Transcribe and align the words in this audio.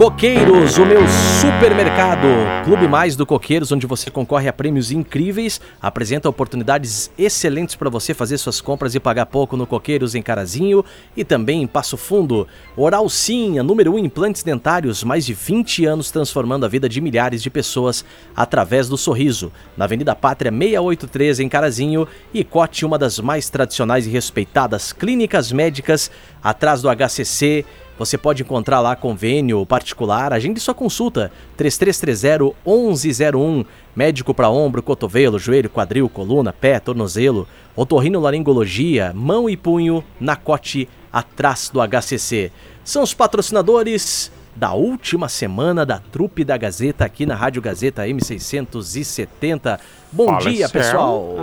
Coqueiros, 0.00 0.78
o 0.78 0.86
meu 0.86 1.02
supermercado. 1.42 2.26
Clube 2.64 2.88
Mais 2.88 3.16
do 3.16 3.26
Coqueiros, 3.26 3.70
onde 3.70 3.86
você 3.86 4.10
concorre 4.10 4.48
a 4.48 4.52
prêmios 4.52 4.90
incríveis, 4.90 5.60
apresenta 5.78 6.26
oportunidades 6.26 7.10
excelentes 7.18 7.74
para 7.74 7.90
você 7.90 8.14
fazer 8.14 8.38
suas 8.38 8.62
compras 8.62 8.94
e 8.94 8.98
pagar 8.98 9.26
pouco 9.26 9.58
no 9.58 9.66
Coqueiros 9.66 10.14
em 10.14 10.22
Carazinho 10.22 10.82
e 11.14 11.22
também 11.22 11.62
em 11.62 11.66
Passo 11.66 11.98
Fundo. 11.98 12.48
Oral 12.78 13.10
Sim, 13.10 13.58
a 13.58 13.62
número 13.62 13.92
1 13.92 13.94
um 13.94 13.98
implantes 13.98 14.42
dentários, 14.42 15.04
mais 15.04 15.26
de 15.26 15.34
20 15.34 15.84
anos 15.84 16.10
transformando 16.10 16.64
a 16.64 16.68
vida 16.68 16.88
de 16.88 16.98
milhares 16.98 17.42
de 17.42 17.50
pessoas 17.50 18.02
através 18.34 18.88
do 18.88 18.96
sorriso. 18.96 19.52
Na 19.76 19.84
Avenida 19.84 20.16
Pátria 20.16 20.50
683 20.50 21.40
em 21.40 21.48
Carazinho 21.50 22.08
e 22.32 22.42
Cote, 22.42 22.86
uma 22.86 22.98
das 22.98 23.18
mais 23.18 23.50
tradicionais 23.50 24.06
e 24.06 24.10
respeitadas 24.10 24.94
clínicas 24.94 25.52
médicas 25.52 26.10
atrás 26.42 26.80
do 26.80 26.88
HCC. 26.88 27.66
Você 28.00 28.16
pode 28.16 28.42
encontrar 28.42 28.80
lá 28.80 28.96
convênio 28.96 29.66
particular, 29.66 30.32
agende 30.32 30.58
sua 30.58 30.72
consulta 30.72 31.30
3330 31.58 32.56
1101, 32.66 33.62
médico 33.94 34.32
para 34.32 34.48
ombro, 34.48 34.82
cotovelo, 34.82 35.38
joelho, 35.38 35.68
quadril, 35.68 36.08
coluna, 36.08 36.50
pé, 36.50 36.80
tornozelo, 36.80 37.46
otorrinolaringologia, 37.76 39.12
mão 39.14 39.50
e 39.50 39.54
punho, 39.54 40.02
na 40.18 40.34
cote 40.34 40.88
atrás 41.12 41.68
do 41.70 41.78
HCC. 41.78 42.50
São 42.82 43.02
os 43.02 43.12
patrocinadores 43.12 44.32
da 44.56 44.72
última 44.72 45.28
semana 45.28 45.84
da 45.84 45.98
Trupe 45.98 46.42
da 46.42 46.56
Gazeta 46.56 47.04
aqui 47.04 47.26
na 47.26 47.34
Rádio 47.34 47.60
Gazeta 47.60 48.06
M670. 48.06 49.78
Bom 50.10 50.24
Fala, 50.24 50.40
dia, 50.40 50.68
céu. 50.68 50.80
pessoal. 50.80 51.34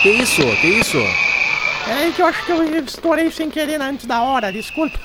Que 0.00 0.10
isso? 0.10 0.42
Que 0.60 0.66
isso? 0.68 0.98
É 1.90 2.12
que 2.12 2.20
eu 2.22 2.26
acho 2.26 2.44
que 2.44 2.52
eu 2.52 2.84
estourei 2.84 3.30
sem 3.30 3.48
querer 3.50 3.80
antes 3.80 4.06
da 4.06 4.22
hora, 4.22 4.52
desculpa. 4.52 4.98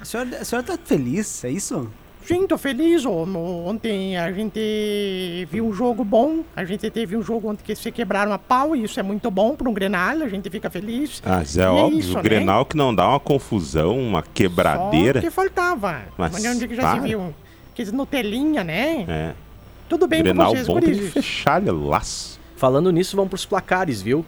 A 0.00 0.04
senhora, 0.04 0.38
a 0.40 0.44
senhora 0.44 0.66
tá 0.66 0.78
feliz, 0.82 1.44
é 1.44 1.50
isso? 1.50 1.90
Sim, 2.24 2.46
tô 2.46 2.58
feliz. 2.58 3.06
Ontem 3.06 4.18
a 4.18 4.30
gente 4.30 5.48
viu 5.50 5.66
um 5.66 5.72
jogo 5.72 6.04
bom. 6.04 6.44
A 6.54 6.62
gente 6.64 6.90
teve 6.90 7.16
um 7.16 7.22
jogo 7.22 7.48
onde 7.50 7.62
que 7.62 7.74
se 7.74 7.90
quebraram 7.90 8.32
a 8.32 8.38
pau 8.38 8.76
e 8.76 8.84
isso 8.84 9.00
é 9.00 9.02
muito 9.02 9.30
bom 9.30 9.56
para 9.56 9.66
um 9.68 9.72
Grenal. 9.72 10.22
A 10.22 10.28
gente 10.28 10.50
fica 10.50 10.68
feliz. 10.68 11.22
Ah, 11.24 11.38
Mas 11.38 11.56
é 11.56 11.62
E 11.62 11.66
óbvio, 11.66 11.98
isso, 11.98 12.12
o 12.12 12.16
né? 12.16 12.22
Grenal 12.22 12.66
que 12.66 12.76
não 12.76 12.94
dá 12.94 13.08
uma 13.08 13.18
confusão, 13.20 13.98
uma 13.98 14.22
quebradeira. 14.22 15.22
Só 15.22 15.26
que 15.26 15.34
faltava. 15.34 16.02
Mas 16.18 16.32
Mas 16.32 16.44
onde 16.44 16.68
que 16.68 16.74
já 16.74 16.82
para. 16.82 17.00
se 17.00 17.08
viu? 17.08 17.34
Aqueles 17.72 17.92
Nutelinha, 17.92 18.62
né? 18.62 19.06
É. 19.08 19.34
Tudo 19.88 20.06
bem 20.06 20.18
com 20.18 20.24
Grenal 20.24 20.50
vocês, 20.50 20.66
bom 20.66 20.80
tem 20.80 20.94
que 20.94 21.00
fechar 21.10 21.62
laço. 21.64 22.38
Falando 22.56 22.92
nisso, 22.92 23.16
vamos 23.16 23.30
pros 23.30 23.46
placares, 23.46 24.02
viu? 24.02 24.22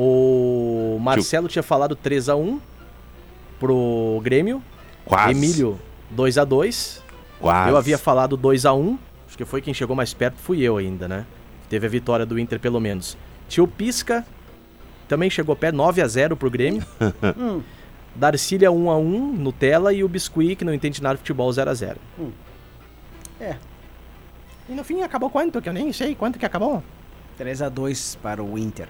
O 0.00 0.96
Marcelo 1.00 1.48
tinha 1.48 1.62
falado 1.62 1.96
3 1.96 2.28
a 2.28 2.36
1 2.36 2.60
pro 3.58 4.20
Grêmio, 4.22 4.62
Quase. 5.04 5.32
Emílio 5.32 5.76
2 6.10 6.38
a 6.38 6.44
2 6.44 7.02
Quase. 7.40 7.70
Eu 7.70 7.76
havia 7.76 7.98
falado 7.98 8.36
2 8.36 8.64
a 8.64 8.72
1 8.72 8.96
acho 9.26 9.36
que 9.36 9.44
foi 9.44 9.60
quem 9.60 9.74
chegou 9.74 9.96
mais 9.96 10.14
perto, 10.14 10.36
fui 10.36 10.60
eu 10.62 10.76
ainda, 10.76 11.08
né? 11.08 11.26
Teve 11.68 11.86
a 11.86 11.90
vitória 11.90 12.24
do 12.24 12.38
Inter 12.38 12.60
pelo 12.60 12.78
menos. 12.78 13.18
Tio 13.48 13.66
Pisca 13.66 14.24
também 15.08 15.28
chegou 15.28 15.56
perto, 15.56 15.74
9 15.74 16.00
a 16.00 16.06
0 16.06 16.36
pro 16.36 16.48
Grêmio. 16.48 16.84
Hum. 17.36 17.60
Darcília 18.14 18.70
1 18.70 18.90
a 18.90 18.96
1 18.96 19.32
Nutella 19.32 19.92
e 19.92 20.04
o 20.04 20.08
Biscuit, 20.08 20.54
que 20.56 20.64
não 20.64 20.72
entende 20.74 21.02
nada 21.02 21.16
de 21.16 21.20
futebol, 21.22 21.52
0 21.52 21.70
a 21.70 21.74
0 21.74 21.98
E 24.68 24.72
no 24.72 24.84
fim 24.84 25.02
acabou 25.02 25.28
quanto? 25.28 25.60
Que 25.60 25.68
eu 25.68 25.72
nem 25.72 25.92
sei 25.92 26.14
quanto 26.14 26.38
que 26.38 26.46
acabou. 26.46 26.82
3x2 27.38 28.16
para 28.22 28.42
o 28.42 28.56
Inter. 28.56 28.88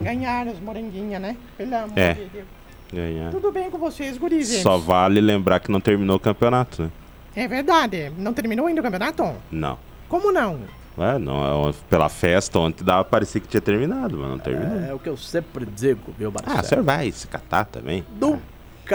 Ganharam 0.00 0.52
as 0.52 0.60
moranguinhas, 0.60 1.20
né? 1.20 1.36
Pelo 1.56 1.74
amor 1.74 1.98
É. 1.98 2.14
de 2.14 2.24
Deus. 2.26 2.44
Ganhar. 2.92 3.30
Tudo 3.30 3.52
bem 3.52 3.70
com 3.70 3.78
vocês, 3.78 4.16
gurizes. 4.16 4.62
Só 4.62 4.78
vale 4.78 5.20
lembrar 5.20 5.60
que 5.60 5.70
não 5.70 5.80
terminou 5.80 6.16
o 6.16 6.20
campeonato, 6.20 6.84
né? 6.84 6.90
É 7.36 7.46
verdade. 7.46 8.10
Não 8.16 8.32
terminou 8.32 8.66
ainda 8.66 8.80
o 8.80 8.84
campeonato? 8.84 9.24
Não. 9.50 9.78
Como 10.08 10.32
não? 10.32 10.60
É, 10.96 11.16
não, 11.18 11.68
é, 11.68 11.72
pela 11.88 12.08
festa 12.08 12.58
ontem 12.58 12.82
dava 12.82 13.04
parecia 13.04 13.40
que 13.40 13.46
tinha 13.46 13.60
terminado, 13.60 14.16
mas 14.18 14.30
não 14.30 14.38
terminou. 14.38 14.80
É 14.80 14.92
o 14.92 14.98
que 14.98 15.08
eu 15.08 15.16
sempre 15.16 15.64
digo, 15.66 16.12
meu 16.18 16.30
Ah, 16.30 16.32
Marcelo. 16.42 16.60
o 16.60 16.64
senhor 16.68 16.82
vai 16.84 17.12
se 17.12 17.26
catar 17.28 17.66
também. 17.66 18.04
Nunca 18.20 18.40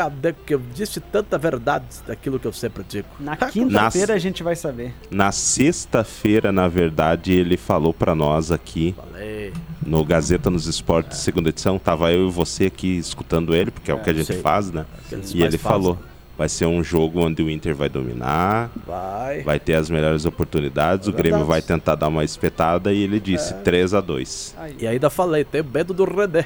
de- 0.09 0.33
que 0.33 0.53
eu 0.53 0.61
disse 0.73 0.99
tanta 0.99 1.37
verdade 1.37 1.85
daquilo 2.07 2.39
que 2.39 2.45
eu 2.47 2.53
sempre 2.53 2.83
digo. 2.87 3.07
Na 3.19 3.35
quinta-feira 3.37 4.13
a 4.13 4.17
gente 4.19 4.41
vai 4.43 4.55
saber. 4.55 4.93
Na 5.11 5.31
sexta-feira, 5.31 6.51
na 6.51 6.67
verdade, 6.67 7.33
ele 7.33 7.57
falou 7.57 7.93
pra 7.93 8.13
nós 8.15 8.51
aqui 8.51 8.93
Falei. 8.95 9.53
no 9.85 10.03
Gazeta 10.03 10.49
nos 10.49 10.65
Esportes, 10.67 11.17
segunda 11.19 11.49
edição. 11.49 11.77
Tava 11.79 12.11
eu 12.11 12.27
e 12.27 12.31
você 12.31 12.65
aqui 12.65 12.97
escutando 12.97 13.55
ele, 13.55 13.71
porque 13.71 13.91
é, 13.91 13.93
o 13.93 13.99
que 14.01 14.09
a 14.09 14.13
gente 14.13 14.25
sei. 14.27 14.41
faz, 14.41 14.71
né? 14.71 14.85
E 15.11 15.41
ele 15.41 15.57
fazem. 15.57 15.59
falou: 15.59 15.97
vai 16.37 16.49
ser 16.49 16.65
um 16.65 16.83
jogo 16.83 17.19
onde 17.25 17.41
o 17.43 17.49
Inter 17.49 17.75
vai 17.75 17.89
dominar, 17.89 18.69
Vai. 18.85 19.41
vai 19.43 19.59
ter 19.59 19.75
as 19.75 19.89
melhores 19.89 20.25
oportunidades, 20.25 21.07
o 21.07 21.11
É 21.11 21.13
Grêmio 21.13 21.39
verdade. 21.39 21.49
vai 21.49 21.61
tentar 21.61 21.95
dar 21.95 22.07
uma 22.07 22.23
espetada 22.23 22.91
e 22.91 23.03
ele 23.03 23.19
disse 23.19 23.53
3 23.63 23.93
a 23.93 24.01
2 24.01 24.55
E 24.79 24.87
ainda 24.87 25.09
falei, 25.09 25.43
tenho 25.43 25.63
medo 25.65 25.93
do 25.93 26.03
René. 26.05 26.45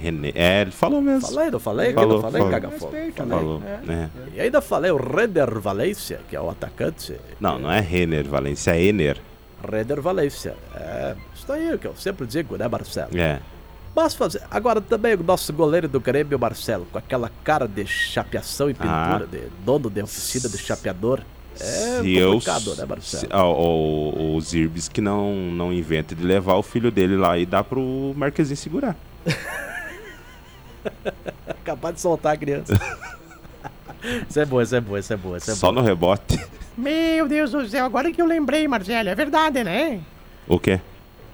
René. 0.00 0.32
É, 0.34 0.62
ele 0.62 0.70
falou 0.70 1.00
mesmo. 1.02 1.28
Falei, 1.28 1.50
não 1.50 1.58
falei? 1.60 1.92
Falou, 1.92 2.14
não 2.14 2.22
falei, 2.22 2.38
falou. 2.42 2.50
caga 2.52 2.70
fogo. 2.70 2.92
Falei. 2.92 3.12
Falou. 3.12 3.60
né? 3.84 4.10
E 4.34 4.40
ainda 4.40 4.60
falei 4.60 4.90
o 4.90 4.96
Reder 4.96 5.58
Valência, 5.60 6.20
que 6.28 6.36
é 6.36 6.40
o 6.40 6.48
atacante. 6.50 7.16
Não, 7.40 7.58
não 7.58 7.70
é 7.70 7.80
Renner, 7.80 8.26
Valência, 8.28 8.72
é 8.76 8.82
Ener. 8.84 9.18
Reder 9.70 10.00
Valência. 10.00 10.54
É, 10.74 11.14
isso 11.34 11.50
aí 11.52 11.76
que 11.78 11.86
eu 11.86 11.96
sempre 11.96 12.26
digo, 12.26 12.56
né, 12.56 12.68
Marcelo? 12.68 13.10
É. 13.18 13.40
Mas 13.96 14.14
fazer. 14.14 14.40
Agora 14.50 14.80
também 14.80 15.14
o 15.14 15.22
nosso 15.24 15.52
goleiro 15.52 15.88
do 15.88 15.98
Grêmio, 15.98 16.38
Marcelo, 16.38 16.86
com 16.92 16.98
aquela 16.98 17.30
cara 17.42 17.66
de 17.66 17.84
chapeação 17.86 18.70
e 18.70 18.74
pintura, 18.74 19.24
Ah. 19.24 19.26
de 19.28 19.42
dono 19.64 19.90
de 19.90 20.02
oficina 20.02 20.48
de 20.48 20.56
chapeador. 20.58 21.20
É 21.60 22.00
se 22.02 22.16
eu, 22.16 22.34
complicado, 22.34 22.76
né, 22.76 22.84
Marcelo? 22.84 23.20
se, 23.22 23.26
ah, 23.30 23.44
o, 23.44 24.36
o 24.36 24.40
Zirbis 24.40 24.86
que 24.86 25.00
não, 25.00 25.34
não 25.34 25.72
inventa 25.72 26.14
de 26.14 26.22
levar 26.22 26.54
o 26.54 26.62
filho 26.62 26.92
dele 26.92 27.16
lá 27.16 27.36
e 27.36 27.44
dá 27.44 27.64
pro 27.64 28.12
Marquezinho 28.16 28.56
segurar. 28.56 28.94
Acabar 31.48 31.92
de 31.92 32.00
soltar 32.00 32.34
a 32.34 32.36
criança. 32.36 32.72
isso 34.28 34.40
é 34.40 34.44
boa, 34.44 34.62
isso 34.62 34.76
é 34.76 34.80
boa, 34.80 34.98
isso 34.98 35.12
é 35.12 35.16
boa, 35.16 35.38
isso 35.38 35.50
é 35.50 35.54
Só 35.54 35.70
boa. 35.72 35.82
no 35.82 35.88
rebote. 35.88 36.38
Meu 36.76 37.26
Deus 37.26 37.50
do 37.50 37.68
céu, 37.68 37.84
agora 37.84 38.12
que 38.12 38.22
eu 38.22 38.26
lembrei, 38.26 38.68
Marcelo, 38.68 39.08
é 39.08 39.14
verdade, 39.14 39.64
né? 39.64 40.00
O 40.46 40.58
quê? 40.58 40.80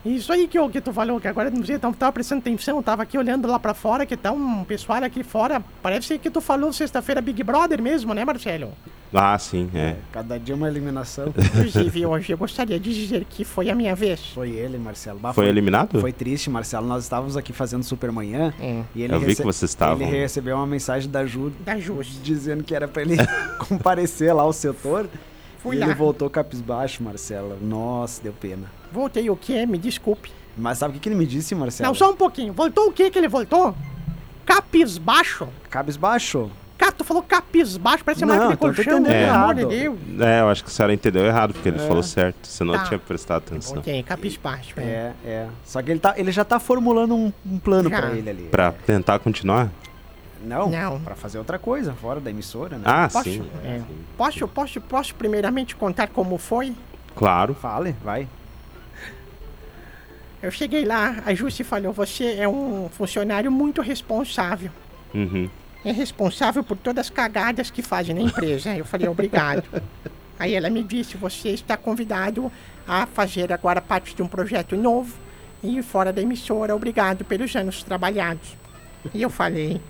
Isso 0.04 0.32
aí 0.32 0.46
que, 0.46 0.58
eu- 0.58 0.68
que 0.68 0.80
tu 0.80 0.92
falou, 0.92 1.18
que 1.18 1.26
agora 1.26 1.50
não 1.50 1.64
sei, 1.64 1.78
tava, 1.78 1.94
tava 1.96 2.12
prestando 2.12 2.40
atenção, 2.40 2.82
tava 2.82 3.02
aqui 3.02 3.16
olhando 3.16 3.48
lá 3.48 3.58
pra 3.58 3.72
fora, 3.72 4.04
que 4.04 4.16
tá 4.16 4.32
um 4.32 4.62
pessoal 4.64 5.02
aqui 5.02 5.22
fora. 5.22 5.62
Parece 5.82 6.18
que 6.18 6.28
tu 6.30 6.40
falou 6.42 6.72
sexta-feira 6.72 7.20
Big 7.22 7.42
Brother 7.42 7.80
mesmo, 7.80 8.12
né, 8.12 8.24
Marcelo? 8.24 8.72
Ah, 9.16 9.38
sim, 9.38 9.70
é. 9.74 9.96
Cada 10.12 10.38
dia 10.38 10.54
uma 10.54 10.68
eliminação. 10.68 11.32
Inclusive, 11.38 12.04
hoje 12.04 12.32
eu 12.32 12.36
gostaria 12.36 12.78
de 12.78 12.92
dizer 12.92 13.24
que 13.30 13.44
foi 13.44 13.70
a 13.70 13.74
minha 13.74 13.94
vez. 13.94 14.20
Foi 14.34 14.50
ele, 14.50 14.76
Marcelo. 14.76 15.18
Bah, 15.20 15.32
Foi 15.32 15.46
eliminado? 15.46 16.00
Foi 16.00 16.12
triste, 16.12 16.50
Marcelo. 16.50 16.86
Nós 16.86 17.04
estávamos 17.04 17.36
aqui 17.36 17.52
fazendo 17.52 17.82
Supermanhã 17.84 18.52
É, 18.60 18.82
e 18.94 19.02
ele, 19.04 19.14
Eu 19.14 19.20
vi 19.20 19.34
que 19.36 19.42
vocês 19.42 19.70
estavam. 19.70 20.06
ele 20.06 20.16
recebeu 20.18 20.56
uma 20.56 20.66
mensagem 20.66 21.08
da 21.10 21.24
Ju 21.24 21.50
da 21.60 21.78
Jus. 21.78 22.20
dizendo 22.22 22.62
que 22.64 22.74
era 22.74 22.88
pra 22.88 23.02
ele 23.02 23.16
comparecer 23.68 24.34
lá 24.34 24.42
ao 24.42 24.52
setor. 24.52 25.08
Fui 25.60 25.76
e 25.76 25.78
lá. 25.78 25.86
ele 25.86 25.94
voltou 25.94 26.28
capisbaixo, 26.28 27.02
Marcelo. 27.02 27.56
Nossa, 27.62 28.20
deu 28.22 28.32
pena. 28.32 28.66
Voltei 28.94 29.28
o 29.28 29.36
quê? 29.36 29.66
Me 29.66 29.76
desculpe. 29.76 30.30
Mas 30.56 30.78
sabe 30.78 30.92
o 30.92 30.94
que, 30.94 31.00
que 31.00 31.08
ele 31.08 31.16
me 31.16 31.26
disse, 31.26 31.52
Marcelo? 31.52 31.88
Não, 31.88 31.94
só 31.94 32.12
um 32.12 32.16
pouquinho. 32.16 32.52
Voltou 32.52 32.86
o 32.88 32.92
quê 32.92 33.10
que 33.10 33.18
ele 33.18 33.26
voltou? 33.26 33.74
Capisbaixo? 34.46 35.48
Cabisbaixo. 35.68 36.48
Cara, 36.78 36.92
tu 36.92 37.02
falou 37.04 37.22
capisbaixo, 37.22 38.04
parece 38.04 38.24
uma 38.24 38.34
Não, 38.36 38.50
máquina 38.50 38.56
de 38.56 38.64
eu 38.64 38.70
tô 38.70 38.82
colchão, 38.84 38.98
entendendo 39.00 39.18
pelo 39.26 39.34
amor 39.34 39.54
de 39.54 39.60
errado. 39.62 39.70
Deus. 39.70 40.20
É, 40.20 40.40
eu 40.40 40.48
acho 40.48 40.64
que 40.64 40.70
a 40.70 40.72
senhora 40.72 40.94
entendeu 40.94 41.24
errado, 41.24 41.54
porque 41.54 41.68
ele 41.68 41.78
É. 41.82 41.86
falou 41.88 42.02
certo. 42.02 42.46
Senão 42.46 42.74
eu 42.74 42.80
Tá. 42.80 42.86
tinha 42.86 42.98
prestado 43.00 43.38
atenção. 43.38 43.78
Ok, 43.78 44.02
capisbaixo. 44.04 44.74
É. 44.78 44.82
É, 44.82 45.14
é. 45.24 45.46
Só 45.64 45.82
que 45.82 45.90
ele, 45.90 45.98
tá, 46.00 46.14
ele 46.16 46.30
já 46.30 46.44
tá 46.44 46.60
formulando 46.60 47.14
um, 47.16 47.32
um 47.46 47.58
plano 47.58 47.88
Já. 47.90 47.96
pra 48.00 48.10
ele 48.12 48.28
ali. 48.30 48.42
Pra 48.44 48.70
tentar 48.72 49.18
continuar? 49.18 49.70
Não, 50.44 50.68
Não. 50.70 51.00
pra 51.00 51.14
fazer 51.14 51.38
outra 51.38 51.58
coisa 51.58 51.94
fora 51.94 52.20
da 52.20 52.28
emissora, 52.30 52.76
né? 52.76 52.82
Ah, 52.84 53.08
Posso, 53.10 53.24
sim. 53.30 53.42
é, 53.64 53.80
posso, 54.16 54.46
posso, 54.46 54.80
posso 54.80 55.14
primeiramente 55.14 55.74
contar 55.74 56.08
como 56.08 56.36
foi? 56.38 56.74
Claro. 57.16 57.54
Fale, 57.54 57.96
vai. 58.04 58.28
Eu 60.44 60.50
cheguei 60.50 60.84
lá, 60.84 61.22
a 61.24 61.32
Jussi 61.32 61.64
falou, 61.64 61.90
você 61.90 62.34
é 62.38 62.46
um 62.46 62.90
funcionário 62.90 63.50
muito 63.50 63.80
responsável. 63.80 64.70
Uhum. 65.14 65.48
É 65.82 65.90
responsável 65.90 66.62
por 66.62 66.76
todas 66.76 67.06
as 67.06 67.10
cagadas 67.10 67.70
que 67.70 67.80
fazem 67.80 68.14
na 68.14 68.20
empresa. 68.20 68.76
Eu 68.76 68.84
falei, 68.84 69.08
obrigado. 69.08 69.64
Aí 70.38 70.52
ela 70.52 70.68
me 70.68 70.84
disse, 70.84 71.16
você 71.16 71.48
está 71.48 71.78
convidado 71.78 72.52
a 72.86 73.06
fazer 73.06 73.54
agora 73.54 73.80
parte 73.80 74.14
de 74.14 74.22
um 74.22 74.28
projeto 74.28 74.76
novo 74.76 75.16
e 75.62 75.82
fora 75.82 76.12
da 76.12 76.20
emissora, 76.20 76.76
obrigado 76.76 77.24
pelos 77.24 77.56
anos 77.56 77.82
trabalhados. 77.82 78.54
E 79.14 79.22
eu 79.22 79.30
falei, 79.30 79.80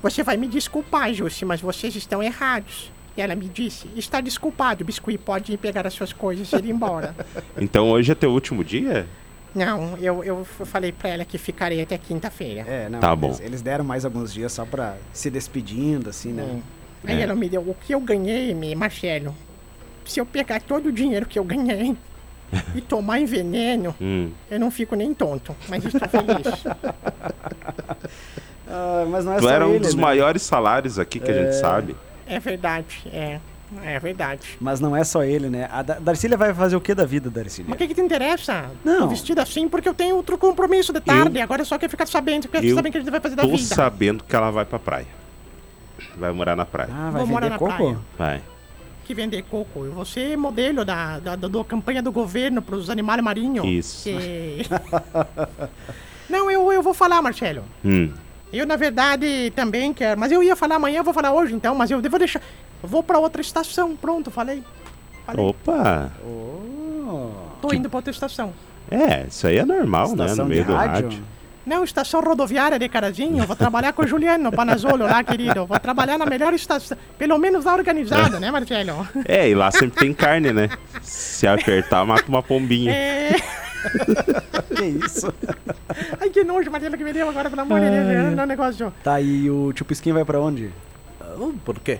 você 0.00 0.22
vai 0.22 0.36
me 0.36 0.46
desculpar, 0.46 1.12
Jussi, 1.12 1.44
mas 1.44 1.60
vocês 1.60 1.96
estão 1.96 2.22
errados. 2.22 2.92
E 3.16 3.20
ela 3.20 3.34
me 3.34 3.48
disse, 3.48 3.88
está 3.96 4.20
desculpado, 4.20 4.84
Biscuit, 4.84 5.18
pode 5.18 5.52
ir 5.52 5.56
pegar 5.56 5.88
as 5.88 5.94
suas 5.94 6.12
coisas 6.12 6.52
e 6.52 6.56
ir 6.56 6.70
embora. 6.70 7.16
Então 7.58 7.90
hoje 7.90 8.12
é 8.12 8.14
teu 8.14 8.30
último 8.30 8.62
dia? 8.62 9.08
Não, 9.54 9.96
eu, 9.98 10.24
eu 10.24 10.44
falei 10.44 10.92
pra 10.92 11.10
ela 11.10 11.24
que 11.24 11.36
ficarei 11.38 11.82
até 11.82 11.98
quinta-feira. 11.98 12.62
É, 12.68 12.88
não. 12.88 13.00
Tá 13.00 13.08
eles, 13.12 13.20
bom. 13.20 13.36
Eles 13.40 13.62
deram 13.62 13.84
mais 13.84 14.04
alguns 14.04 14.32
dias 14.32 14.52
só 14.52 14.64
pra 14.64 14.96
se 15.12 15.30
despedindo, 15.30 16.08
assim, 16.10 16.32
né? 16.32 16.42
Hum. 16.42 16.62
Aí 17.04 17.18
É. 17.20 17.22
ela 17.22 17.34
me 17.34 17.48
deu 17.48 17.60
o 17.60 17.74
que 17.74 17.94
eu 17.94 18.00
ganhei, 18.00 18.54
me, 18.54 18.74
Marcelo. 18.74 19.34
Se 20.04 20.18
eu 20.20 20.26
pegar 20.26 20.60
todo 20.62 20.86
o 20.86 20.92
dinheiro 20.92 21.26
que 21.26 21.38
eu 21.38 21.44
ganhei 21.44 21.94
e 22.74 22.80
tomar 22.80 23.18
em 23.20 23.24
veneno, 23.26 23.94
Hum. 24.00 24.30
eu 24.50 24.58
não 24.58 24.70
fico 24.70 24.94
nem 24.94 25.12
tonto, 25.12 25.54
mas 25.68 25.84
estou 25.84 26.08
feliz. 26.08 26.64
Ah, 28.74 29.04
mas 29.06 29.24
não 29.24 29.34
é 29.34 29.36
Tu 29.36 29.42
só 29.42 29.50
era 29.50 29.66
um 29.66 29.70
ele, 29.74 29.80
dos 29.80 29.94
né? 29.94 30.00
maiores 30.00 30.40
salários 30.42 30.98
aqui 30.98 31.20
que 31.20 31.30
a 31.30 31.34
gente 31.34 31.54
sabe. 31.56 31.94
É 32.26 32.38
verdade, 32.40 33.02
é. 33.12 33.38
É 33.84 33.98
verdade. 33.98 34.40
Mas 34.60 34.80
não 34.80 34.96
é 34.96 35.04
só 35.04 35.22
ele, 35.24 35.48
né? 35.48 35.68
A 35.70 35.82
Da- 35.82 35.98
Darcília 35.98 36.36
vai 36.36 36.52
fazer 36.54 36.76
o 36.76 36.80
que 36.80 36.94
da 36.94 37.04
vida, 37.04 37.30
Darcília? 37.30 37.66
Mas 37.68 37.76
o 37.76 37.78
que, 37.78 37.88
que 37.88 37.94
te 37.94 38.00
interessa? 38.00 38.70
Não. 38.84 39.00
Tô 39.00 39.08
vestido 39.08 39.40
assim 39.40 39.68
porque 39.68 39.88
eu 39.88 39.94
tenho 39.94 40.16
outro 40.16 40.36
compromisso 40.38 40.92
de 40.92 41.00
tarde. 41.00 41.40
Agora 41.40 41.62
eu 41.62 41.66
só 41.66 41.78
quero 41.78 41.90
ficar 41.90 42.06
sabendo. 42.06 42.48
Quero 42.48 42.66
Eu 42.66 42.74
saber 42.74 42.88
o 42.88 42.92
que 42.92 42.98
a 42.98 43.00
gente 43.00 43.10
vai 43.10 43.20
fazer 43.20 43.36
da 43.36 43.42
Tô 43.42 43.48
vida. 43.50 43.62
sabendo 43.74 44.24
que 44.24 44.34
ela 44.36 44.50
vai 44.50 44.64
pra 44.64 44.78
praia. 44.78 45.06
Vai 46.16 46.32
morar 46.32 46.56
na 46.56 46.64
praia. 46.66 46.90
Ah, 46.92 47.10
vai 47.10 47.20
Vou 47.22 47.26
morar 47.30 47.46
vender 47.48 47.52
na 47.54 47.58
coco? 47.58 47.76
praia. 47.76 47.98
Vai. 48.18 48.42
Que 49.04 49.14
vender 49.14 49.42
coco. 49.44 49.84
Eu 49.84 49.92
vou 49.92 50.04
ser 50.04 50.36
modelo 50.36 50.84
da, 50.84 51.18
da, 51.18 51.34
da, 51.36 51.48
da 51.48 51.64
campanha 51.64 52.02
do 52.02 52.12
governo 52.12 52.60
para 52.62 52.76
os 52.76 52.88
animais 52.90 53.22
marinhos. 53.22 53.66
Isso. 53.66 54.04
Que- 54.08 54.62
Não, 56.28 56.50
eu, 56.50 56.72
eu 56.72 56.82
vou 56.82 56.94
falar, 56.94 57.20
Marcelo. 57.20 57.64
Hum. 57.84 58.10
Eu, 58.52 58.66
na 58.66 58.76
verdade, 58.76 59.50
também 59.56 59.92
quero. 59.94 60.20
Mas 60.20 60.30
eu 60.30 60.42
ia 60.42 60.54
falar 60.54 60.76
amanhã, 60.76 60.98
eu 60.98 61.04
vou 61.04 61.14
falar 61.14 61.32
hoje 61.32 61.54
então. 61.54 61.74
Mas 61.74 61.90
eu 61.90 62.00
devo 62.02 62.18
deixar. 62.18 62.40
Eu 62.82 62.88
vou 62.88 63.02
para 63.02 63.18
outra 63.18 63.40
estação. 63.40 63.96
Pronto, 63.96 64.30
falei. 64.30 64.62
Falei. 65.24 65.44
Opa! 65.44 66.10
Oh. 66.24 67.28
Tô 67.60 67.72
indo 67.72 67.88
para 67.88 67.98
outra 67.98 68.10
estação. 68.10 68.52
É, 68.90 69.24
isso 69.28 69.46
aí 69.46 69.58
é 69.58 69.64
normal, 69.64 70.08
né? 70.08 70.24
Estação 70.26 70.44
No 70.44 70.50
meio 70.50 70.62
de 70.62 70.68
do 70.70 70.74
rádio? 70.76 71.08
rádio. 71.08 71.24
Não, 71.64 71.84
estação 71.84 72.20
rodoviária 72.20 72.76
de 72.76 72.88
Carazinho. 72.88 73.46
Vou 73.46 73.54
trabalhar 73.54 73.92
com 73.92 74.02
o 74.02 74.06
Juliano 74.06 74.50
Panazolo 74.50 75.04
lá, 75.04 75.22
querido. 75.22 75.64
Vou 75.64 75.78
trabalhar 75.78 76.18
na 76.18 76.26
melhor 76.26 76.52
estação. 76.52 76.98
Pelo 77.16 77.38
menos 77.38 77.64
lá 77.64 77.74
organizada, 77.74 78.40
né, 78.40 78.50
Marcelo? 78.50 79.06
É, 79.28 79.48
e 79.48 79.54
lá 79.54 79.70
sempre 79.70 80.00
tem 80.00 80.12
carne, 80.12 80.52
né? 80.52 80.68
Se 81.00 81.46
apertar, 81.46 82.04
mata 82.04 82.24
uma 82.28 82.42
pombinha. 82.42 82.92
É. 82.92 83.36
Que 84.74 84.84
isso? 84.84 85.32
Ai, 86.20 86.30
que 86.30 86.42
nojo, 86.44 86.70
Marcelo, 86.70 86.96
que 86.96 87.04
me 87.04 87.12
deu 87.12 87.28
agora, 87.28 87.48
pelo 87.50 87.62
amor 87.62 87.80
de 87.80 87.90
Deus. 87.90 88.34
Não, 88.34 88.46
negócio. 88.46 88.92
Tá, 89.04 89.20
e 89.20 89.50
o 89.50 89.72
tio 89.72 89.84
Pisquinho 89.84 90.14
vai 90.14 90.24
pra 90.24 90.40
onde? 90.40 90.70
Ah, 91.20 91.34
Por 91.64 91.78
quê? 91.80 91.98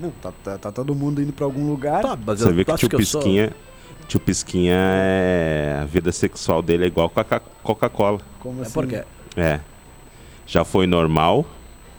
Não, 0.00 0.10
tá, 0.10 0.32
tá- 0.42 0.58
tá 0.58 0.72
todo 0.72 0.94
mundo 0.94 1.20
indo 1.22 1.32
pra 1.32 1.44
algum 1.44 1.68
lugar. 1.68 2.02
Tá, 2.02 2.16
mas 2.16 2.40
Você 2.40 2.48
eu 2.48 2.54
vê 2.54 2.64
que 2.64 2.70
acho 2.70 2.88
tio 2.88 3.04
sou- 3.04 3.20
Pisquinha. 3.20 3.52
Tio 4.08 4.20
Pisquinha 4.20 4.74
é. 4.76 5.78
A 5.82 5.84
vida 5.86 6.12
sexual 6.12 6.62
dele 6.62 6.84
é 6.84 6.86
igual 6.86 7.08
com 7.08 7.20
a 7.20 7.24
ca- 7.24 7.40
Coca-Cola. 7.62 8.20
Como 8.40 8.60
É 8.60 8.62
assim? 8.62 8.72
por 8.72 8.86
quê? 8.86 9.02
É. 9.36 9.60
Já 10.46 10.64
foi 10.64 10.86
normal, 10.86 11.44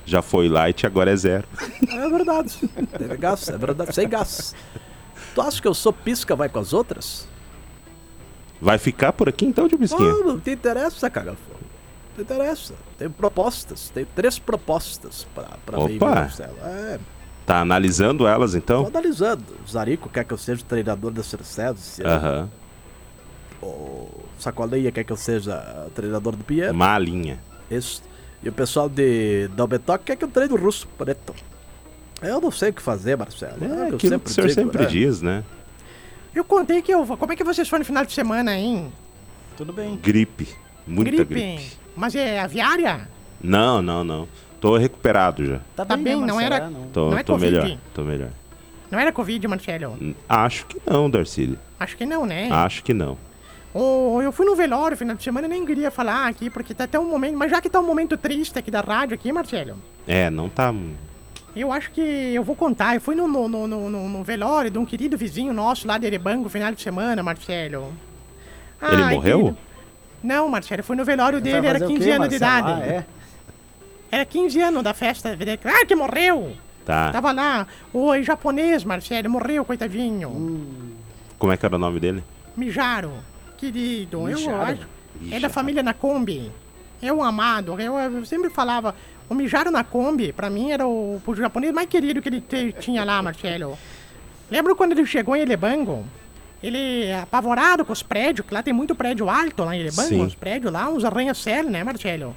já 0.05 0.21
foi 0.21 0.47
light, 0.47 0.85
agora 0.85 1.11
é 1.11 1.15
zero. 1.15 1.47
É 1.89 2.09
verdade. 2.09 2.57
Teve 2.97 3.13
é 3.13 3.57
verdade. 3.57 3.93
Sem 3.95 4.07
gás. 4.07 4.53
Tu 5.33 5.41
acha 5.41 5.61
que 5.61 5.67
eu 5.67 5.73
sou 5.73 5.91
pisca, 5.91 6.35
vai 6.35 6.47
com 6.47 6.59
as 6.59 6.73
outras? 6.73 7.27
Vai 8.61 8.77
ficar 8.77 9.11
por 9.13 9.29
aqui 9.29 9.45
então, 9.45 9.67
tio 9.67 9.77
Pisquinha? 9.77 10.09
Não, 10.09 10.23
não 10.25 10.39
te 10.39 10.51
interessa, 10.51 11.09
cagafo. 11.09 11.37
Não 11.51 12.15
te 12.15 12.21
interessa. 12.21 12.73
Tem 12.97 13.09
propostas. 13.09 13.89
Tem 13.89 14.05
três 14.15 14.39
propostas 14.39 15.27
vir, 15.87 15.97
Opa. 15.97 16.15
Marcelo. 16.15 16.57
É, 16.63 16.99
Tá 17.45 17.59
analisando 17.61 18.25
elas 18.25 18.51
tô 18.53 18.57
então? 18.57 18.87
analisando. 18.87 19.43
O 19.63 19.69
Zarico 19.69 20.09
quer 20.09 20.23
que 20.23 20.33
eu 20.33 20.37
seja 20.37 20.61
o 20.61 20.65
treinador 20.65 21.11
da 21.11 21.21
Cercedos. 21.21 21.99
Aham. 21.99 22.49
O 23.61 24.09
Sacoleia 24.39 24.91
quer 24.91 25.03
que 25.03 25.13
eu 25.13 25.17
seja 25.17 25.87
treinador 25.93 26.35
do 26.35 26.43
Pierre. 26.43 26.73
Malinha. 26.73 27.39
Isso. 27.69 28.01
E 28.41 28.49
o 28.49 28.51
pessoal 28.51 28.89
de 28.89 29.47
Dalbetoc 29.49 30.03
quer 30.03 30.15
que 30.15 30.23
eu 30.23 30.27
treine 30.27 30.53
o 30.53 30.57
russo 30.57 30.87
preto. 30.97 31.33
Eu 32.21 32.41
não 32.41 32.51
sei 32.51 32.69
o 32.69 32.73
que 32.73 32.81
fazer, 32.81 33.15
Marcelo. 33.15 33.63
É 33.63 33.91
o 33.91 33.95
aquilo 33.95 34.19
que 34.19 34.29
o 34.29 34.33
senhor 34.33 34.47
digo, 34.47 34.61
sempre 34.61 34.83
é. 34.83 34.85
diz, 34.87 35.21
né? 35.21 35.43
Eu 36.35 36.43
contei 36.43 36.81
que 36.81 36.93
eu 36.93 37.03
vou. 37.05 37.15
Como 37.17 37.31
é 37.31 37.35
que 37.35 37.43
vocês 37.43 37.67
foram 37.67 37.79
no 37.79 37.85
final 37.85 38.05
de 38.05 38.11
semana, 38.13 38.55
hein? 38.55 38.91
Tudo 39.57 39.71
bem. 39.71 39.95
Gripe. 39.95 40.47
Muita 40.85 41.23
gripe. 41.23 41.71
Mas 41.95 42.13
é 42.13 42.39
aviária? 42.41 43.07
Não, 43.41 43.81
não, 43.81 44.03
não. 44.03 44.27
Tô 44.59 44.77
recuperado 44.77 45.45
já. 45.45 45.59
Tá 45.75 45.85
bem, 45.95 46.15
não 46.15 46.21
Marcelo? 46.35 46.41
era- 46.41 46.65
Ah, 46.65 46.69
não. 46.69 46.87
Tô, 46.89 47.09
Não 47.11 47.17
é 47.17 47.23
tô 47.23 47.33
Covid? 47.33 47.51
melhor. 47.59 47.77
Tô 47.93 48.03
melhor. 48.03 48.29
Não 48.91 48.99
era 48.99 49.11
Covid, 49.11 49.47
Marcelo? 49.47 49.97
Hum, 50.01 50.13
Acho 50.27 50.65
que 50.65 50.77
não, 50.85 51.09
Darcílio. 51.09 51.57
Acho 51.79 51.95
que 51.97 52.05
não, 52.05 52.25
né? 52.25 52.49
Acho 52.51 52.83
que 52.83 52.93
não. 52.93 53.17
Ô, 53.73 54.21
eu 54.21 54.31
fui 54.31 54.45
no 54.45 54.55
velório 54.55 54.95
final 54.95 55.15
de 55.15 55.23
semana, 55.23 55.47
nem 55.47 55.65
queria 55.65 55.91
falar 55.91 56.27
aqui, 56.27 56.49
porque 56.49 56.73
tá 56.73 56.85
até 56.85 56.97
um 56.99 57.09
momento. 57.09 57.35
Mas 57.37 57.51
já 57.51 57.59
que 57.61 57.69
tá 57.69 57.79
um 57.79 57.85
momento 57.85 58.15
triste 58.17 58.57
aqui 58.57 58.71
da 58.71 58.81
rádio 58.81 59.15
aqui, 59.15 59.31
Marcelo, 59.33 59.75
É, 60.07 60.29
não 60.29 60.47
tá. 60.49 60.73
Eu 61.61 61.71
acho 61.71 61.91
que 61.91 62.01
eu 62.01 62.43
vou 62.43 62.55
contar. 62.55 62.95
Eu 62.95 63.01
fui 63.01 63.15
no, 63.15 63.27
no, 63.27 63.47
no, 63.47 63.67
no, 63.67 63.89
no- 64.09 64.23
velório 64.23 64.69
de 64.71 64.77
um 64.77 64.85
querido 64.85 65.17
vizinho 65.17 65.53
nosso 65.53 65.87
lá 65.87 65.97
de 65.97 66.05
Erebango 66.05 66.49
final 66.49 66.71
de 66.71 66.81
semana, 66.81 67.21
Marcelo. 67.23 67.93
Ele 68.81 69.03
Ai, 69.03 69.13
morreu? 69.15 69.37
querido. 69.39 69.57
Não, 70.23 70.49
Marcelo, 70.49 70.79
eu 70.79 70.83
fui 70.83 70.95
no 70.95 71.05
velório 71.05 71.39
dele, 71.39 71.67
era 71.67 71.79
fazer 71.79 71.85
o 71.85 71.87
15 71.95 72.03
quê, 72.05 72.11
anos 72.11 72.29
de 72.29 72.39
Marcelo? 72.39 72.69
idade. 72.69 72.81
Ah, 72.89 72.93
é? 72.93 73.05
Era 74.11 74.25
15 74.25 74.61
anos 74.61 74.83
da 74.83 74.93
festa 74.93 75.35
dele. 75.35 75.59
Ah, 75.63 75.85
que 75.85 75.95
morreu! 75.95 76.55
Tá. 76.85 77.11
Tava 77.11 77.31
lá, 77.31 77.67
oi, 77.93 78.23
japonês, 78.23 78.83
Marcelo, 78.83 79.29
morreu, 79.29 79.63
coitadinho. 79.65 80.29
Hum. 80.29 80.91
Como 81.37 81.51
é 81.51 81.57
que 81.57 81.65
era 81.65 81.75
o 81.75 81.79
nome 81.79 81.99
dele? 81.99 82.23
Mijaro, 82.55 83.11
querido, 83.57 84.29
eu 84.29 84.35
Mijaro? 84.37 84.61
acho. 84.61 84.87
É 85.31 85.39
da 85.39 85.49
família 85.49 85.81
Nakombi. 85.83 86.51
É 87.01 87.11
um 87.11 87.23
amado. 87.23 87.79
Eu, 87.79 87.97
eu 87.97 88.25
sempre 88.25 88.49
falava, 88.49 88.95
o 89.29 89.35
Mijaro 89.35 89.71
Nakombi, 89.71 90.31
pra 90.33 90.49
mim, 90.49 90.71
era 90.71 90.87
o, 90.87 91.21
o 91.25 91.35
japonês 91.35 91.73
mais 91.73 91.87
querido 91.87 92.21
que 92.21 92.29
ele 92.29 92.41
te- 92.41 92.73
tinha 92.79 93.03
lá, 93.03 93.21
Marcelo. 93.21 93.77
Lembro 94.49 94.75
quando 94.75 94.93
ele 94.93 95.05
chegou 95.05 95.35
em 95.35 95.41
Elebango? 95.41 96.05
Ele, 96.63 97.11
apavorado 97.13 97.85
com 97.85 97.93
os 97.93 98.01
prédios, 98.01 98.47
que 98.47 98.53
lá 98.53 98.63
tem 98.63 98.73
muito 98.73 98.95
prédio 98.95 99.29
alto 99.29 99.63
lá 99.63 99.75
em 99.75 99.81
Elebango, 99.81 100.09
Sim. 100.09 100.21
uns 100.21 100.35
prédios 100.35 100.71
lá, 100.71 100.89
uns 100.89 101.03
arranha-céu, 101.05 101.63
né, 101.65 101.83
Marcelo? 101.83 102.35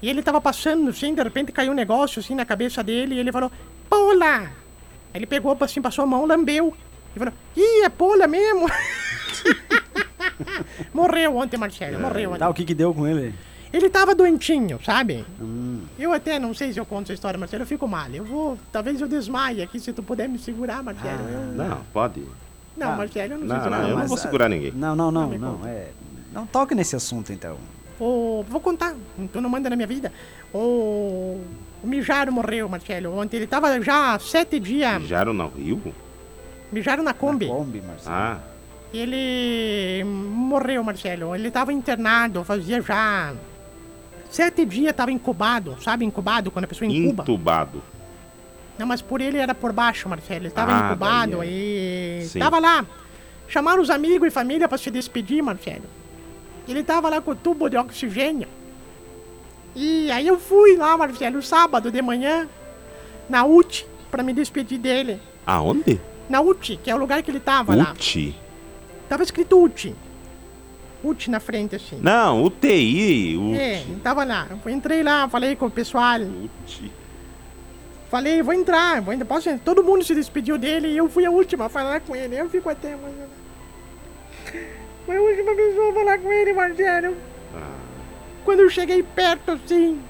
E 0.00 0.08
ele 0.08 0.22
tava 0.22 0.40
passando, 0.40 0.88
assim, 0.88 1.14
de 1.14 1.22
repente 1.22 1.52
caiu 1.52 1.72
um 1.72 1.74
negócio, 1.74 2.20
assim, 2.20 2.34
na 2.34 2.44
cabeça 2.44 2.82
dele, 2.82 3.16
e 3.16 3.18
ele 3.18 3.32
falou, 3.32 3.50
Pola! 3.90 4.42
Aí 4.42 4.48
ele 5.14 5.26
pegou, 5.26 5.56
assim, 5.60 5.82
passou 5.82 6.04
a 6.04 6.06
mão, 6.06 6.24
lambeu. 6.26 6.74
E 7.14 7.18
falou, 7.18 7.34
ih, 7.56 7.82
é 7.84 7.88
Pola 7.88 8.26
mesmo? 8.26 8.66
morreu 10.92 11.36
ontem, 11.36 11.56
Marcelo, 11.56 11.98
morreu 12.00 12.30
ontem. 12.30 12.38
Tá, 12.40 12.48
o 12.48 12.54
que 12.54 12.64
que 12.64 12.74
deu 12.74 12.92
com 12.94 13.06
ele? 13.06 13.34
Ele 13.72 13.90
tava 13.90 14.14
doentinho, 14.14 14.78
sabe? 14.84 15.24
Hum. 15.40 15.82
Eu 15.98 16.12
até 16.12 16.38
não 16.38 16.54
sei 16.54 16.72
se 16.72 16.78
eu 16.78 16.86
conto 16.86 17.04
essa 17.04 17.14
história, 17.14 17.38
Marcelo, 17.38 17.62
eu 17.62 17.66
fico 17.66 17.86
mal. 17.86 18.08
Eu 18.10 18.24
vou, 18.24 18.58
talvez 18.72 19.00
eu 19.00 19.08
desmaie 19.08 19.62
aqui, 19.62 19.78
se 19.80 19.92
tu 19.92 20.02
puder 20.02 20.28
me 20.28 20.38
segurar, 20.38 20.82
Marcelo. 20.82 21.20
eu... 21.28 21.40
Não, 21.54 21.78
pode. 21.92 22.22
Não, 22.76 22.92
Ah, 22.92 22.96
Marcelo, 22.96 23.34
eu 23.34 23.38
não, 23.38 23.46
Não, 23.46 23.54
sei 23.56 23.64
se 23.64 23.70
não, 23.70 23.88
eu 23.88 23.96
não 23.98 24.06
vou 24.06 24.16
ah, 24.16 24.20
segurar 24.20 24.48
ninguém. 24.48 24.72
Não, 24.72 24.94
não, 24.96 25.10
não, 25.10 25.28
Não, 25.30 25.58
não. 25.58 25.66
É... 25.66 25.88
Não 26.32 26.46
toque 26.46 26.74
nesse 26.74 26.94
assunto, 26.94 27.32
então. 27.32 27.56
O- 27.98 28.44
vou 28.48 28.60
contar, 28.60 28.94
tu 29.32 29.40
não 29.40 29.48
manda 29.48 29.70
na 29.70 29.76
minha 29.76 29.86
vida. 29.88 30.12
O, 30.52 31.40
o 31.82 31.86
Mijaro 31.86 32.30
morreu, 32.30 32.68
Marcelo. 32.68 33.16
Ontem 33.18 33.38
ele 33.38 33.46
tava 33.46 33.80
já 33.80 34.14
há 34.14 34.18
sete 34.18 34.60
dias. 34.60 35.00
Mijaram 35.00 35.32
no 35.32 35.48
rio? 35.48 35.80
Mijaram 36.70 37.02
na 37.02 37.14
Kombi. 37.14 37.46
Kombi, 37.46 37.80
Marcelo. 37.80 38.14
Ah, 38.14 38.38
Ele 38.92 40.04
morreu, 40.04 40.84
Marcelo. 40.84 41.34
Ele 41.34 41.50
tava 41.50 41.72
internado, 41.72 42.44
fazia 42.44 42.82
já 42.82 43.32
sete 44.30 44.64
dias, 44.64 44.94
tava 44.94 45.10
incubado. 45.12 45.76
Sabe 45.82 46.04
incubado, 46.04 46.50
quando 46.50 46.64
a 46.64 46.68
pessoa 46.68 46.90
incuba? 46.90 47.22
entubado. 47.22 47.82
Não, 48.78 48.86
mas 48.86 49.00
por 49.00 49.20
ele 49.20 49.38
era 49.38 49.54
por 49.54 49.72
baixo, 49.72 50.08
Marcelo. 50.08 50.42
Ele 50.44 50.50
tava 50.50 50.72
Ah, 50.72 50.86
incubado 50.90 51.38
daí 51.38 51.48
é. 51.48 52.22
e 52.22 52.26
Sim. 52.28 52.38
tava 52.38 52.58
lá. 52.58 52.84
Chamaram 53.48 53.80
os 53.82 53.88
amigos 53.90 54.28
e 54.28 54.30
família 54.30 54.68
pra 54.68 54.76
se 54.76 54.90
despedir, 54.90 55.42
Marcelo. 55.42 55.84
Ele 56.68 56.82
tava 56.82 57.08
lá 57.08 57.20
com 57.20 57.30
o 57.30 57.34
tubo 57.36 57.68
de 57.70 57.76
oxigênio. 57.76 58.48
E 59.74 60.10
aí 60.10 60.26
eu 60.26 60.38
fui 60.38 60.76
lá, 60.76 60.96
Marcelo, 60.96 61.42
sábado 61.42 61.90
de 61.90 62.00
manhã, 62.02 62.48
na 63.28 63.44
UTI, 63.44 63.86
pra 64.10 64.22
me 64.22 64.32
despedir 64.32 64.78
dele. 64.78 65.20
Aonde? 65.46 66.00
Na 66.28 66.40
UTI, 66.40 66.76
que 66.78 66.90
é 66.90 66.94
o 66.94 66.98
lugar 66.98 67.22
que 67.22 67.30
ele 67.30 67.40
tava 67.40 67.74
lá. 67.74 67.92
UTI. 67.92 68.34
Tava 69.08 69.22
escrito 69.22 69.62
UTI. 69.62 69.94
Na 71.28 71.40
frente, 71.40 71.76
assim. 71.76 71.98
Não, 72.02 72.42
UTI. 72.44 73.36
É, 73.56 73.80
UTI. 73.80 74.00
tava 74.02 74.24
lá. 74.24 74.48
Eu 74.64 74.70
entrei 74.70 75.02
lá, 75.02 75.28
falei 75.28 75.56
com 75.56 75.66
o 75.66 75.70
pessoal. 75.70 76.20
UTI. 76.20 76.92
falei, 78.10 78.42
vou 78.42 78.54
entrar, 78.54 79.00
vou 79.00 79.12
entrar, 79.12 79.26
posso 79.26 79.48
entrar? 79.48 79.64
Todo 79.64 79.82
mundo 79.82 80.04
se 80.04 80.14
despediu 80.14 80.56
dele 80.58 80.88
e 80.88 80.96
eu 80.96 81.08
fui 81.08 81.24
a 81.24 81.30
última 81.30 81.66
a 81.66 81.68
falar 81.68 82.00
com 82.00 82.14
ele. 82.14 82.36
Eu 82.36 82.48
fico 82.48 82.68
até 82.68 82.92
emocionado. 82.92 83.30
Foi 85.04 85.16
a 85.16 85.20
última 85.20 85.54
pessoa 85.54 85.90
a 85.90 85.94
falar 85.94 86.18
com 86.18 86.32
ele, 86.32 86.52
Marcelo. 86.52 87.16
Quando 88.44 88.60
eu 88.60 88.70
cheguei 88.70 89.02
perto, 89.02 89.52
assim, 89.52 90.00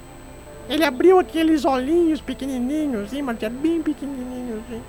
ele 0.68 0.84
abriu 0.84 1.18
aqueles 1.18 1.64
olhinhos 1.64 2.20
pequenininhos, 2.20 3.04
assim, 3.04 3.22
Marcelo, 3.22 3.54
bem 3.56 3.82
pequenininhos, 3.82 4.60
assim. 4.66 4.82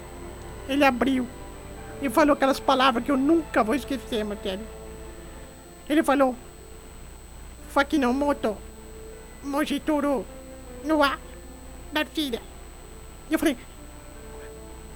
Ele 0.67 0.83
abriu 0.83 1.27
e 2.01 2.09
falou 2.09 2.33
aquelas 2.33 2.59
palavras 2.59 3.03
que 3.03 3.11
eu 3.11 3.17
nunca 3.17 3.63
vou 3.63 3.75
esquecer, 3.75 4.23
Marcelo. 4.23 4.61
Ele 5.89 6.03
falou, 6.03 6.35
Fakinomoto, 7.69 8.57
Mojituru, 9.43 10.25
Noa, 10.83 11.17
Dartira. 11.91 12.41
E 13.29 13.33
eu 13.33 13.39
falei, 13.39 13.57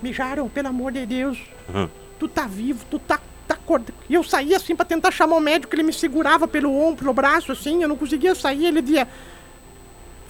Mijaram, 0.01 0.49
pelo 0.49 0.67
amor 0.69 0.91
de 0.91 1.05
Deus, 1.05 1.37
Hum. 1.73 1.87
tu 2.19 2.27
tá 2.27 2.47
vivo, 2.47 2.83
tu 2.89 2.97
tá, 2.99 3.19
tá 3.47 3.53
acordado. 3.53 3.93
E 4.09 4.13
eu 4.15 4.23
saí 4.23 4.53
assim 4.55 4.75
pra 4.75 4.85
tentar 4.85 5.11
chamar 5.11 5.35
o 5.37 5.39
médico, 5.41 5.73
ele 5.75 5.83
me 5.83 5.93
segurava 5.93 6.47
pelo 6.47 6.75
ombro, 6.75 7.03
pelo 7.03 7.13
braço, 7.13 7.51
assim, 7.51 7.81
eu 7.83 7.87
não 7.89 7.95
conseguia 7.95 8.33
sair, 8.35 8.65
ele 8.65 8.81
dizia, 8.81 9.07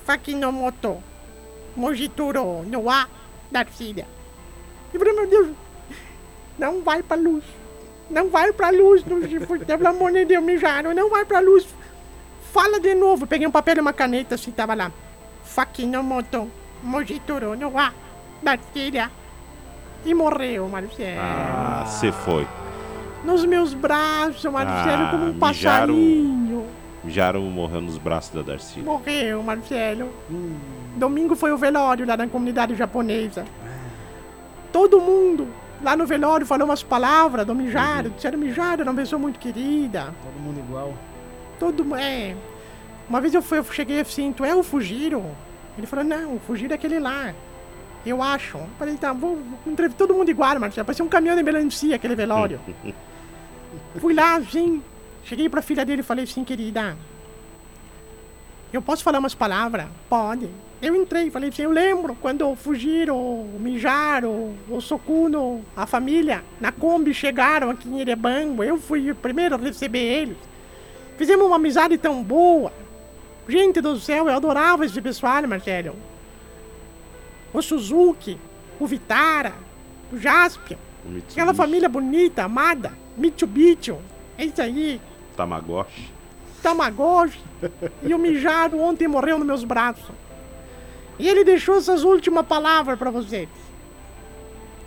Fakinomoto, 0.05 1.01
Mojituru, 1.75 2.63
Noa, 2.63 3.07
Dartira. 3.51 4.05
E 4.91 4.95
eu 4.95 4.99
falei, 4.99 5.13
meu 5.15 5.27
Deus, 5.27 5.49
não 6.59 6.81
vai 6.81 7.01
pra 7.01 7.15
luz. 7.15 7.43
Não 8.11 8.29
vai 8.29 8.51
pra 8.51 8.69
luz, 8.69 9.03
pelo 9.03 9.87
amor 9.87 10.11
de 10.11 10.25
Deus, 10.25 10.43
mijaram, 10.43 10.93
não 10.93 11.09
vai 11.09 11.23
pra 11.25 11.39
luz. 11.39 11.65
Fala 12.51 12.79
de 12.79 12.93
novo. 12.93 13.25
Peguei 13.25 13.47
um 13.47 13.51
papel 13.51 13.77
e 13.77 13.79
uma 13.79 13.93
caneta 13.93 14.35
assim, 14.35 14.51
tava 14.51 14.73
lá. 14.73 14.91
Fakinomoto, 15.43 16.49
Mojitoro, 16.83 17.55
no 17.55 17.69
wa, 17.71 17.93
da 18.43 18.57
filha. 18.73 19.09
E 20.05 20.13
morreu, 20.13 20.67
Marcelo. 20.67 21.19
Ah, 21.21 21.85
você 21.87 22.11
foi. 22.11 22.45
Nos 23.23 23.45
meus 23.45 23.73
braços, 23.73 24.43
Marcelo, 24.51 25.03
Ah, 25.03 25.09
como 25.11 25.23
um 25.25 25.27
mijaram. 25.27 25.39
passarinho. 25.39 26.65
Jaro 27.07 27.41
morreu 27.41 27.81
nos 27.81 27.97
braços 27.97 28.31
da 28.33 28.41
Darcy. 28.41 28.79
Morreu, 28.79 29.41
Marcelo. 29.41 30.09
Domingo 30.95 31.35
foi 31.35 31.51
o 31.51 31.57
velório 31.57 32.05
lá 32.05 32.15
na 32.17 32.27
comunidade 32.27 32.75
japonesa. 32.75 33.45
Todo 34.71 34.99
mundo 34.99 35.47
lá 35.83 35.95
no 35.95 36.05
velório 36.05 36.45
falou 36.45 36.65
umas 36.65 36.83
palavras 36.83 37.45
do 37.45 37.55
Mijaro. 37.55 38.09
Disseram 38.11 38.37
Mijaro 38.37 38.81
era 38.81 38.89
uma 38.89 38.95
pessoa 38.95 39.19
muito 39.19 39.39
querida. 39.39 40.13
Todo 40.23 40.39
mundo 40.41 40.59
igual. 40.59 40.93
Todo 41.59 41.83
mundo. 41.83 41.97
É. 41.97 42.35
Uma 43.09 43.19
vez 43.19 43.33
eu, 43.33 43.41
fui, 43.41 43.57
eu 43.57 43.63
cheguei 43.65 43.99
assim, 43.99 44.31
tu 44.31 44.45
é 44.45 44.55
o 44.55 44.63
Fugiro? 44.63 45.23
Ele 45.77 45.87
falou, 45.87 46.05
não, 46.05 46.35
o 46.35 46.39
Fugiro 46.39 46.73
é 46.73 46.75
aquele 46.75 46.99
lá. 46.99 47.33
Eu 48.05 48.21
acho. 48.21 48.57
Eu 48.57 48.69
falei, 48.77 48.95
tá, 48.97 49.13
vou, 49.13 49.35
vou 49.35 49.73
entrevistar 49.73 50.05
todo 50.05 50.15
mundo 50.15 50.29
igual, 50.29 50.59
Marcelo. 50.59 50.85
Parecia 50.85 51.05
um 51.05 51.09
caminhão 51.09 51.35
de 51.35 51.43
melancia 51.43 51.95
aquele 51.95 52.15
velório. 52.15 52.59
Fui 53.99 54.13
lá, 54.13 54.35
assim, 54.35 54.81
cheguei 55.23 55.49
pra 55.49 55.61
filha 55.61 55.85
dele 55.85 56.01
e 56.01 56.03
falei 56.03 56.23
assim, 56.23 56.43
querida. 56.43 56.97
Eu 58.71 58.81
posso 58.81 59.03
falar 59.03 59.19
umas 59.19 59.35
palavras? 59.35 59.87
Pode. 60.09 60.49
Eu 60.81 60.95
entrei, 60.95 61.29
falei 61.29 61.49
assim, 61.49 61.61
eu 61.61 61.71
lembro 61.71 62.15
quando 62.19 62.55
fugiram, 62.55 63.15
o 63.15 63.59
Mijaro, 63.59 64.55
o 64.67 64.81
Socuno, 64.81 65.63
a 65.77 65.85
família, 65.85 66.43
na 66.59 66.71
Kombi 66.71 67.13
chegaram 67.13 67.69
aqui 67.69 67.87
em 67.87 67.99
Erebango. 67.99 68.63
Eu 68.63 68.79
fui 68.79 69.11
o 69.11 69.15
primeiro 69.15 69.53
a 69.53 69.57
receber 69.59 69.99
eles. 69.99 70.37
Fizemos 71.17 71.45
uma 71.45 71.57
amizade 71.57 71.99
tão 71.99 72.23
boa. 72.23 72.73
Gente 73.47 73.79
do 73.79 73.99
céu, 73.99 74.27
eu 74.27 74.35
adorava 74.35 74.83
esse 74.83 74.99
pessoal, 74.99 75.47
Marcelo. 75.47 75.95
O 77.53 77.61
Suzuki, 77.61 78.39
o 78.79 78.87
Vitara, 78.87 79.53
o 80.11 80.17
Jaspion, 80.17 80.77
O 81.05 81.17
aquela 81.17 81.53
família 81.53 81.87
bonita, 81.87 82.43
amada, 82.43 82.91
Mitsubishi. 83.15 83.93
É 84.35 84.45
isso 84.45 84.61
aí. 84.61 84.99
Tamagotchi. 85.37 86.11
Tamagotchi 86.63 87.39
e 88.01 88.15
o 88.15 88.17
mijado 88.17 88.79
ontem 88.79 89.07
morreu 89.07 89.37
nos 89.37 89.45
meus 89.45 89.63
braços. 89.63 90.09
E 91.21 91.29
ele 91.29 91.43
deixou 91.43 91.77
essas 91.77 92.03
últimas 92.03 92.43
palavras 92.47 92.97
pra 92.97 93.11
vocês. 93.11 93.47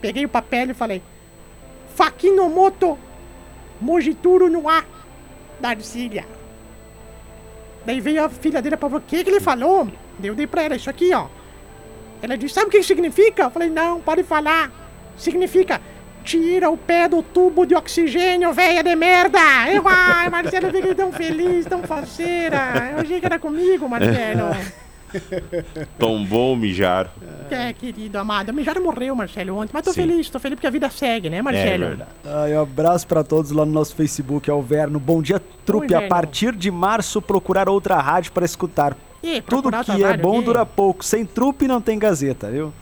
Peguei 0.01 0.25
o 0.25 0.29
papel 0.29 0.71
e 0.71 0.75
falei: 0.75 1.01
Fakinomoto 1.95 2.99
Mojituru 3.81 4.51
no 4.51 4.69
ar, 4.69 4.85
Darcília. 5.61 6.27
Daí 7.87 8.01
veio 8.01 8.25
a 8.25 8.29
filha 8.29 8.61
dele 8.61 8.77
falar: 8.77 8.97
O 8.97 9.01
que, 9.01 9.15
ele 9.15 9.39
falou? 9.39 9.87
Eu 10.21 10.35
dei 10.35 10.45
pra 10.45 10.65
ela: 10.65 10.75
Isso 10.75 10.91
aqui, 10.91 11.15
ó. 11.15 11.29
Ela 12.21 12.37
disse: 12.37 12.55
Sabe 12.55 12.67
o 12.67 12.71
que 12.71 12.83
significa? 12.83 13.45
Eu 13.45 13.51
falei: 13.51 13.71
Não, 13.71 14.01
pode 14.01 14.25
falar. 14.25 14.73
Significa. 15.17 15.81
Tira 16.25 16.69
o 16.69 16.77
pé 16.77 17.07
do 17.07 17.23
tubo 17.23 17.65
de 17.65 17.77
oxigênio, 17.77 18.51
véia 18.51 18.83
de 18.83 18.97
merda! 18.97 19.39
Eu, 19.71 19.85
ai, 19.87 20.31
Marcelo, 20.31 20.69
eu 20.69 20.73
fiquei 20.73 20.95
tão 20.95 21.13
feliz, 21.13 21.67
tão 21.67 21.83
faceira. 21.83 22.93
Eu 22.93 23.01
achei 23.01 23.21
que 23.21 23.27
era 23.27 23.39
comigo, 23.39 23.87
Marcelo. 23.87 24.51
Tombou 25.99 26.53
o 26.53 26.57
Mijaro. 26.57 27.09
É, 27.51 27.73
querido, 27.73 28.19
amado. 28.19 28.51
O 28.51 28.53
Mijaro 28.55 28.83
morreu, 28.83 29.15
Marcelo, 29.15 29.57
ontem. 29.57 29.71
Mas 29.73 29.85
tô 29.85 29.93
Sim. 29.93 30.03
feliz, 30.03 30.29
tô 30.31 30.39
feliz 30.39 30.57
porque 30.57 30.67
a 30.67 30.71
vida 30.71 30.89
segue, 30.91 31.31
né, 31.31 31.39
É 31.39 31.43
Marcelo? 31.43 31.87
verdade. 31.87 32.11
Ai, 32.25 32.55
um 32.57 32.63
abraço 32.63 33.07
pra 33.07 33.23
todos 33.25 33.51
lá 33.51 33.65
no 33.65 33.73
nosso 33.73 33.95
Facebook, 33.95 34.49
é 34.51 34.53
o 34.53 34.63
Verno. 34.63 34.99
Bom 34.99 35.21
dia, 35.23 35.41
trupe. 35.65 35.95
A 35.95 36.03
partir 36.09 36.55
de 36.55 36.71
março, 36.71 37.21
procurar 37.23 37.69
outra 37.69 38.01
rádio 38.01 38.33
para 38.33 38.45
escutar. 38.45 38.97
Ih, 39.23 39.41
Tudo 39.41 39.71
que 39.71 40.05
é 40.05 40.17
bom 40.17 40.37
aqui. 40.37 40.45
dura 40.45 40.67
pouco. 40.67 41.05
Sem 41.05 41.25
trupe 41.25 41.67
não 41.67 41.81
tem 41.81 41.99
gazeta, 41.99 42.51
viu? 42.51 42.73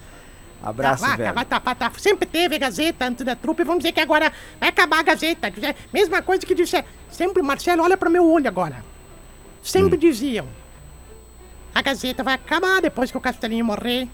Abraço, 0.62 1.05
Tá, 1.05 1.17
velho. 1.17 1.35
vai, 1.35 1.45
tá, 1.45 1.59
tá. 1.61 1.91
Sempre 1.99 2.25
teve 2.25 2.57
Gazeta 2.57 3.05
antes 3.07 3.25
da 3.25 3.35
trupe, 3.35 3.65
vamos 3.65 3.83
dizer 3.83 3.91
que 3.93 3.99
agora 4.01 4.33
vai 4.61 4.69
acabar 4.69 5.01
a 5.01 5.03
Gazeta. 5.03 5.49
É, 5.49 5.75
Mesma 5.93 6.23
coisa 6.23 6.47
que 6.47 6.55
disse, 6.55 6.85
sempre, 7.11 7.43
Marcelo, 7.43 7.83
olha 7.83 7.97
pro 7.97 8.09
meu 8.09 8.25
olho 8.31 8.47
agora. 8.47 8.77
Sempre 9.61 9.97
diziam, 9.97 10.47
a 11.75 11.83
Gazeta 11.83 12.23
vai 12.23 12.35
acabar 12.35 12.81
depois 12.81 13.11
que 13.11 13.17
o 13.17 13.21
Castelinho 13.21 13.64
morrer. 13.64 14.09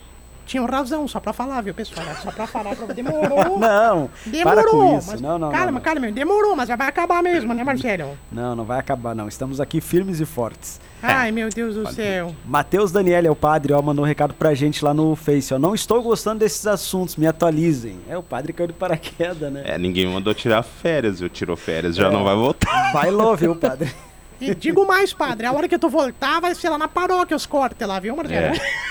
Tinham 0.47 0.65
razão, 0.65 1.07
só 1.07 1.21
pra 1.21 1.35
falar, 1.35 1.61
viu, 1.61 1.75
pessoal? 1.75 2.07
Só 2.23 2.33
pra 2.33 2.47
falar, 2.47 2.75
pra... 2.75 2.87
demorou. 2.95 3.59
Não, 3.61 4.09
Demorou, 4.25 4.63
para 4.63 4.71
com 4.71 4.97
isso. 4.99 5.11
mas 5.11 5.21
Não, 5.21 5.39
não, 5.39 5.51
calma, 5.51 5.67
não, 5.67 5.73
não. 5.73 5.81
calma, 5.83 6.11
demorou, 6.11 6.57
mas 6.57 6.69
vai 6.71 6.89
acabar 6.89 7.23
mesmo, 7.23 7.53
né, 7.53 7.63
Marcelo? 7.63 8.17
Não, 8.33 8.57
não 8.57 8.65
vai 8.65 8.79
acabar, 8.79 9.15
não. 9.15 9.29
Estamos 9.29 9.61
aqui 9.61 9.79
firmes 9.79 10.21
e 10.21 10.25
fortes. 10.25 10.81
Ai, 11.03 11.31
meu 11.33 11.51
Deus 11.51 11.75
do 11.75 11.93
céu. 11.93 12.35
Matheus 12.47 12.91
Daniel 12.91 13.27
é 13.27 13.31
o 13.31 13.37
padre, 13.37 13.75
ó, 13.75 13.83
mandou 13.83 14.07
um 14.07 14.09
recado 14.09 14.33
pra 14.33 14.55
gente 14.55 14.83
lá 14.83 14.95
no 14.95 15.15
Face, 15.15 15.53
ó. 15.53 15.59
Não 15.59 15.75
estou 15.75 16.03
gostando 16.03 16.39
desses 16.39 16.67
assuntos, 16.67 17.17
me 17.17 17.27
atualizem. 17.27 17.99
É, 18.09 18.17
o 18.17 18.23
padre 18.23 18.55
caiu 18.55 18.69
de 18.69 18.73
paraquedas, 18.73 19.53
né? 19.53 19.65
É, 19.67 19.77
ninguém 19.77 20.07
mandou 20.07 20.33
tirar 20.33 20.63
férias, 20.63 21.21
viu? 21.21 21.29
Tirou 21.29 21.59
férias, 21.59 21.95
já 21.95 22.09
É. 22.09 22.11
não 22.11 22.25
vai 22.25 22.35
voltar. 22.35 22.91
Vai 22.95 23.11
lá, 23.11 23.35
viu, 23.37 23.55
padre? 23.61 23.95
E 24.41 24.55
digo 24.55 24.87
mais, 24.87 25.13
padre, 25.13 25.47
a 25.47 25.53
hora 25.53 25.69
que 25.69 25.79
tu 25.79 25.89
voltar 25.89 26.41
vai 26.41 26.55
ser 26.55 26.69
lá 26.69 26.79
na 26.79 26.89
paróquia 26.89 27.37
os 27.37 27.45
cortes 27.47 27.87
lá, 27.87 27.99
viu, 27.99 28.15
Marcelo? 28.17 28.55
É. 28.55 28.89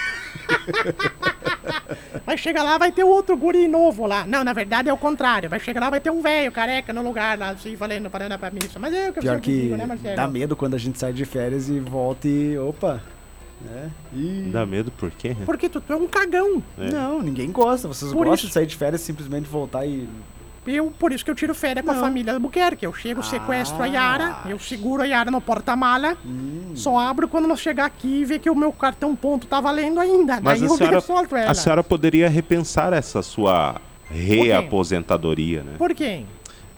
Vai 2.25 2.37
chegar 2.37 2.63
lá, 2.63 2.77
vai 2.77 2.91
ter 2.91 3.03
outro 3.03 3.35
guri 3.37 3.67
novo 3.67 4.05
lá. 4.05 4.25
Não, 4.25 4.43
na 4.43 4.53
verdade 4.53 4.89
é 4.89 4.93
o 4.93 4.97
contrário. 4.97 5.49
Vai 5.49 5.59
chegar 5.59 5.79
lá, 5.81 5.89
vai 5.89 5.99
ter 5.99 6.09
um 6.09 6.21
velho 6.21 6.51
careca 6.51 6.91
no 6.93 7.01
lugar 7.01 7.37
lá, 7.37 7.49
assim, 7.49 7.75
falando, 7.75 8.09
parando 8.09 8.37
pra 8.37 8.51
missa. 8.51 8.77
Mas 8.79 8.93
é 8.93 9.09
o 9.09 9.13
que 9.13 9.19
eu 9.19 9.23
Pior 9.23 9.39
que 9.39 9.61
digo, 9.61 9.77
né, 9.77 9.85
Marcelo? 9.85 10.15
dá 10.15 10.27
medo 10.27 10.55
quando 10.55 10.73
a 10.75 10.77
gente 10.77 10.99
sai 10.99 11.13
de 11.13 11.25
férias 11.25 11.69
e 11.69 11.79
volta 11.79 12.27
e. 12.27 12.57
Opa! 12.57 13.01
Né? 13.61 13.89
Ih. 14.13 14.49
Dá 14.51 14.65
medo 14.65 14.91
por 14.91 15.09
quê? 15.11 15.35
Porque 15.45 15.67
tu, 15.67 15.81
tu 15.81 15.91
é 15.93 15.95
um 15.95 16.07
cagão. 16.07 16.61
É. 16.77 16.91
Não, 16.91 17.21
ninguém 17.21 17.51
gosta. 17.51 17.87
Vocês 17.87 18.11
Por 18.11 18.19
gostam 18.25 18.35
isso- 18.35 18.47
de 18.47 18.53
sair 18.53 18.65
de 18.67 18.75
férias 18.75 19.01
e 19.01 19.05
simplesmente 19.05 19.47
voltar 19.47 19.85
e. 19.85 20.07
Eu, 20.67 20.91
por 20.91 21.11
isso 21.13 21.23
que 21.23 21.31
eu 21.31 21.35
tiro 21.35 21.55
férias 21.55 21.85
com 21.85 21.91
a 21.91 21.93
Não. 21.95 22.01
família 22.01 22.33
Albuquerque. 22.33 22.85
Eu 22.85 22.93
chego, 22.93 23.23
sequestro 23.23 23.81
a 23.81 23.85
Ah. 23.85 23.87
Yara, 23.87 24.37
eu 24.47 24.59
seguro 24.59 25.01
a 25.01 25.05
Yara 25.05 25.31
no 25.31 25.39
porta-mala, 25.39 26.17
Hum. 26.25 26.73
só 26.75 26.97
abro 26.99 27.27
quando 27.27 27.47
nós 27.47 27.59
chegar 27.59 27.85
aqui 27.85 28.21
e 28.21 28.25
ver 28.25 28.39
que 28.39 28.49
o 28.49 28.55
meu 28.55 28.71
cartão 28.73 29.15
ponto 29.15 29.47
tá 29.47 29.61
valendo 29.61 29.99
ainda. 29.99 30.41
Mas 30.41 30.59
Daí 30.59 30.67
a 30.69 30.71
eu 30.71 30.77
senhora, 30.77 31.01
solto 31.01 31.35
ela. 31.35 31.51
a 31.51 31.53
senhora 31.53 31.83
poderia 31.83 32.29
repensar 32.29 32.91
essa 32.93 33.21
sua 33.21 33.79
reaposentadoria, 34.09 35.63
né? 35.63 35.73
Por 35.77 35.93
quê? 35.93 36.23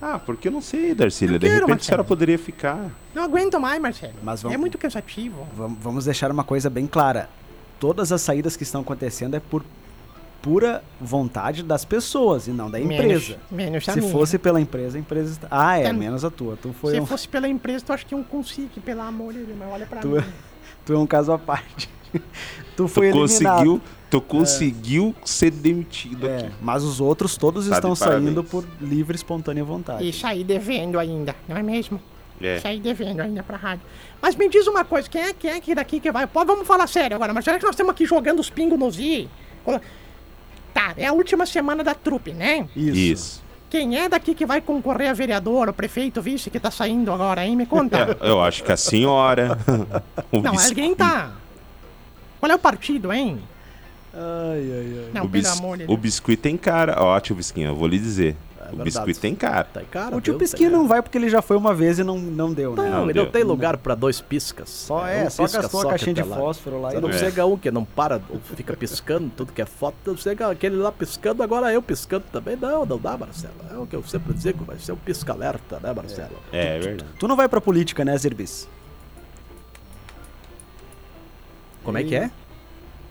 Ah, 0.01 0.17
porque 0.17 0.47
eu 0.47 0.51
não 0.51 0.61
sei, 0.61 0.93
Darcília. 0.95 1.35
Eu 1.35 1.39
De 1.39 1.47
quero, 1.47 1.59
repente 1.65 1.81
a 1.81 1.83
senhora 1.83 2.03
Marcelo. 2.03 2.05
poderia 2.07 2.39
ficar. 2.39 2.89
Não 3.13 3.23
aguento 3.23 3.59
mais, 3.59 3.81
Marcelo. 3.81 4.13
Mas 4.23 4.41
vamos- 4.41 4.55
É 4.55 4.57
muito 4.57 4.77
cansativo. 4.77 5.45
Vam- 5.55 5.75
Vamos 5.81 6.05
deixar 6.05 6.31
uma 6.31 6.43
coisa 6.43 6.69
bem 6.69 6.87
clara. 6.87 7.29
Todas 7.79 8.11
as 8.11 8.21
saídas 8.21 8.55
que 8.55 8.63
estão 8.63 8.81
acontecendo 8.81 9.35
é 9.35 9.39
por 9.39 9.63
pura 10.41 10.83
vontade 10.99 11.63
das 11.63 11.83
pessoas 11.85 12.47
e 12.47 12.51
não 12.51 12.69
da 12.71 12.79
empresa. 12.79 13.03
Menos, 13.07 13.37
menos 13.51 13.89
a 13.89 13.93
Se 13.93 13.99
minha. 13.99 14.11
fosse 14.11 14.37
pela 14.37 14.59
empresa, 14.61 14.97
a 14.97 14.99
empresa. 14.99 15.31
está- 15.33 15.47
Ah, 15.51 15.77
é, 15.77 15.83
Tá- 15.83 15.93
menos 15.93 16.23
a 16.23 16.29
tua. 16.29 16.55
Tu 16.55 16.71
foi 16.73 16.93
Se 16.93 16.99
um, 17.01 17.05
fosse 17.05 17.27
pela 17.27 17.47
empresa, 17.47 17.83
tu 17.85 17.93
acha 17.93 18.05
que 18.05 18.13
eu 18.15 18.23
consigo, 18.23 18.69
pelo 18.83 19.01
amor 19.01 19.33
de 19.33 19.39
Deus, 19.39 19.57
mas 19.57 19.69
olha 19.71 19.85
pra 19.85 19.99
Tu- 20.01 20.07
mim. 20.07 20.23
tu 20.85 20.93
é 20.93 20.97
um 20.97 21.05
caso 21.07 21.31
à 21.31 21.37
parte. 21.37 21.89
tu 22.75 22.87
foi 22.87 23.11
tu 23.11 23.17
eliminado. 23.19 23.55
conseguiu, 23.57 23.81
tu 24.09 24.21
conseguiu 24.21 25.15
ser 25.25 25.51
demitido 25.51 26.27
É, 26.27 26.37
aqui. 26.37 26.51
mas 26.61 26.83
os 26.83 26.99
outros 27.01 27.35
todos 27.37 27.67
Tá 27.67 27.75
estão 27.75 27.93
saindo 27.95 28.43
por 28.43 28.65
livre 28.81 29.15
e 29.15 29.17
espontânea 29.17 29.63
vontade. 29.63 30.07
E 30.07 30.13
sair 30.13 30.43
devendo 30.43 30.97
ainda, 30.97 31.35
não 31.47 31.57
é 31.57 31.61
mesmo? 31.63 32.01
É. 32.41 32.57
Sair 32.61 32.79
devendo 32.79 33.19
ainda 33.19 33.43
pra 33.43 33.57
rádio. 33.57 33.85
Mas 34.21 34.33
me 34.35 34.47
diz 34.47 34.65
uma 34.65 34.85
coisa, 34.85 35.09
quem 35.09 35.21
é, 35.21 35.33
quem 35.33 35.51
é 35.51 35.59
que 35.59 35.75
daqui 35.75 35.99
que 35.99 36.09
vai? 36.11 36.25
Pô, 36.25 36.45
vamos 36.45 36.65
falar 36.65 36.87
sério 36.87 37.13
agora, 37.15 37.33
mas 37.33 37.43
será 37.43 37.59
que 37.59 37.65
nós 37.65 37.73
estamos 37.73 37.91
aqui 37.91 38.05
jogando 38.05 38.39
os 38.39 38.49
pingos 38.49 38.79
nos 38.79 38.97
i? 38.97 39.29
Tá, 40.73 40.93
é 40.97 41.07
a 41.07 41.13
última 41.13 41.45
semana 41.45 41.83
da 41.83 41.93
trupe, 41.93 42.31
né? 42.31 42.67
Isso. 42.75 43.41
Quem 43.69 43.97
é 43.97 44.09
daqui 44.09 44.33
que 44.33 44.45
vai 44.45 44.61
concorrer 44.61 45.09
a 45.09 45.13
vereador, 45.13 45.69
o 45.69 45.73
prefeito, 45.73 46.21
vice, 46.21 46.49
que 46.49 46.59
tá 46.59 46.71
saindo 46.71 47.11
agora, 47.11 47.45
hein? 47.45 47.55
Me 47.55 47.67
conta. 47.67 48.17
É, 48.19 48.29
eu 48.29 48.41
acho 48.41 48.63
que 48.63 48.71
a 48.71 48.77
senhora. 48.77 49.59
Não, 50.31 50.59
alguém 50.59 50.95
tá. 50.95 51.33
Qual 52.39 52.51
é 52.51 52.55
o 52.55 52.59
partido, 52.59 53.13
hein? 53.13 53.39
Ai, 54.13 54.19
ai, 54.71 55.03
ai. 55.05 55.09
Não, 55.13 55.25
O, 55.25 55.27
bis- 55.27 55.45
amor 55.59 55.77
de 55.77 55.85
o 55.87 55.95
biscuit 55.97 56.37
tem 56.41 56.57
cara. 56.57 56.95
Ó, 57.01 57.19
tio 57.19 57.35
Bisquinho, 57.35 57.69
eu 57.69 57.75
vou 57.75 57.87
lhe 57.87 57.99
dizer. 57.99 58.35
o 58.59 58.75
verdade. 58.75 58.83
biscuit 58.83 59.19
tem 59.19 59.35
cara. 59.35 59.63
Tá, 59.65 59.81
cara, 59.89 60.15
O 60.15 60.21
tio 60.21 60.33
viu? 60.33 60.39
Pisquinha 60.39 60.69
Tá- 60.71 60.75
não 60.77 60.87
vai 60.87 61.01
porque 61.03 61.15
ele 61.17 61.29
já 61.29 61.41
foi 61.43 61.55
uma 61.55 61.73
vez 61.75 61.99
e 61.99 62.03
não, 62.03 62.17
não 62.17 62.51
deu, 62.51 62.75
né? 62.75 62.83
Não, 62.89 62.89
Não 62.91 63.03
ele 63.05 63.13
deu. 63.13 63.25
não 63.25 63.31
tem 63.31 63.43
lugar 63.43 63.77
pra 63.77 63.93
dois 63.93 64.19
piscas. 64.19 64.67
Só 64.69 65.05
é, 65.07 65.29
só 65.29 65.43
pisca 65.43 65.61
gastou 65.61 65.79
a 65.81 65.83
só 65.83 65.89
caixinha 65.89 66.15
que 66.15 66.21
de 66.23 66.27
tá 66.27 66.35
lá. 66.35 66.41
fósforo 66.41 66.81
lá 66.81 66.91
Só 66.91 66.97
e 66.97 67.01
não 67.01 67.09
É. 67.09 67.13
chega 67.13 67.45
um 67.45 67.55
que 67.57 67.69
não 67.69 67.85
para, 67.85 68.19
fica 68.55 68.75
piscando 68.75 69.31
tudo 69.37 69.53
que 69.53 69.61
é 69.61 69.65
foto. 69.67 69.95
Não 70.07 70.17
chega 70.17 70.49
aquele 70.49 70.75
lá 70.77 70.91
piscando, 70.91 71.43
agora 71.43 71.71
eu 71.71 71.81
piscando 71.81 72.25
também. 72.31 72.55
Não, 72.55 72.85
não 72.87 72.97
dá, 72.97 73.15
Marcelo. 73.15 73.53
É 73.71 73.77
o 73.77 73.85
que 73.85 73.95
eu 73.95 74.03
sempre 74.03 74.33
digo, 74.33 74.65
vai 74.65 74.79
ser 74.79 74.91
um 74.91 74.97
pisca-alerta, 74.97 75.79
né, 75.81 75.93
Marcelo? 75.93 76.35
É, 76.51 76.77
é 76.77 76.79
verdade. 76.79 77.09
Tu 77.19 77.27
não 77.27 77.35
vai 77.35 77.47
pra 77.47 77.61
política, 77.61 78.03
né, 78.03 78.17
Zirbis? 78.17 78.67
Como 81.83 81.97
é 81.97 82.03
que 82.03 82.15
é? 82.15 82.29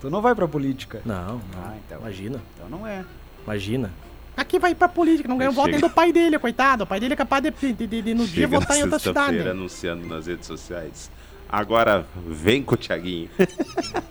Tu 0.00 0.08
não 0.10 0.20
vai 0.22 0.34
pra 0.34 0.46
política. 0.46 1.00
Não, 1.04 1.34
não. 1.34 1.40
Ah, 1.64 1.74
então. 1.86 1.98
Imagina, 2.00 2.40
Então 2.54 2.68
não 2.68 2.86
é. 2.86 3.04
imagina. 3.44 3.90
Aqui 4.36 4.58
vai 4.58 4.72
pra 4.74 4.88
política, 4.88 5.28
não 5.28 5.36
ganhou 5.36 5.52
voto 5.52 5.70
nem 5.70 5.80
do 5.80 5.90
pai 5.90 6.12
dele, 6.12 6.38
coitado. 6.38 6.84
O 6.84 6.86
pai 6.86 7.00
dele 7.00 7.14
é 7.14 7.16
capaz 7.16 7.42
de, 7.42 7.50
de- 7.50 7.86
de- 7.86 8.02
de 8.02 8.14
no 8.14 8.24
dia 8.24 8.46
Chega 8.46 8.60
votar 8.60 8.76
em 8.78 8.82
outra 8.84 8.98
cidade. 9.00 9.16
sexta-feira 9.26 9.50
anunciando 9.50 10.06
nas 10.06 10.26
redes 10.28 10.46
sociais. 10.46 11.10
Agora 11.48 12.06
vem 12.26 12.62
com 12.62 12.74
o 12.74 12.78
Thiaguinho. 12.78 13.28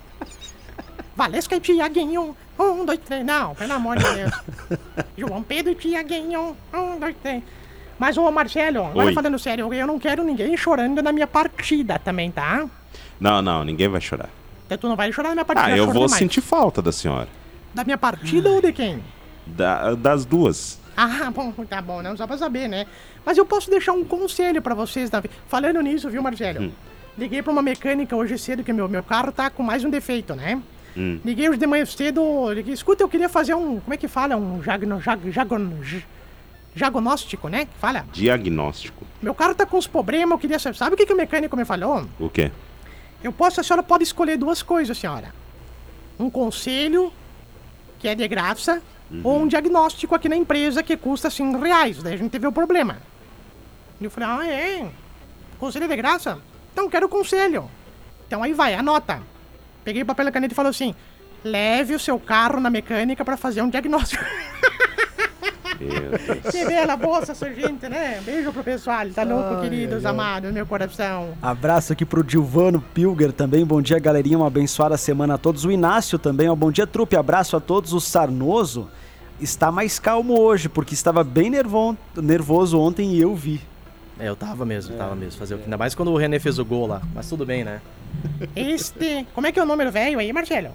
Valesca 1.16 1.56
e 1.56 1.60
Tiaguinho. 1.60 2.36
Um, 2.60 2.86
dois, 2.86 3.00
três. 3.00 3.26
Não, 3.26 3.56
pelo 3.56 3.74
amor 3.74 3.98
de 3.98 4.04
Deus. 4.04 4.32
João 5.18 5.42
Pedro 5.42 5.72
e 5.72 5.76
Tiaguinho. 5.76 6.56
Um, 6.74 7.00
dois, 7.00 7.16
três. 7.24 7.42
Mas, 7.98 8.16
ô 8.18 8.30
Marcelo, 8.30 8.86
agora 8.86 9.08
Oi. 9.08 9.14
falando 9.14 9.40
sério, 9.40 9.74
eu 9.74 9.88
não 9.88 9.98
quero 9.98 10.24
ninguém 10.24 10.56
chorando 10.56 11.02
na 11.02 11.12
minha 11.12 11.26
partida 11.26 11.98
também, 11.98 12.30
tá? 12.30 12.68
Não, 13.20 13.42
não, 13.42 13.64
ninguém 13.64 13.88
vai 13.88 14.00
chorar. 14.02 14.30
Então 14.68 14.78
tu 14.78 14.90
não 14.90 14.96
vai 14.98 15.12
chorar 15.14 15.30
na 15.30 15.36
minha 15.36 15.46
partida. 15.46 15.68
Ah, 15.74 15.78
eu 15.78 15.86
vou 15.86 15.94
demais. 15.94 16.12
sentir 16.12 16.42
falta 16.42 16.82
da 16.82 16.92
senhora. 16.92 17.28
Da 17.74 17.84
minha 17.86 17.98
partida 17.98 18.50
ou 18.50 18.62
de 18.62 18.74
quem? 18.74 19.02
Da- 19.46 19.96
das 19.96 20.26
duas. 20.26 20.78
Ah, 20.96 21.32
bom, 21.34 21.52
tá 21.68 21.82
bom, 21.82 22.02
não 22.02 22.18
só 22.18 22.28
pra 22.28 22.38
saber, 22.38 22.68
né? 22.68 22.86
Mas 23.26 23.38
eu 23.38 23.46
posso 23.46 23.70
deixar 23.70 23.94
um 23.94 24.04
conselho 24.04 24.62
pra 24.62 24.76
vocês, 24.76 25.10
Davi. 25.10 25.30
Falando 25.48 25.80
nisso, 25.82 26.10
viu, 26.10 26.22
Marcelo? 26.22 26.64
Hum. 26.66 26.72
Liguei 27.18 27.42
pra 27.42 27.52
uma 27.52 27.62
mecânica 27.62 28.16
hoje 28.16 28.38
cedo, 28.38 28.64
que 28.64 28.74
meu, 28.74 28.90
meu 28.90 29.02
carro 29.02 29.32
tá 29.32 29.50
com 29.50 29.64
mais 29.64 29.84
um 29.86 29.90
defeito, 29.90 30.36
né? 30.36 30.62
Hum. 30.96 31.20
Liguei 31.24 31.50
hoje 31.50 31.60
de 31.60 31.66
manhã 31.68 31.86
cedo, 31.86 32.52
liguei, 32.52 32.74
escuta, 32.74 33.04
eu 33.04 33.10
queria 33.10 33.30
fazer 33.30 33.54
um, 33.56 33.80
como 33.80 33.94
é 33.94 33.98
que 33.98 34.08
fala? 34.08 34.36
Um 34.36 34.62
jagno, 34.62 35.00
jag, 35.02 35.20
jagon, 35.32 35.70
jagonóstico, 36.76 37.48
né? 37.48 37.68
Fala. 37.80 38.06
Diagnóstico. 38.12 39.06
Meu 39.22 39.34
carro 39.34 39.56
tá 39.56 39.66
com 39.66 39.78
uns 39.78 39.88
problemas, 39.88 40.32
eu 40.32 40.38
queria 40.38 40.60
saber. 40.60 40.76
Sabe 40.78 40.94
o 40.94 40.98
que, 40.98 41.06
que 41.06 41.14
o 41.14 41.18
mecânico 41.18 41.56
me 41.56 41.66
falou? 41.66 42.06
O 42.20 42.30
quê? 42.30 42.52
Eu 43.24 43.32
posso, 43.32 43.60
a 43.60 43.64
senhora 43.64 43.84
pode 43.84 44.04
escolher 44.04 44.38
duas 44.38 44.62
coisas, 44.62 44.98
senhora. 44.98 45.34
Um 46.20 46.30
conselho, 46.30 47.12
que 48.00 48.08
é 48.08 48.16
de 48.16 48.28
graça, 48.28 48.82
ou 49.24 49.40
um 49.40 49.48
diagnóstico 49.48 50.14
aqui 50.14 50.28
na 50.28 50.36
empresa 50.36 50.84
que 50.84 50.98
custa 50.98 51.30
5 51.30 51.58
reais. 51.60 52.02
Daí 52.04 52.14
a 52.14 52.18
gente 52.18 52.38
vê 52.38 52.48
o 52.48 52.52
problema. 52.52 52.98
E 54.00 54.06
eu 54.06 54.12
falei, 54.12 54.30
ah, 54.30 54.48
é? 54.48 54.92
Conselho 55.60 55.88
de 55.88 55.96
graça? 55.96 56.40
Então 56.74 56.90
quero 56.90 57.08
o 57.08 57.10
conselho. 57.10 57.70
Então 58.28 58.44
aí 58.44 58.54
vai, 58.54 58.76
anota. 58.76 59.22
Peguei 59.84 60.04
o 60.04 60.06
papel 60.06 60.28
e 60.28 60.32
caneta 60.32 60.54
e 60.54 60.56
falou 60.56 60.70
assim: 60.70 60.94
leve 61.44 61.96
o 61.96 62.00
seu 62.00 62.20
carro 62.20 62.60
na 62.60 62.70
mecânica 62.70 63.24
para 63.24 63.38
fazer 63.38 63.62
um 63.62 63.70
diagnóstico. 63.70 64.24
Que 65.78 66.66
bela 66.66 66.98
moça 66.98 67.32
essa 67.34 67.54
gente, 67.54 67.88
né? 67.88 68.22
Beijo 68.26 68.52
pro 68.52 68.64
pessoal, 68.64 69.08
tá 69.14 69.24
louco, 69.24 69.56
Ai, 69.56 69.62
queridos, 69.62 70.06
ai, 70.06 70.12
amados, 70.12 70.52
meu 70.52 70.66
coração. 70.66 71.30
Abraço 71.42 71.94
aqui 71.94 72.06
pro 72.06 72.24
Dilvano 72.24 72.82
Pilger 72.94 73.32
também. 73.32 73.66
Bom 73.66 73.82
dia, 73.82 74.00
galerinha. 74.00 74.38
Uma 74.38 74.48
abençoada 74.48 74.98
semana 74.98 75.36
a 75.36 75.38
todos. 75.38 75.66
O 75.66 75.72
Inácio 75.72 76.18
também. 76.18 76.50
Ó, 76.50 76.56
bom 76.56 76.72
dia, 76.72 76.88
trupe. 76.88 77.16
Abraço 77.16 77.56
a 77.56 77.60
todos. 77.60 77.94
O 77.94 78.00
Sarnoso 78.00 78.88
está 79.40 79.72
mais 79.72 80.00
calmo 80.00 80.40
hoje, 80.40 80.68
porque 80.68 80.94
estava 80.94 81.24
bem 81.24 81.50
nervo- 81.50 81.96
nervoso 82.16 82.80
ontem 82.80 83.14
e 83.14 83.22
eu 83.22 83.36
vi. 83.36 83.62
É, 84.20 84.28
eu 84.28 84.36
tava 84.36 84.66
mesmo, 84.66 84.96
tava 84.98 85.16
mesmo. 85.16 85.40
Fazer 85.40 85.54
o 85.54 85.58
que? 85.60 85.66
Ainda 85.66 85.78
mais 85.78 85.94
quando 85.94 86.12
o 86.12 86.18
René 86.18 86.40
fez 86.40 86.58
o 86.58 86.66
gol 86.66 86.88
lá. 86.88 87.02
Mas 87.14 87.30
tudo 87.30 87.46
bem, 87.46 87.64
né? 87.64 87.80
Este. 88.56 89.28
Como 89.36 89.46
é 89.46 89.52
que 89.52 89.60
é 89.60 89.64
o 89.64 89.66
número 89.66 89.92
velho 89.92 90.18
aí, 90.20 90.34
Marcelo? 90.34 90.70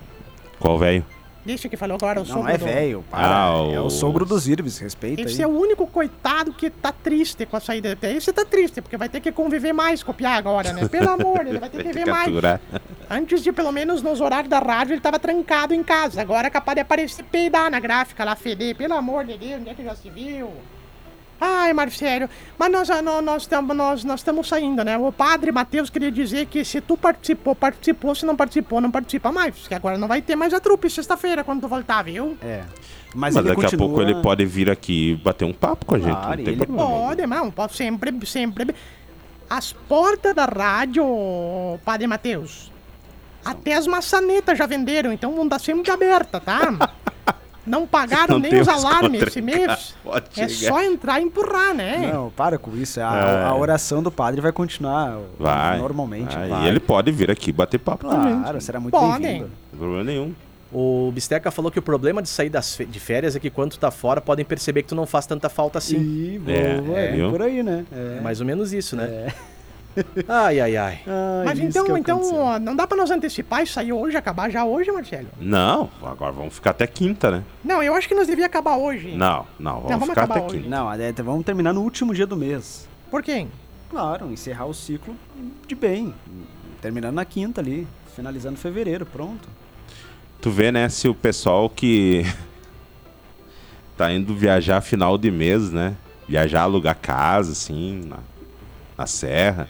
Qual 0.61 0.79
velho? 0.79 1.05
Deixa 1.45 1.69
que 1.69 1.77
falou 1.77 1.97
agora 1.97 2.21
o 2.21 2.25
Não 2.25 2.35
sogro 2.35 2.51
é 2.53 2.57
do- 2.59 2.65
velho, 2.65 3.05
para. 3.11 3.27
Ah, 3.27 3.49
É 3.73 3.81
o- 3.81 3.87
o 3.87 3.91
sogro 3.91 4.25
dos 4.25 4.47
Irbes, 4.47 4.79
respeita 4.79 5.23
Esse 5.23 5.37
aí. 5.37 5.43
é 5.43 5.47
o 5.47 5.51
único 5.59 5.87
coitado 5.87 6.53
que 6.53 6.71
tá 6.71 6.93
triste 6.93 7.45
com 7.47 7.57
a 7.57 7.61
saída. 7.61 7.99
Esse 8.03 8.33
tá 8.33 8.45
triste, 8.45 8.81
porque 8.81 8.97
vai 8.97 9.09
ter 9.09 9.21
que 9.21 9.33
conviver 9.33 9.73
mais 9.73 10.03
com 10.03 10.13
o 10.13 10.15
Piá 10.15 10.35
agora, 10.37 10.73
né? 10.73 10.87
Pelo 10.89 11.11
amor, 11.11 11.45
ele 11.47 11.59
vai 11.59 11.69
ter 11.69 11.83
que 11.83 11.93
ver 11.93 12.07
mais. 12.07 12.31
Antes 13.11 13.43
de, 13.43 13.53
pelo 13.53 13.73
menos 13.73 14.03
nos 14.03 14.21
horários 14.21 14.49
da 14.49 14.59
rádio, 14.61 14.95
ele 14.95 15.01
tava 15.01 15.19
trancado 15.19 15.75
em 15.75 15.83
casa. 15.83 16.21
Agora 16.23 16.47
é 16.47 16.51
capaz 16.51 16.77
de 16.77 16.81
aparecer 16.83 17.25
peidar 17.25 17.71
na 17.71 17.81
gráfica 17.81 18.25
lá, 18.25 18.37
feder. 18.37 18.77
Pelo 18.77 18.95
amor 18.95 19.25
de 19.25 19.37
Deus, 19.37 19.61
onde 19.61 19.71
é 19.71 19.75
que 19.75 19.83
já 19.85 19.95
se 19.97 20.09
viu? 20.11 20.49
Ai, 21.45 21.73
Marcelo, 21.73 22.29
mas 22.57 22.71
nós 22.71 22.89
nós 23.25 23.43
estamos 23.43 23.77
nós, 23.77 24.05
nós 24.05 24.21
estamos 24.21 24.47
saindo, 24.47 24.85
né? 24.85 24.97
O 24.97 25.11
padre 25.11 25.51
Matheus 25.51 25.91
queria 25.91 26.13
dizer 26.13 26.47
que 26.47 26.65
se 26.65 26.81
tu 26.81 26.97
participou, 26.97 27.53
participou, 27.53 28.15
se 28.15 28.25
não 28.25 28.37
participou, 28.37 28.81
não 28.81 28.93
participa 28.93 29.33
mais. 29.33 29.67
Que 29.67 29.75
agora 29.75 29.99
não 29.99 30.07
vai 30.07 30.23
ter 30.23 30.37
mais 30.37 30.55
a 30.55 30.61
trupe 30.61 30.89
sexta-feira 30.89 31.43
quando 31.43 31.63
tu 31.63 31.67
voltar, 31.67 32.05
viu? 32.05 32.39
É. 32.41 32.63
Mas, 33.13 33.35
Mas 33.35 33.45
daqui 33.45 33.61
continua... 33.61 33.87
a 33.87 33.89
pouco 33.89 34.03
ele 34.03 34.23
pode 34.23 34.45
vir 34.45 34.71
aqui 34.71 35.21
bater 35.25 35.45
um 35.45 35.53
papo 35.53 35.85
com 35.85 35.97
a 35.97 35.99
gente. 35.99 36.13
Claro, 36.13 36.29
não 36.29 36.37
tem 36.37 36.55
ele 36.55 36.57
problema. 36.65 36.89
Pode, 36.89 37.27
não, 37.27 37.51
pode 37.51 37.75
sempre, 37.75 38.25
sempre. 38.25 38.75
As 39.51 39.73
portas 39.73 40.37
da 40.37 40.45
rádio, 40.45 41.05
Padre 41.85 42.07
Matheus, 42.07 42.71
até 43.45 43.75
as 43.75 43.89
maçanetas 43.89 44.57
já 44.57 44.67
venderam, 44.67 45.13
então 45.13 45.35
vão 45.35 45.45
estar 45.45 45.59
sempre 45.59 45.91
aberta, 45.91 46.39
tá? 46.39 46.95
Não 47.67 47.87
pagaram 47.87 48.39
Não 48.39 48.51
nem 48.51 48.61
os 48.61 48.67
alarmes 48.69 49.23
esse 49.23 49.41
mês. 49.41 49.95
É 50.37 50.49
só 50.49 50.83
entrar 50.83 51.21
e 51.21 51.25
empurrar, 51.25 51.73
né? 51.75 52.11
Não, 52.13 52.31
para 52.31 52.59
com 52.59 52.77
isso. 52.77 53.01
A, 53.01 53.17
É. 53.17 53.45
a 53.45 53.55
oração 53.55 54.03
do 54.03 54.11
padre 54.11 54.41
vai 54.41 54.51
continuar 54.53 55.19
Vai. 55.39 55.79
normalmente. 55.79 56.35
vai. 56.37 56.49
Vai. 56.49 56.65
E 56.65 56.69
ele 56.69 56.81
pode 56.81 57.13
vir 57.13 57.31
aqui 57.31 57.53
bater 57.53 57.79
papo. 57.79 58.09
Claro, 58.09 58.61
será 58.61 58.81
muito 58.81 58.99
bem-vindo. 58.99 59.45
Não 59.45 59.49
tem 59.71 59.79
problema 59.79 60.05
nenhum. 60.05 60.35
O 60.75 61.13
Bisteca 61.13 61.51
falou 61.51 61.71
que 61.71 61.79
o 61.79 61.83
problema 61.83 62.23
de 62.23 62.31
sair 62.31 62.49
das 62.49 62.79
de 62.89 62.99
férias 62.99 63.37
é 63.37 63.39
que 63.39 63.51
quando 63.51 63.73
tu 63.73 63.79
tá 63.79 63.91
fora, 63.91 64.23
podem 64.23 64.43
perceber 64.43 64.83
que 64.83 64.89
tu 64.89 64.95
não 64.95 65.05
faz 65.07 65.27
tanta 65.27 65.51
falta 65.51 65.77
assim. 65.79 65.99
Ih, 65.99 66.39
boa, 66.39 66.57
É, 66.99 67.09
é, 67.09 67.13
viu? 67.13 67.31
por 67.31 67.43
aí, 67.43 67.63
né? 67.63 67.85
É. 67.93 68.17
É 68.19 68.21
mais 68.23 68.41
ou 68.41 68.47
menos 68.47 68.73
isso, 68.73 68.97
né? 68.97 69.29
Ai, 70.29 70.61
ai, 70.61 70.77
ai. 70.77 71.01
Ai, 71.07 71.45
Mas 71.45 71.59
isso 71.59 71.79
então, 71.79 71.97
então 71.99 72.35
ó, 72.35 72.59
não 72.59 72.75
dá 72.75 72.87
pra 72.87 72.97
nós 72.97 73.11
antecipar 73.11 73.63
e 73.63 73.67
sair 73.67 73.93
hoje, 73.93 74.17
acabar 74.17 74.51
já 74.51 74.65
hoje, 74.65 74.91
Marcelo? 74.91 75.29
Não, 75.41 75.91
agora 76.03 76.33
vamos 76.33 76.55
ficar 76.55 76.71
até 76.71 76.87
quinta, 76.87 77.31
né? 77.31 77.45
Não, 77.65 77.83
eu 77.83 77.95
acho 77.95 78.09
que 78.09 78.15
nós 78.15 78.27
devíamos 78.27 78.47
acabar 78.51 78.77
hoje. 78.77 79.15
Não, 79.17 79.47
não, 79.59 79.75
vamos, 79.75 79.91
vamos 79.91 80.09
ficar 80.09 80.23
acabar 80.23 80.37
até 80.39 80.47
hoje. 80.47 80.57
quinta. 80.59 80.69
Não, 80.71 80.93
é, 80.93 81.13
vamos 81.13 81.45
terminar 81.45 81.73
no 81.73 81.83
último 81.83 82.15
dia 82.15 82.27
do 82.27 82.37
mês. 82.37 82.89
Por 83.11 83.23
quê? 83.23 83.47
Claro, 83.91 84.33
encerrar 84.33 84.65
o 84.67 84.73
ciclo 84.75 85.15
de 85.67 85.75
bem. 85.75 86.15
Terminando 86.81 87.15
na 87.15 87.25
quinta 87.25 87.61
ali, 87.61 87.87
finalizando 88.17 88.57
fevereiro, 88.57 89.05
pronto. 89.05 89.49
Tu 90.41 90.51
vê, 90.51 90.73
né, 90.73 90.89
se 90.89 91.07
o 91.09 91.15
pessoal 91.15 91.69
que 91.69 92.25
tá 93.97 94.13
indo 94.13 94.35
viajar 94.35 94.81
final 94.81 95.17
de 95.19 95.31
mês, 95.31 95.71
né? 95.71 95.95
Viajar, 96.27 96.63
alugar 96.63 96.97
casa, 96.97 97.53
assim, 97.53 98.03
na, 98.07 98.19
na 98.97 99.07
serra. 99.07 99.69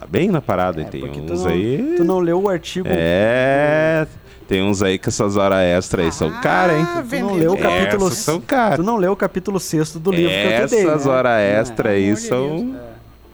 Tá, 0.00 0.06
bem 0.06 0.28
na 0.30 0.40
parada. 0.40 0.80
É, 0.80 0.84
e 0.84 0.88
tem 0.88 1.00
porque 1.00 1.20
tu 1.20 1.32
uns 1.34 1.44
não, 1.44 1.50
aí... 1.50 1.94
tu 1.96 2.04
não 2.04 2.18
leu 2.20 2.40
o 2.42 2.48
artigo. 2.48 2.88
É, 2.90 4.06
tem 4.48 4.62
uns 4.62 4.82
aí 4.82 4.98
que 4.98 5.08
essas 5.08 5.36
horas 5.36 5.58
extras 5.58 6.06
aí 6.06 6.12
são 6.12 6.28
Ah, 6.28 6.40
caras, 6.40 6.78
hein? 6.80 6.86
Tu 7.08 7.16
não 7.20 7.34
leu 7.34 7.52
o 7.52 7.58
capítulo 7.58 8.06
Essas 8.06 8.18
são 8.18 8.40
caras. 8.40 8.76
Tu 8.76 8.82
não 8.82 8.96
leu 8.96 9.12
o 9.12 9.16
capítulo 9.16 9.60
6 9.60 9.96
do 9.96 10.10
livro 10.10 10.30
que 10.32 10.38
eu 10.62 10.66
te 10.68 10.70
dei. 10.70 10.86
Essas 10.86 11.04
né? 11.06 11.12
horas 11.12 11.32
É. 11.40 11.60
extras 11.60 11.92
aí 11.92 12.16
são... 12.16 12.76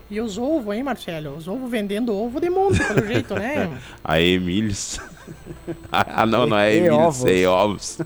E 0.08 0.20
os 0.20 0.38
ovos, 0.38 0.72
hein, 0.74 0.84
Marcelo? 0.84 1.34
Os 1.36 1.48
ovos 1.48 1.68
vendendo 1.68 2.14
ovo 2.14 2.40
de 2.40 2.48
monte, 2.48 2.78
pelo 2.84 3.04
jeito, 3.06 3.34
né? 3.34 3.68
A 4.04 4.20
Emílios. 4.20 5.00
ah, 5.90 6.24
não, 6.24 6.46
não 6.46 6.56
é 6.56 6.72
E- 6.72 6.74
e 6.74 6.78
Emílios, 6.78 6.98
ovos. 7.00 7.24
é 7.30 7.48
ovos. 7.48 7.98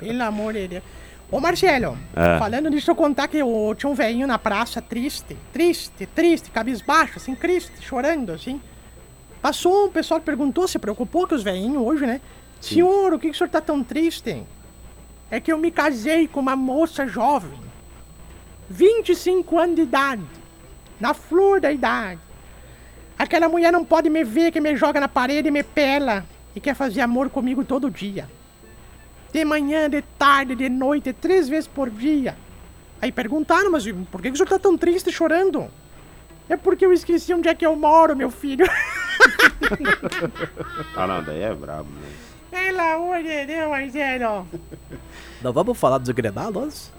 Pelo 0.00 0.22
amor 0.24 0.52
de 0.54 0.66
Deus. 0.68 0.82
Ô 1.30 1.40
Marcelo, 1.40 1.98
Ah. 2.14 2.38
falando 2.38 2.70
nisso, 2.70 2.90
eu 2.90 2.94
contar 2.94 3.26
que 3.26 3.36
eu 3.36 3.74
tinha 3.76 3.90
um 3.90 3.94
velhinho 3.94 4.26
na 4.26 4.38
praça, 4.38 4.80
triste, 4.80 5.36
triste, 5.52 6.06
triste, 6.06 6.50
cabisbaixo, 6.50 7.14
assim, 7.16 7.34
triste, 7.34 7.72
chorando, 7.82 8.32
assim. 8.32 8.60
Passou, 9.42 9.86
o 9.86 9.90
pessoal 9.90 10.20
perguntou, 10.20 10.68
se 10.68 10.78
preocupou 10.78 11.26
com 11.26 11.34
os 11.34 11.42
velhinhos 11.42 11.82
hoje, 11.82 12.06
né? 12.06 12.20
Senhor, 12.60 13.12
o 13.12 13.18
que, 13.18 13.28
que 13.28 13.34
o 13.34 13.36
senhor 13.36 13.50
tá 13.50 13.60
tão 13.60 13.82
triste? 13.82 14.44
É 15.30 15.40
que 15.40 15.52
eu 15.52 15.58
me 15.58 15.70
casei 15.72 16.28
com 16.28 16.38
uma 16.40 16.54
moça 16.54 17.06
jovem, 17.08 17.58
25 18.70 19.58
anos 19.58 19.76
de 19.76 19.82
idade, 19.82 20.22
na 21.00 21.12
flor 21.12 21.60
da 21.60 21.72
idade. 21.72 22.20
Aquela 23.18 23.48
mulher 23.48 23.72
não 23.72 23.84
pode 23.84 24.08
me 24.08 24.22
ver, 24.22 24.52
que 24.52 24.60
me 24.60 24.76
joga 24.76 25.00
na 25.00 25.08
parede 25.08 25.48
e 25.48 25.50
me 25.50 25.62
pela 25.62 26.24
e 26.54 26.60
quer 26.60 26.74
fazer 26.74 27.00
amor 27.00 27.30
comigo 27.30 27.64
todo 27.64 27.90
dia. 27.90 28.28
De 29.32 29.44
manhã, 29.44 29.88
de 29.90 30.02
tarde, 30.18 30.54
de 30.54 30.68
noite, 30.68 31.12
três 31.12 31.48
vezes 31.48 31.66
por 31.68 31.90
dia. 31.90 32.36
Aí 33.00 33.12
perguntaram, 33.12 33.70
mas 33.70 33.84
por 34.10 34.22
que 34.22 34.28
que 34.28 34.34
o 34.34 34.36
senhor 34.36 34.48
tá 34.48 34.58
tão 34.58 34.76
triste 34.78 35.12
chorando? 35.12 35.66
É 36.48 36.56
porque 36.56 36.86
eu 36.86 36.92
esqueci 36.92 37.34
onde 37.34 37.48
é 37.48 37.54
que 37.54 37.66
eu 37.66 37.74
moro, 37.76 38.16
meu 38.16 38.30
filho. 38.30 38.66
Ah, 40.96 41.06
não, 41.06 41.22
daí 41.22 41.42
é 41.42 41.52
brabo, 41.54 41.88
né? 41.90 42.08
Pelo 42.50 42.80
amor 42.80 43.22
de 43.22 43.46
Deus, 43.46 43.68
Marcelo. 43.70 44.46
Não 45.42 45.52
vamos 45.52 45.76
falar 45.78 45.98
dos 45.98 46.10
grenados? 46.10 46.90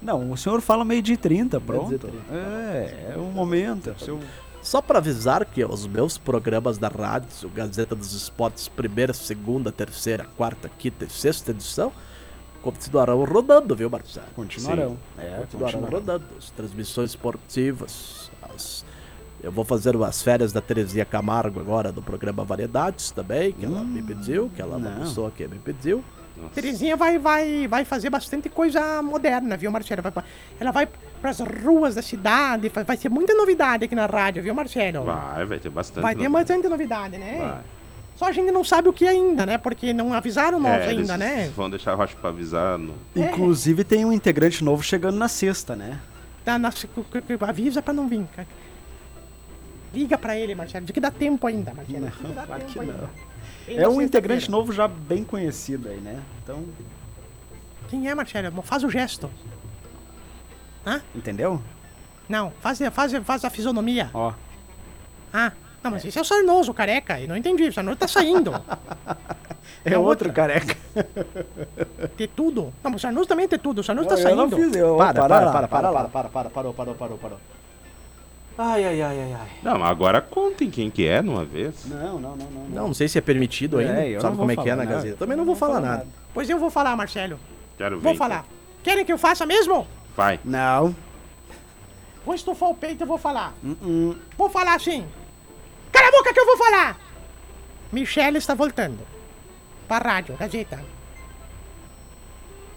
Não, 0.00 0.32
o 0.32 0.36
senhor 0.36 0.60
fala 0.60 0.84
meio 0.84 1.02
de 1.02 1.16
30, 1.16 1.58
Meio 1.60 1.66
pronto. 1.66 1.98
30, 1.98 2.16
É, 2.32 3.12
é 3.14 3.18
um 3.18 3.30
momento. 3.30 3.90
o 3.90 3.98
seu- 3.98 4.20
Só 4.62 4.80
pra 4.80 4.98
avisar 4.98 5.44
que 5.44 5.64
os 5.64 5.86
meus 5.86 6.16
programas 6.16 6.78
da 6.78 6.88
rádio, 6.88 7.28
o 7.44 7.48
Gazeta 7.48 7.94
dos 7.96 8.12
Esportes, 8.12 8.68
primeira, 8.68 9.12
segunda, 9.12 9.72
terceira, 9.72 10.24
quarta, 10.36 10.68
quinta 10.78 11.04
e 11.04 11.10
sexta 11.10 11.50
edição, 11.50 11.92
continuarão 12.62 13.24
rodando, 13.24 13.74
viu, 13.74 13.90
Marcelo? 13.90 14.26
Continuarão. 14.36 14.96
É, 15.18 15.36
continuarão 15.38 15.80
continuarão. 15.80 15.90
rodando. 15.98 16.24
As 16.38 16.50
transmissões 16.50 17.10
esportivas. 17.10 18.30
as- 18.54 18.84
Eu 19.42 19.50
vou 19.50 19.64
fazer 19.64 19.96
as 20.04 20.22
férias 20.22 20.52
da 20.52 20.60
Terezinha 20.60 21.04
Camargo 21.04 21.58
agora 21.58 21.90
do 21.90 22.00
programa 22.00 22.44
Variedades 22.44 23.10
também, 23.10 23.52
que 23.52 23.64
ela 23.64 23.82
me 23.82 24.00
pediu, 24.00 24.48
que 24.54 24.62
ela 24.62 24.74
é 24.74 24.76
uma 24.76 24.90
não. 24.90 25.00
pessoa 25.00 25.30
que 25.30 25.46
me 25.48 25.58
pediu. 25.58 26.04
Terezinha 26.54 26.96
vai, 26.96 27.18
vai, 27.18 27.66
vai 27.68 27.84
fazer 27.84 28.08
bastante 28.08 28.48
coisa 28.48 29.02
moderna, 29.02 29.56
viu, 29.56 29.70
Marcelo? 29.70 30.02
Vai 30.02 30.12
ela 30.58 30.70
vai 30.70 30.88
pras 31.20 31.40
ruas 31.40 31.94
da 31.94 32.02
cidade, 32.02 32.68
vai, 32.68 32.84
vai 32.84 32.96
ter 32.96 33.08
muita 33.08 33.34
novidade 33.34 33.84
aqui 33.84 33.94
na 33.94 34.06
rádio, 34.06 34.42
viu, 34.42 34.54
Marcelo? 34.54 35.04
Vai, 35.04 35.44
vai 35.44 35.58
ter 35.58 35.70
bastante. 35.70 36.02
Vai 36.02 36.14
ter 36.14 36.28
novidade. 36.28 36.46
bastante 36.60 36.68
novidade, 36.68 37.18
né? 37.18 37.36
Vai. 37.38 37.60
Só 38.16 38.26
a 38.26 38.32
gente 38.32 38.50
não 38.52 38.62
sabe 38.62 38.88
o 38.88 38.92
que 38.92 39.06
ainda, 39.06 39.44
né? 39.44 39.58
Porque 39.58 39.92
não 39.92 40.12
avisaram 40.12 40.60
nós 40.60 40.82
É, 40.82 40.88
ainda, 40.88 40.92
eles 40.92 41.08
né? 41.18 41.52
Vão 41.56 41.68
deixar 41.68 41.92
a 41.92 41.94
Rocha 41.94 42.14
pra 42.20 42.30
avisar. 42.30 42.78
No... 42.78 42.94
Inclusive 43.16 43.82
tem 43.84 44.04
um 44.04 44.12
integrante 44.12 44.62
novo 44.62 44.82
chegando 44.82 45.16
na 45.16 45.28
sexta, 45.28 45.74
né? 45.74 45.98
Tá, 46.44 46.58
na- 46.58 46.72
avisa 47.48 47.80
pra 47.82 47.92
não 47.92 48.08
vir. 48.08 48.24
cara. 48.34 48.46
Liga 49.92 50.16
pra 50.18 50.36
ele, 50.36 50.54
Marcelo. 50.54 50.84
Diz 50.86 50.92
que 50.92 51.00
dá 51.00 51.10
tempo 51.10 51.46
ainda, 51.46 51.72
Marcelo. 51.74 52.10
Que 52.10 52.26
dá 52.28 52.46
claro 52.46 52.62
tempo 52.64 52.80
que 52.80 52.86
não. 52.86 53.08
É 53.82 53.88
um 53.88 54.00
integrante 54.02 54.50
novo 54.50 54.72
já 54.72 54.88
bem 54.88 55.22
conhecido 55.22 55.88
aí, 55.88 55.98
né? 56.00 56.20
Então, 56.42 56.64
Quem 57.88 58.08
é, 58.08 58.14
Marcelo? 58.14 58.62
Faz 58.62 58.82
o 58.84 58.90
gesto. 58.90 59.30
entendeu? 61.14 61.60
Não, 62.28 62.50
faz, 62.60 62.78
faz, 62.92 63.12
faz 63.24 63.44
a 63.44 63.50
fisionomia. 63.50 64.10
Ó. 64.14 64.32
Ah, 65.32 65.52
não, 65.82 65.90
mas 65.90 66.04
esse 66.04 66.16
é 66.18 66.20
o 66.20 66.24
Sarnoso, 66.24 66.72
careca. 66.72 67.20
Eu 67.20 67.28
não 67.28 67.36
entendi. 67.36 67.64
O 67.64 67.72
Sarnoso 67.72 67.96
tá 67.98 68.08
saindo. 68.08 68.52
É 69.84 69.94
É 69.94 69.98
outro 69.98 70.28
outra. 70.28 70.32
careca. 70.32 70.76
Ter 72.16 72.28
tudo. 72.28 72.72
Não, 72.82 72.90
mas 72.90 72.96
o 72.96 72.98
Sarnoso 73.00 73.26
também 73.26 73.48
tem 73.48 73.58
tudo. 73.58 73.80
O 73.80 73.84
Sarnoso 73.84 74.08
tá 74.08 74.14
Eu 74.14 74.18
saindo. 74.22 74.36
não 74.36 74.50
fiz, 74.50 74.74
eu, 74.76 74.96
Para, 74.96 75.14
para, 75.14 75.52
para, 75.52 75.68
para, 75.68 75.90
lá. 75.90 76.00
para, 76.04 76.08
para, 76.08 76.28
para, 76.28 76.50
parou, 76.50 76.74
parou, 76.74 76.94
parou, 76.94 77.18
parou. 77.18 77.38
Ai, 78.58 78.84
ai, 78.84 79.02
ai, 79.02 79.20
ai, 79.20 79.32
ai. 79.40 79.48
Não, 79.62 79.82
agora 79.84 80.20
contem 80.20 80.70
quem 80.70 80.90
que 80.90 81.06
é 81.06 81.22
numa 81.22 81.44
vez. 81.44 81.86
Não, 81.86 82.20
não, 82.20 82.36
não, 82.36 82.36
não. 82.36 82.50
não. 82.50 82.68
Não, 82.68 82.86
não 82.88 82.94
sei 82.94 83.08
se 83.08 83.16
é 83.18 83.20
permitido 83.20 83.80
É, 83.80 83.86
ainda. 83.88 84.06
eu 84.06 84.20
Sabe 84.20 84.32
não 84.32 84.38
como 84.40 84.52
é 84.52 84.54
vou 84.54 84.64
que 84.64 84.70
é 84.70 84.74
na 84.74 84.82
falar 84.82 84.90
nada. 84.90 85.02
Gazeta? 85.02 85.18
Também 85.18 85.36
não 85.36 85.44
vou 85.44 85.56
falar 85.56 85.80
nada. 85.80 86.06
Pois 86.34 86.48
eu 86.50 86.58
vou 86.58 86.70
falar, 86.70 86.94
Marcelo. 86.96 87.38
Quero 87.78 87.96
ver. 87.96 88.02
Vou 88.02 88.12
então. 88.12 88.28
falar. 88.28 88.44
Querem 88.82 89.04
que 89.04 89.12
eu 89.12 89.18
faça 89.18 89.46
mesmo? 89.46 89.86
Vai. 90.16 90.38
Não. 90.44 90.94
Vou 92.24 92.34
estufar 92.34 92.68
o 92.68 92.74
peito 92.74 93.02
e 93.02 93.06
vou 93.06 93.18
falar. 93.18 93.54
Uh-uh. 93.64 94.16
Vou 94.36 94.48
falar 94.50 94.74
assim. 94.74 95.06
Cala 95.90 96.08
a 96.08 96.10
boca 96.12 96.32
que 96.32 96.38
eu 96.40 96.46
vou 96.46 96.56
falar! 96.56 96.98
Michelle 97.90 98.38
está 98.38 98.54
voltando. 98.54 99.00
Pra 99.88 99.98
rádio, 99.98 100.36
Gazeta. 100.38 100.82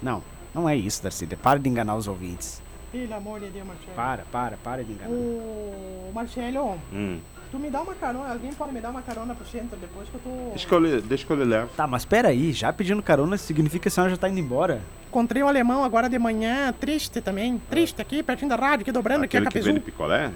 Não, 0.01 0.23
não 0.53 0.67
é 0.67 0.75
isso, 0.75 1.01
Darcília. 1.03 1.37
Para 1.41 1.59
de 1.59 1.69
enganar 1.69 1.95
os 1.95 2.07
ouvintes. 2.07 2.61
Pelo 2.95 3.13
amor 3.13 3.41
de 3.41 3.47
Deus, 3.49 3.67
Marcelo. 3.67 3.91
Para, 3.93 4.23
para, 4.31 4.55
para 4.57 4.81
de 4.83 4.93
enganar. 4.93 5.11
Ô, 5.11 6.11
Marcelo, 6.13 6.79
Hum. 6.93 7.19
tu 7.51 7.59
me 7.59 7.69
dá 7.69 7.81
uma 7.81 7.93
carona. 7.93 8.31
Alguém 8.31 8.53
pode 8.53 8.71
me 8.73 8.79
dar 8.79 8.89
uma 8.89 9.01
carona 9.01 9.35
pro 9.35 9.45
centro 9.45 9.77
depois 9.77 10.07
que 10.07 10.15
eu 10.15 10.21
tô. 10.21 10.49
Deixa 10.51 10.65
que 10.65 10.73
eu, 10.73 10.79
lhe- 10.79 11.01
deixa 11.01 11.25
que 11.25 11.31
eu 11.33 11.35
lhe 11.35 11.43
levo. 11.43 11.69
Tá, 11.75 11.85
mas 11.85 12.05
pera 12.05 12.29
aí, 12.29 12.53
já 12.53 12.71
pedindo 12.71 13.03
carona 13.03 13.37
significa 13.37 13.81
que 13.83 13.87
a 13.89 13.91
senhora 13.91 14.11
já 14.11 14.17
tá 14.17 14.29
indo 14.29 14.39
embora? 14.39 14.81
Encontrei 15.09 15.43
um 15.43 15.47
alemão 15.49 15.83
agora 15.83 16.07
de 16.07 16.17
manhã, 16.17 16.73
triste 16.79 17.19
também. 17.19 17.61
Triste 17.69 18.01
aqui, 18.01 18.23
pertinho 18.23 18.47
da 18.49 18.55
rádio, 18.55 18.83
aqui 18.83 18.91
dobrando, 18.93 19.25
aqui 19.25 19.35
a 19.35 19.39
Aquele 19.41 19.49
que 19.51 19.53
Capizu. 19.59 19.73
vende 19.73 19.79
picolé? 19.81 20.31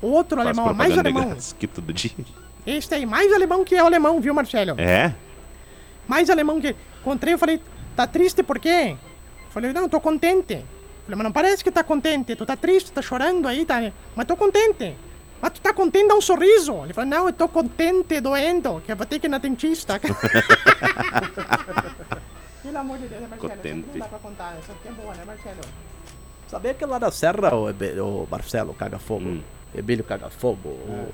Outro 0.00 0.36
Faz 0.40 0.56
alemão, 0.56 0.72
mais 0.74 0.96
alemão. 0.96 1.32
aqui 1.32 1.66
todo 1.66 1.92
dia. 1.92 2.12
Este 2.64 2.94
aí, 2.94 3.04
mais 3.06 3.32
alemão 3.32 3.64
que 3.64 3.74
é 3.74 3.82
o 3.82 3.86
alemão, 3.86 4.20
viu, 4.20 4.32
Marcelo? 4.32 4.78
É? 4.78 5.12
Mais 6.06 6.30
alemão 6.30 6.60
que. 6.60 6.76
Encontrei, 7.00 7.34
eu 7.34 7.38
falei, 7.38 7.60
tá 7.96 8.06
triste 8.06 8.42
por 8.44 8.60
quê? 8.60 8.96
Falei, 9.50 9.72
não, 9.72 9.88
tô 9.88 10.00
contente. 10.00 10.64
Falei, 11.08 11.16
mas 11.16 11.24
não 11.24 11.32
parece 11.32 11.64
que 11.64 11.70
tá 11.70 11.82
contente. 11.82 12.36
Tu 12.36 12.44
tá 12.44 12.54
triste, 12.54 12.92
tá 12.92 13.00
chorando 13.00 13.48
aí, 13.48 13.64
tá. 13.64 13.80
Mas 14.14 14.26
tô 14.26 14.36
contente. 14.36 14.94
Mas 15.40 15.52
tu 15.52 15.60
tá 15.62 15.72
contente, 15.72 16.06
dá 16.08 16.14
um 16.14 16.20
sorriso. 16.20 16.84
Ele 16.84 16.92
falou, 16.92 17.08
não, 17.08 17.26
eu 17.28 17.32
tô 17.32 17.48
contente, 17.48 18.20
doendo, 18.20 18.82
que 18.84 18.92
eu 18.92 18.96
vou 18.96 19.06
ter 19.06 19.18
que 19.18 19.26
ir 19.26 19.30
na 19.30 19.38
dentista. 19.38 19.98
Pelo 22.62 22.78
amor 22.78 22.98
de 22.98 23.06
Deus, 23.08 23.22
né, 23.22 23.28
Marcelo? 23.28 23.50
Contente. 23.54 23.86
não 23.92 23.98
dá 24.00 24.08
pra 24.08 24.18
contar. 24.18 24.56
Isso 24.60 24.72
aqui 24.72 24.88
é 24.88 24.92
boa, 24.92 25.14
né, 25.14 25.24
Marcelo? 25.24 25.60
Sabia 26.48 26.74
que 26.74 26.84
lá 26.84 26.98
na 26.98 27.10
Serra, 27.10 27.54
o, 27.54 27.68
Ebe- 27.70 27.98
o 28.00 28.26
Marcelo 28.30 28.74
Caga 28.74 28.98
Fogo, 28.98 29.24
Hum. 29.24 29.42
Emílio 29.74 30.04
Caga 30.04 30.28
Fogo, 30.30 30.68
o 30.70 31.08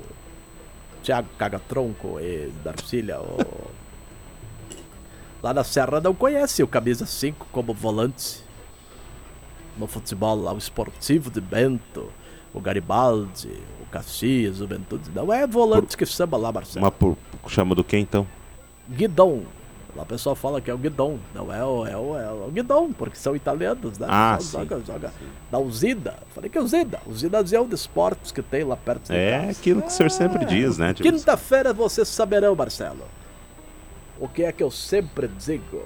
Thiago 1.03 1.27
Caga 1.37 1.59
Tronco 1.59 2.19
e 2.19 2.51
Darcília, 2.63 3.19
o... 3.19 3.37
Lá 5.43 5.53
na 5.53 5.63
Serra 5.63 6.01
não 6.01 6.15
conhece 6.15 6.63
o 6.63 6.67
Camisa 6.67 7.05
5 7.05 7.47
como 7.51 7.73
volante. 7.73 8.43
No 9.77 9.87
futebol 9.87 10.35
lá, 10.35 10.53
o 10.53 10.57
Esportivo 10.57 11.29
de 11.29 11.41
Bento, 11.41 12.09
o 12.53 12.59
Garibaldi, 12.61 13.51
o 13.81 13.85
Caxias, 13.91 14.61
o 14.61 14.67
Ventude. 14.67 15.11
Não 15.13 15.31
é 15.33 15.45
volante 15.45 15.97
que 15.97 16.05
samba 16.05 16.37
lá, 16.37 16.51
Marcelo. 16.51 16.85
Uma 16.85 16.91
por... 16.91 17.17
Chama 17.47 17.75
do 17.75 17.83
que 17.83 17.97
então? 17.97 18.25
Guidon. 18.89 19.43
Lá 19.95 20.03
o 20.03 20.05
pessoal 20.05 20.35
fala 20.35 20.59
que 20.59 20.69
é 20.69 20.73
o 20.73 20.77
Guidon. 20.77 21.17
Não 21.33 21.53
é 21.53 21.63
o, 21.63 21.85
é 21.87 21.95
o, 21.97 22.17
é 22.17 22.29
o 22.29 22.51
Guidon, 22.51 22.91
porque 22.91 23.15
são 23.15 23.35
italianos, 23.35 23.97
né? 23.97 24.07
Ah, 24.09 24.37
sim. 24.41 24.51
joga, 24.51 24.81
joga 24.85 25.13
da 25.49 25.57
Uzida. 25.57 26.15
Falei 26.33 26.49
que 26.49 26.57
é 26.57 26.61
Uzida. 26.61 26.99
Uzida 27.07 27.39
é 27.39 27.43
de 27.43 27.75
esportes 27.75 28.31
que 28.31 28.41
tem 28.41 28.63
lá 28.65 28.75
perto 28.75 29.11
de 29.11 29.15
É 29.17 29.39
casa. 29.39 29.51
aquilo 29.51 29.81
que 29.81 29.87
o 29.87 29.91
senhor 29.91 30.09
sempre 30.09 30.43
diz, 30.45 30.77
né? 30.77 30.93
Tipo, 30.93 31.09
Quinta-feira 31.09 31.71
vocês 31.73 32.09
saberão, 32.09 32.53
Marcelo. 32.55 33.05
O 34.19 34.27
que 34.27 34.43
é 34.43 34.51
que 34.51 34.63
eu 34.63 34.71
sempre 34.71 35.27
digo? 35.27 35.81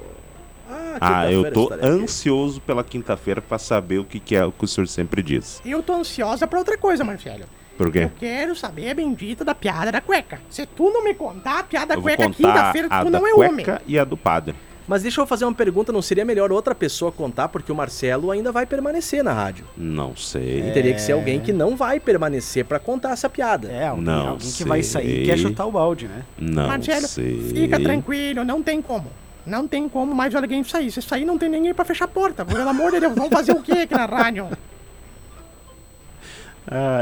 Ah, 1.02 1.32
eu 1.32 1.52
tô 1.52 1.74
aqui. 1.74 1.86
ansioso 1.86 2.62
pela 2.62 2.84
quinta-feira 2.84 3.42
pra 3.42 3.58
saber 3.58 4.00
o 4.00 4.04
que, 4.06 4.20
que 4.20 4.36
é 4.36 4.46
o 4.46 4.52
que 4.52 4.66
o 4.66 4.68
senhor 4.68 4.88
sempre 4.88 5.22
diz. 5.22 5.62
Eu 5.66 5.82
tô 5.84 5.94
ansiosa 5.94 6.46
pra 6.48 6.60
outra 6.60 6.78
coisa, 6.78 7.04
Marcelo. 7.04 7.46
Por 7.78 7.92
quê? 7.92 8.00
Eu 8.00 8.12
quero 8.20 8.56
saber 8.56 8.90
a 8.90 8.94
bendita 8.94 9.46
da 9.46 9.56
piada 9.56 9.92
da 9.92 10.02
cueca. 10.02 10.40
Se 10.50 10.66
tu 10.66 10.92
não 10.92 11.04
me 11.04 11.14
contar 11.14 11.60
a 11.60 11.64
piada 11.64 11.96
da 11.96 12.02
cueca 12.02 12.30
quinta-feira, 12.30 12.88
a 12.90 13.04
tu 13.04 13.10
não 13.10 13.26
é 13.26 13.34
homem. 13.34 13.66
cueca 13.66 13.82
e 13.88 13.98
a 13.98 14.04
do 14.04 14.18
padre. 14.18 14.54
Mas 14.86 15.04
deixa 15.04 15.22
eu 15.22 15.28
fazer 15.28 15.46
uma 15.46 15.54
pergunta, 15.54 15.92
não 15.94 16.02
seria 16.02 16.26
melhor 16.26 16.52
outra 16.52 16.74
pessoa 16.74 17.12
contar, 17.12 17.48
porque 17.48 17.72
o 17.72 17.76
Marcelo 17.76 18.32
ainda 18.32 18.52
vai 18.52 18.66
permanecer 18.66 19.24
na 19.24 19.32
rádio. 19.32 19.64
Não 19.78 20.16
sei. 20.16 20.68
E 20.68 20.72
teria 20.74 20.96
que 20.96 21.02
ser 21.02 21.12
alguém 21.12 21.40
que 21.40 21.54
não 21.54 21.76
vai 21.78 22.00
permanecer 22.00 22.66
pra 22.66 22.80
contar 22.80 23.12
essa 23.12 23.30
piada. 23.30 23.68
É, 23.72 23.88
alguém, 23.88 24.04
Não 24.04 24.30
alguém 24.30 24.52
que 24.52 24.64
vai 24.64 24.82
sair 24.82 25.06
sei. 25.06 25.24
e 25.24 25.26
quer 25.28 25.38
chutar 25.38 25.68
o 25.68 25.72
balde, 25.72 26.08
né? 26.08 26.24
Não 26.40 26.68
Marcelo, 26.68 27.08
sei. 27.08 27.40
fica 27.54 27.80
tranquilo, 27.80 28.44
não 28.44 28.64
tem 28.64 28.82
como. 28.82 29.12
Não 29.46 29.68
tem 29.68 29.88
como 29.90 30.14
mais 30.14 30.36
alguém 30.36 30.64
sair. 30.64 30.92
Se 30.92 31.02
sair, 31.02 31.26
não 31.26 31.38
tem 31.38 31.50
ninguém 31.50 31.74
pra 31.74 31.86
fechar 31.86 32.06
a 32.06 32.08
porta. 32.08 32.46
Pelo 32.46 32.68
amor 32.70 32.92
de 32.92 33.00
Deus, 33.00 33.14
vamos 33.16 33.32
fazer 33.32 33.52
o 33.54 33.62
quê 33.62 33.72
aqui 33.84 33.94
na 33.94 34.06
rádio? 34.06 34.48
Ah, 36.72 37.02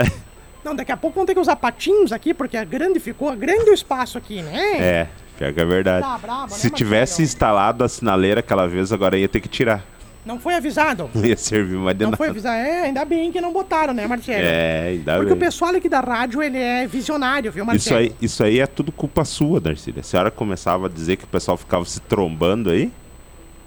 Não, 0.63 0.73
daqui 0.73 0.93
a 0.93 0.97
pouco 0.97 1.15
vamos 1.15 1.27
ter 1.27 1.33
que 1.33 1.39
usar 1.41 1.57
patins 1.57 2.13
aqui, 2.13 2.33
porque 2.33 2.55
é 2.55 2.63
grande 2.63 2.99
ficou, 3.01 3.35
grande 3.35 3.69
o 3.69 3.73
espaço 3.73 4.17
aqui, 4.17 4.41
né? 4.41 4.77
é, 4.79 5.07
pior 5.37 5.51
que 5.53 5.59
é 5.59 5.65
verdade. 5.65 6.05
Tá 6.05 6.41
né, 6.43 6.47
Se 6.49 6.69
tivesse 6.69 7.13
Marcelo? 7.21 7.25
instalado 7.25 7.83
a 7.83 7.89
sinaleira 7.89 8.39
aquela 8.39 8.65
vez, 8.65 8.93
agora 8.93 9.17
ia 9.17 9.27
ter 9.27 9.41
que 9.41 9.49
tirar. 9.49 9.83
Não 10.27 10.39
foi 10.39 10.55
avisado? 10.55 11.09
Não 11.15 11.23
ia 11.25 11.37
servir 11.37 11.77
mais 11.77 11.97
de 11.97 12.03
Não 12.03 12.11
nada. 12.11 12.17
foi 12.17 12.27
avisado. 12.29 12.55
É, 12.57 12.81
ainda 12.83 13.05
bem 13.05 13.31
que 13.31 13.39
não 13.39 13.53
botaram, 13.53 13.93
né, 13.93 14.05
Marcelo? 14.05 14.43
É, 14.45 14.87
ainda 14.89 15.15
Porque 15.15 15.31
o 15.31 15.35
bem. 15.35 15.45
pessoal 15.47 15.73
aqui 15.73 15.87
da 15.87 16.01
rádio, 16.01 16.43
ele 16.43 16.57
é 16.57 16.85
visionário, 16.85 17.51
viu, 17.51 17.63
Isso 17.63 17.67
Marcelo? 17.71 17.99
aí, 17.99 18.15
isso 18.21 18.43
aí 18.43 18.59
é 18.59 18.67
tudo 18.67 18.91
culpa 18.91 19.23
sua, 19.23 19.59
Darcília. 19.61 20.01
A 20.01 20.03
senhora 20.03 20.29
começava 20.29 20.87
a 20.87 20.89
dizer 20.89 21.15
que 21.15 21.23
o 21.23 21.27
pessoal 21.27 21.55
ficava 21.55 21.85
se 21.85 22.01
trombando 22.01 22.69
aí. 22.69 22.91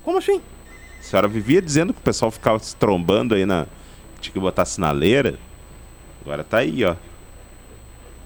Como 0.05 0.18
assim? 0.18 0.40
A 0.99 1.03
senhora 1.03 1.27
vivia 1.27 1.62
dizendo 1.62 1.94
que 1.94 1.99
o 2.01 2.03
pessoal 2.03 2.31
ficava 2.31 2.59
se 2.59 2.77
trombando 2.77 3.35
aí 3.35 3.46
na. 3.46 3.66
Tinha 4.20 4.33
que 4.35 4.38
botar 4.38 4.66
sinaleira. 4.66 5.38
Agora 6.23 6.44
tá 6.44 6.59
aí, 6.59 6.85
ó. 6.85 6.94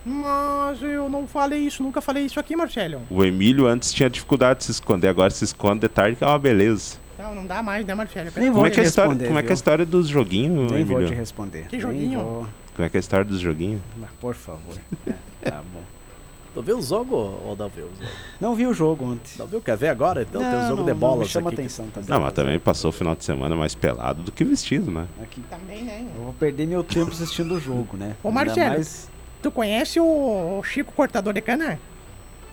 Mas 0.04 0.82
eu 0.82 1.08
não 1.08 1.26
falei 1.26 1.60
isso, 1.60 1.82
nunca 1.82 2.00
falei 2.00 2.24
isso 2.24 2.38
aqui, 2.38 2.54
Marcelo. 2.54 3.00
O 3.08 3.24
Emílio 3.24 3.66
antes 3.66 3.92
tinha 3.92 4.10
dificuldade 4.10 4.58
de 4.58 4.64
se 4.66 4.72
esconder, 4.72 5.08
agora 5.08 5.30
se 5.30 5.44
esconde 5.44 5.80
de 5.82 5.88
tarde, 5.88 6.16
que 6.16 6.24
é 6.24 6.26
uma 6.26 6.38
beleza. 6.38 6.96
Não, 7.24 7.34
não 7.34 7.46
dá 7.46 7.62
mais, 7.62 7.86
né, 7.86 7.94
Marcelo? 7.94 8.30
Nem 8.36 8.48
Como 8.48 8.58
vou 8.58 8.66
é 8.66 8.70
te 8.70 8.74
que 8.74 8.80
é 8.80 8.84
a 8.84 8.86
história, 8.86 9.08
responder, 9.10 9.26
como 9.28 9.38
é, 9.38 9.42
que 9.42 9.48
é 9.48 9.50
a 9.50 9.54
história 9.54 9.86
dos 9.86 10.08
joguinhos, 10.08 10.70
Nem 10.72 10.84
vou 10.84 11.06
te 11.06 11.14
responder. 11.14 11.66
Que 11.68 11.80
joguinho? 11.80 12.18
vou. 12.20 12.46
Como 12.76 12.86
é 12.86 12.88
que 12.90 12.96
é 12.96 12.98
a 12.98 13.00
história 13.00 13.24
dos 13.24 13.40
joguinhos? 13.40 13.80
Mas, 13.96 14.10
por 14.20 14.34
favor. 14.34 14.74
É, 15.06 15.50
tá 15.50 15.62
bom. 15.72 15.80
Tu 16.52 16.62
viu 16.62 16.78
o 16.78 16.82
jogo 16.82 17.16
ou 17.16 17.56
não 17.58 17.68
viu 17.68 17.86
o 17.86 17.88
jogo? 17.88 18.12
Não 18.40 18.54
vi 18.54 18.66
o 18.66 18.74
jogo 18.74 19.04
ontem. 19.12 19.32
Não 19.38 19.46
viu? 19.46 19.60
Quer 19.62 19.76
ver 19.76 19.88
agora? 19.88 20.22
Então 20.22 20.40
tem 20.40 20.50
o 20.50 20.52
Não, 20.54 20.62
jogo 20.68 20.76
não, 20.76 20.84
de 20.84 20.90
não 20.92 20.98
bolas 20.98 21.18
me 21.20 21.32
chama 21.32 21.50
aqui. 21.50 21.60
atenção 21.60 21.86
também. 21.88 22.10
Não, 22.10 22.20
mas 22.20 22.32
também 22.34 22.58
passou 22.60 22.90
o 22.90 22.92
final 22.92 23.14
de 23.16 23.24
semana 23.24 23.56
mais 23.56 23.74
pelado 23.74 24.22
do 24.22 24.30
que 24.30 24.44
vestido, 24.44 24.90
né? 24.90 25.06
Aqui. 25.22 25.42
Também, 25.50 25.82
né? 25.82 26.06
Eu 26.14 26.24
vou 26.24 26.32
perder 26.34 26.66
meu 26.66 26.84
tempo 26.84 27.10
assistindo 27.10 27.54
o 27.54 27.60
jogo, 27.60 27.96
né? 27.96 28.14
Ô, 28.22 28.30
Marcelo. 28.30 28.68
mais- 28.70 29.08
Tu 29.42 29.50
conhece 29.50 29.98
o 29.98 30.62
Chico 30.62 30.92
Cortador 30.92 31.32
de 31.32 31.40
Cana? 31.40 31.78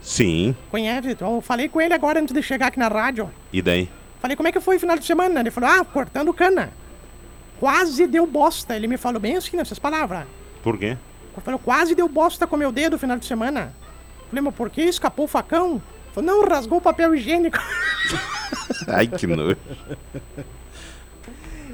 Sim. 0.01 0.55
Conhece? 0.71 1.15
Eu 1.19 1.39
falei 1.41 1.69
com 1.69 1.79
ele 1.79 1.93
agora 1.93 2.19
antes 2.19 2.33
de 2.33 2.41
chegar 2.41 2.67
aqui 2.67 2.79
na 2.79 2.87
rádio. 2.87 3.29
E 3.53 3.61
daí? 3.61 3.87
Falei, 4.21 4.37
como 4.37 4.47
é 4.47 4.51
que 4.51 4.59
foi 4.59 4.75
o 4.77 4.79
final 4.79 4.97
de 4.97 5.03
semana? 5.05 5.39
Ele 5.39 5.49
falou, 5.51 5.69
ah, 5.69 5.83
cortando 5.83 6.33
cana. 6.33 6.69
Quase 7.59 8.05
deu 8.07 8.25
bosta. 8.27 8.75
Ele 8.75 8.87
me 8.87 8.97
falou 8.97 9.19
bem 9.19 9.35
assim, 9.35 9.57
nessas 9.57 9.79
palavras. 9.79 10.25
Por 10.63 10.77
quê? 10.77 10.95
Ele 11.33 11.41
falou, 11.43 11.59
quase 11.59 11.95
deu 11.95 12.07
bosta 12.07 12.45
com 12.45 12.55
meu 12.55 12.71
dedo 12.71 12.93
no 12.93 12.99
final 12.99 13.17
de 13.17 13.25
semana. 13.25 13.73
Falei, 14.29 14.43
mas 14.43 14.53
por 14.55 14.69
que 14.69 14.81
escapou 14.83 15.25
o 15.25 15.27
facão? 15.27 15.73
Ele 15.73 15.81
Falou, 16.13 16.29
não, 16.41 16.47
rasgou 16.47 16.77
o 16.77 16.81
papel 16.81 17.15
higiênico. 17.15 17.57
Ai, 18.87 19.07
que 19.07 19.25
nojo. 19.25 19.57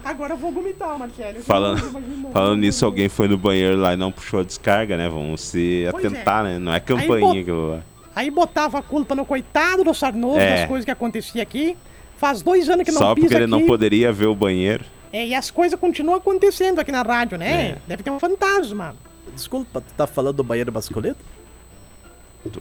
Agora 0.06 0.34
eu 0.34 0.38
vou 0.38 0.52
vomitar, 0.52 0.98
Marcelo. 0.98 1.42
Falando, 1.42 2.32
falando 2.32 2.60
nisso, 2.62 2.86
alguém 2.86 3.10
foi 3.10 3.28
no 3.28 3.38
banheiro 3.38 3.76
lá 3.78 3.94
e 3.94 3.98
não 3.98 4.10
puxou 4.12 4.40
a 4.40 4.44
descarga, 4.44 4.96
né? 4.96 5.10
Vamos 5.10 5.42
se 5.42 5.86
Pois 5.92 6.04
é. 6.06 6.08
atentar, 6.08 6.44
né? 6.46 6.58
Não 6.60 6.72
é 6.72 6.76
Aí, 6.76 6.82
campainha 6.82 7.20
pô- 7.20 7.32
aquilo 7.32 7.72
lá. 7.72 7.82
Aí 8.16 8.32
botava 8.32 8.80
a 8.80 8.82
culpa 8.82 9.14
no 9.16 9.26
coitado 9.26 9.84
do 9.84 9.94
Sarnoso, 9.94 10.40
É. 10.40 10.60
das 10.62 10.68
coisas 10.68 10.86
que 10.86 10.92
aconteciam 10.92 11.42
aqui. 11.44 11.76
Faz 12.18 12.42
dois 12.42 12.68
anos 12.70 12.84
que 12.84 12.92
não 12.92 13.00
Só 13.00 13.16
porque 13.16 13.34
ele 13.34 13.48
não 13.48 13.66
poderia 13.66 14.12
ver 14.12 14.26
o 14.28 14.36
banheiro. 14.36 14.84
É, 15.14 15.26
e 15.26 15.36
as 15.36 15.50
coisas 15.50 15.80
continuam 15.80 16.18
acontecendo 16.18 16.80
aqui 16.80 16.92
na 16.92 17.02
rádio, 17.02 17.38
né? 17.38 17.70
É. 17.70 17.78
Deve 17.88 18.04
ter 18.04 18.12
um 18.12 18.20
fantasma. 18.20 18.96
Desculpa, 19.34 19.82
tu 19.82 19.94
tá 19.94 20.08
falando 20.08 20.38
do 20.38 20.44
banheiro 20.44 20.72
masculino? 20.72 21.16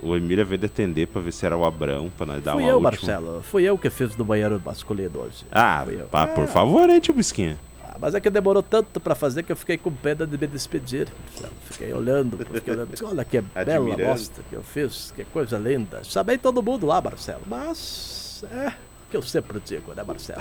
O 0.03 0.16
Emília 0.16 0.45
veio 0.45 0.59
de 0.59 0.66
atender 0.66 1.07
pra 1.07 1.21
ver 1.21 1.33
se 1.33 1.47
era 1.47 1.57
o 1.57 1.64
Abrão, 1.64 2.11
pra 2.16 2.27
nós 2.27 2.42
dar 2.42 2.53
Fui 2.53 2.62
uma 2.62 2.69
eu, 2.69 2.75
última. 2.77 2.90
Marcelo. 2.90 3.42
Fui 3.42 3.62
eu 3.64 3.79
que 3.79 3.88
fiz 3.88 4.14
do 4.14 4.25
banheiro 4.25 4.61
masculino 4.64 5.21
hoje. 5.21 5.45
Ah, 5.51 5.85
pá, 6.11 6.27
por 6.27 6.47
favor, 6.47 6.88
hein, 6.90 6.99
tio 7.01 7.14
Bisquinha? 7.14 7.59
Ah, 7.85 7.97
mas 8.01 8.14
é 8.14 8.21
que 8.21 8.29
demorou 8.29 8.62
tanto 8.62 8.99
pra 9.01 9.14
fazer 9.14 9.42
que 9.42 9.53
eu 9.53 9.57
fiquei 9.57 9.79
com 9.79 9.92
pena 9.92 10.27
de 10.27 10.37
me 10.37 10.47
despedir. 10.47 11.09
Marcelo. 11.31 11.53
Fiquei 11.71 11.92
olhando, 11.92 12.38
fiquei 12.38 12.75
olhando. 12.75 12.90
Olha 13.05 13.25
que 13.25 13.40
bela 13.40 13.97
bosta 13.97 14.42
que 14.49 14.57
eu 14.57 14.62
fiz, 14.62 15.12
que 15.14 15.25
coisa 15.25 15.57
linda. 15.57 16.03
Chamei 16.03 16.37
todo 16.37 16.62
mundo 16.62 16.87
lá, 16.87 17.01
Marcelo. 17.01 17.42
Mas, 17.47 18.45
é, 18.51 18.73
que 19.11 19.16
eu 19.16 19.23
sempre 19.23 19.61
digo, 19.61 19.92
né, 19.95 20.03
Marcelo? 20.03 20.40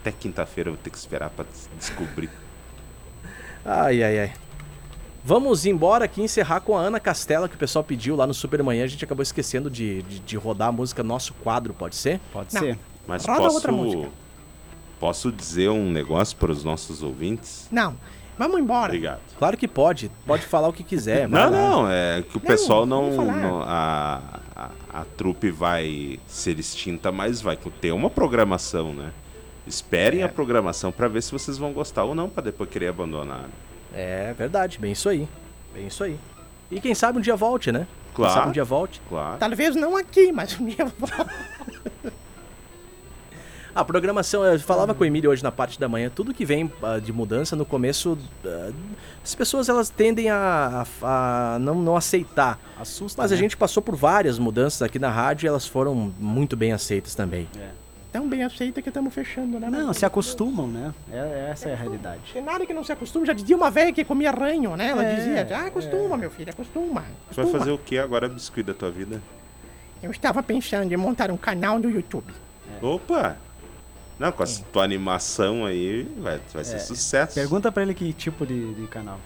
Até 0.00 0.12
quinta-feira 0.12 0.70
eu 0.70 0.74
vou 0.74 0.82
ter 0.82 0.90
que 0.90 0.96
esperar 0.98 1.30
pra 1.30 1.44
des- 1.44 1.68
descobrir. 1.78 2.30
Ai, 3.64 4.02
ai, 4.02 4.18
ai. 4.20 4.32
Vamos 5.22 5.66
embora 5.66 6.06
aqui 6.06 6.22
encerrar 6.22 6.60
com 6.60 6.76
a 6.78 6.80
Ana 6.80 6.98
Castela, 6.98 7.46
que 7.46 7.54
o 7.54 7.58
pessoal 7.58 7.84
pediu 7.84 8.16
lá 8.16 8.26
no 8.26 8.32
Supermanhã. 8.32 8.84
A 8.84 8.86
gente 8.86 9.04
acabou 9.04 9.22
esquecendo 9.22 9.68
de, 9.70 10.02
de, 10.04 10.18
de 10.20 10.36
rodar 10.36 10.68
a 10.68 10.72
música 10.72 11.02
Nosso 11.02 11.34
Quadro, 11.34 11.74
pode 11.74 11.94
ser? 11.94 12.18
Pode 12.32 12.54
Não. 12.54 12.60
ser. 12.62 12.78
Mas 13.06 13.26
Roda 13.26 13.40
posso. 13.42 13.54
outra 13.56 13.70
música. 13.72 14.08
Posso 14.98 15.30
dizer 15.30 15.68
um 15.68 15.90
negócio 15.90 16.34
para 16.38 16.50
os 16.50 16.64
nossos 16.64 17.02
ouvintes? 17.02 17.68
Não, 17.70 17.94
vamos 18.38 18.58
embora. 18.60 18.86
Obrigado. 18.86 19.20
Claro 19.38 19.56
que 19.58 19.68
pode. 19.68 20.10
Pode 20.26 20.46
falar 20.46 20.68
o 20.68 20.72
que 20.72 20.82
quiser. 20.82 21.28
Não, 21.28 21.38
lá. 21.38 21.50
não, 21.50 21.90
é 21.90 22.22
que 22.22 22.38
o 22.38 22.40
pessoal 22.40 22.86
não. 22.86 23.10
vamos 23.10 23.16
falar. 23.16 23.36
não- 23.42 23.62
a, 23.62 24.20
a, 24.92 25.00
a 25.00 25.04
trupe 25.16 25.50
vai 25.50 26.18
ser 26.26 26.58
extinta, 26.58 27.10
mas 27.10 27.40
vai 27.40 27.56
ter 27.80 27.92
uma 27.92 28.10
programação, 28.10 28.92
né? 28.92 29.12
Esperem 29.66 30.20
É. 30.20 30.24
a 30.24 30.28
programação 30.28 30.90
pra 30.90 31.06
ver 31.08 31.22
se 31.22 31.30
vocês 31.32 31.56
vão 31.58 31.72
gostar 31.72 32.04
ou 32.04 32.14
não, 32.14 32.28
pra 32.28 32.42
depois 32.42 32.68
querer 32.68 32.88
abandonar. 32.88 33.48
É 33.94 34.32
verdade, 34.36 34.78
bem 34.78 34.92
isso 34.92 35.08
aí. 35.08 35.28
Bem 35.72 35.86
isso 35.86 36.02
aí. 36.04 36.18
E 36.70 36.80
quem 36.80 36.94
sabe 36.94 37.18
um 37.18 37.20
dia 37.20 37.36
volte, 37.36 37.70
né? 37.72 37.86
Quem 38.06 38.14
Claro. 38.16 38.34
sabe 38.34 38.48
um 38.48 38.52
dia 38.52 38.64
volte. 38.64 39.00
Claro. 39.08 39.38
Talvez 39.38 39.76
não 39.76 39.96
aqui, 39.96 40.32
mas 40.32 40.58
um 40.58 40.66
dia 40.66 40.84
vou. 40.98 41.08
A 43.80 43.84
programação, 43.84 44.44
eu 44.44 44.60
falava 44.60 44.92
com 44.94 45.02
o 45.02 45.06
Emílio 45.06 45.30
hoje 45.30 45.42
na 45.42 45.50
parte 45.50 45.80
da 45.80 45.88
manhã, 45.88 46.10
tudo 46.14 46.34
que 46.34 46.44
vem 46.44 46.70
ah, 46.82 46.98
de 46.98 47.14
mudança 47.14 47.56
no 47.56 47.64
começo, 47.64 48.18
ah, 48.44 48.70
as 49.24 49.34
pessoas 49.34 49.70
elas 49.70 49.88
tendem 49.88 50.28
a, 50.28 50.84
a- 51.02 51.54
a 51.54 51.58
não, 51.58 51.76
não 51.76 51.96
aceitar. 51.96 52.58
Assusta. 52.78 53.22
Mas 53.22 53.32
a 53.32 53.34
né? 53.36 53.40
gente 53.40 53.56
passou 53.56 53.82
por 53.82 53.96
várias 53.96 54.38
mudanças 54.38 54.82
aqui 54.82 54.98
na 54.98 55.08
rádio 55.08 55.46
e 55.46 55.48
elas 55.48 55.66
foram 55.66 55.94
muito 56.18 56.58
bem 56.58 56.72
aceitas 56.74 57.14
também. 57.14 57.48
Tão 58.12 58.28
bem 58.28 58.42
aceita 58.44 58.82
que 58.82 58.90
estamos 58.90 59.14
fechando, 59.14 59.58
né? 59.58 59.70
Não, 59.70 59.94
se 59.94 60.04
acostumam, 60.04 60.66
né? 60.66 60.92
É, 61.10 61.48
essa 61.50 61.70
é 61.70 61.72
a 61.72 61.76
realidade. 61.76 62.20
Tem 62.34 62.42
nada 62.42 62.66
que 62.66 62.74
não 62.74 62.84
se 62.84 62.92
acostuma. 62.92 63.24
Já 63.24 63.32
dizia 63.32 63.56
uma 63.56 63.70
velha 63.70 63.94
que 63.94 64.04
comia 64.04 64.30
ranho, 64.30 64.76
né? 64.76 64.88
Ela 64.90 65.04
É, 65.04 65.14
dizia, 65.14 65.56
ah, 65.56 65.66
acostuma, 65.68 66.18
meu 66.18 66.30
filho, 66.30 66.50
acostuma. 66.50 67.00
Tu 67.30 67.34
vai 67.36 67.44
acostuma." 67.44 67.58
fazer 67.58 67.70
o 67.70 67.78
que 67.78 67.96
agora, 67.98 68.28
biscoito 68.28 68.74
da 68.74 68.78
tua 68.78 68.90
vida? 68.90 69.22
Eu 70.02 70.10
estava 70.10 70.42
pensando 70.42 70.92
em 70.92 70.96
montar 70.98 71.30
um 71.30 71.36
canal 71.38 71.78
no 71.78 71.88
YouTube. 71.88 72.30
Opa! 72.82 73.38
Não, 74.20 74.30
com 74.30 74.42
a 74.42 74.46
tua 74.70 74.84
animação 74.84 75.64
aí 75.64 76.06
vai, 76.18 76.38
vai 76.52 76.62
ser 76.62 76.76
É. 76.76 76.78
sucesso. 76.78 77.34
Pergunta 77.34 77.72
pra 77.72 77.82
ele 77.82 77.94
que 77.94 78.12
tipo 78.12 78.44
de, 78.46 78.74
de 78.74 78.86
canal. 78.86 79.18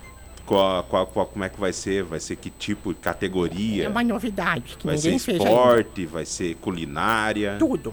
Qual, 0.46 0.84
qual, 0.84 1.06
qual- 1.08 1.26
como 1.26 1.42
é 1.44 1.48
que 1.48 1.58
vai 1.58 1.72
ser? 1.72 2.04
Vai 2.04 2.20
ser 2.20 2.36
que 2.36 2.48
tipo 2.48 2.94
de 2.94 3.00
categoria? 3.00 3.86
É 3.86 3.88
uma 3.88 4.04
novidade 4.04 4.76
que 4.78 4.86
Vai 4.86 4.96
ser 4.96 5.08
ninguém 5.08 5.18
fez 5.18 5.40
ainda. 5.40 5.50
esporte, 5.50 6.06
vai 6.06 6.24
ser 6.24 6.54
culinária. 6.56 7.56
Tudo. 7.58 7.92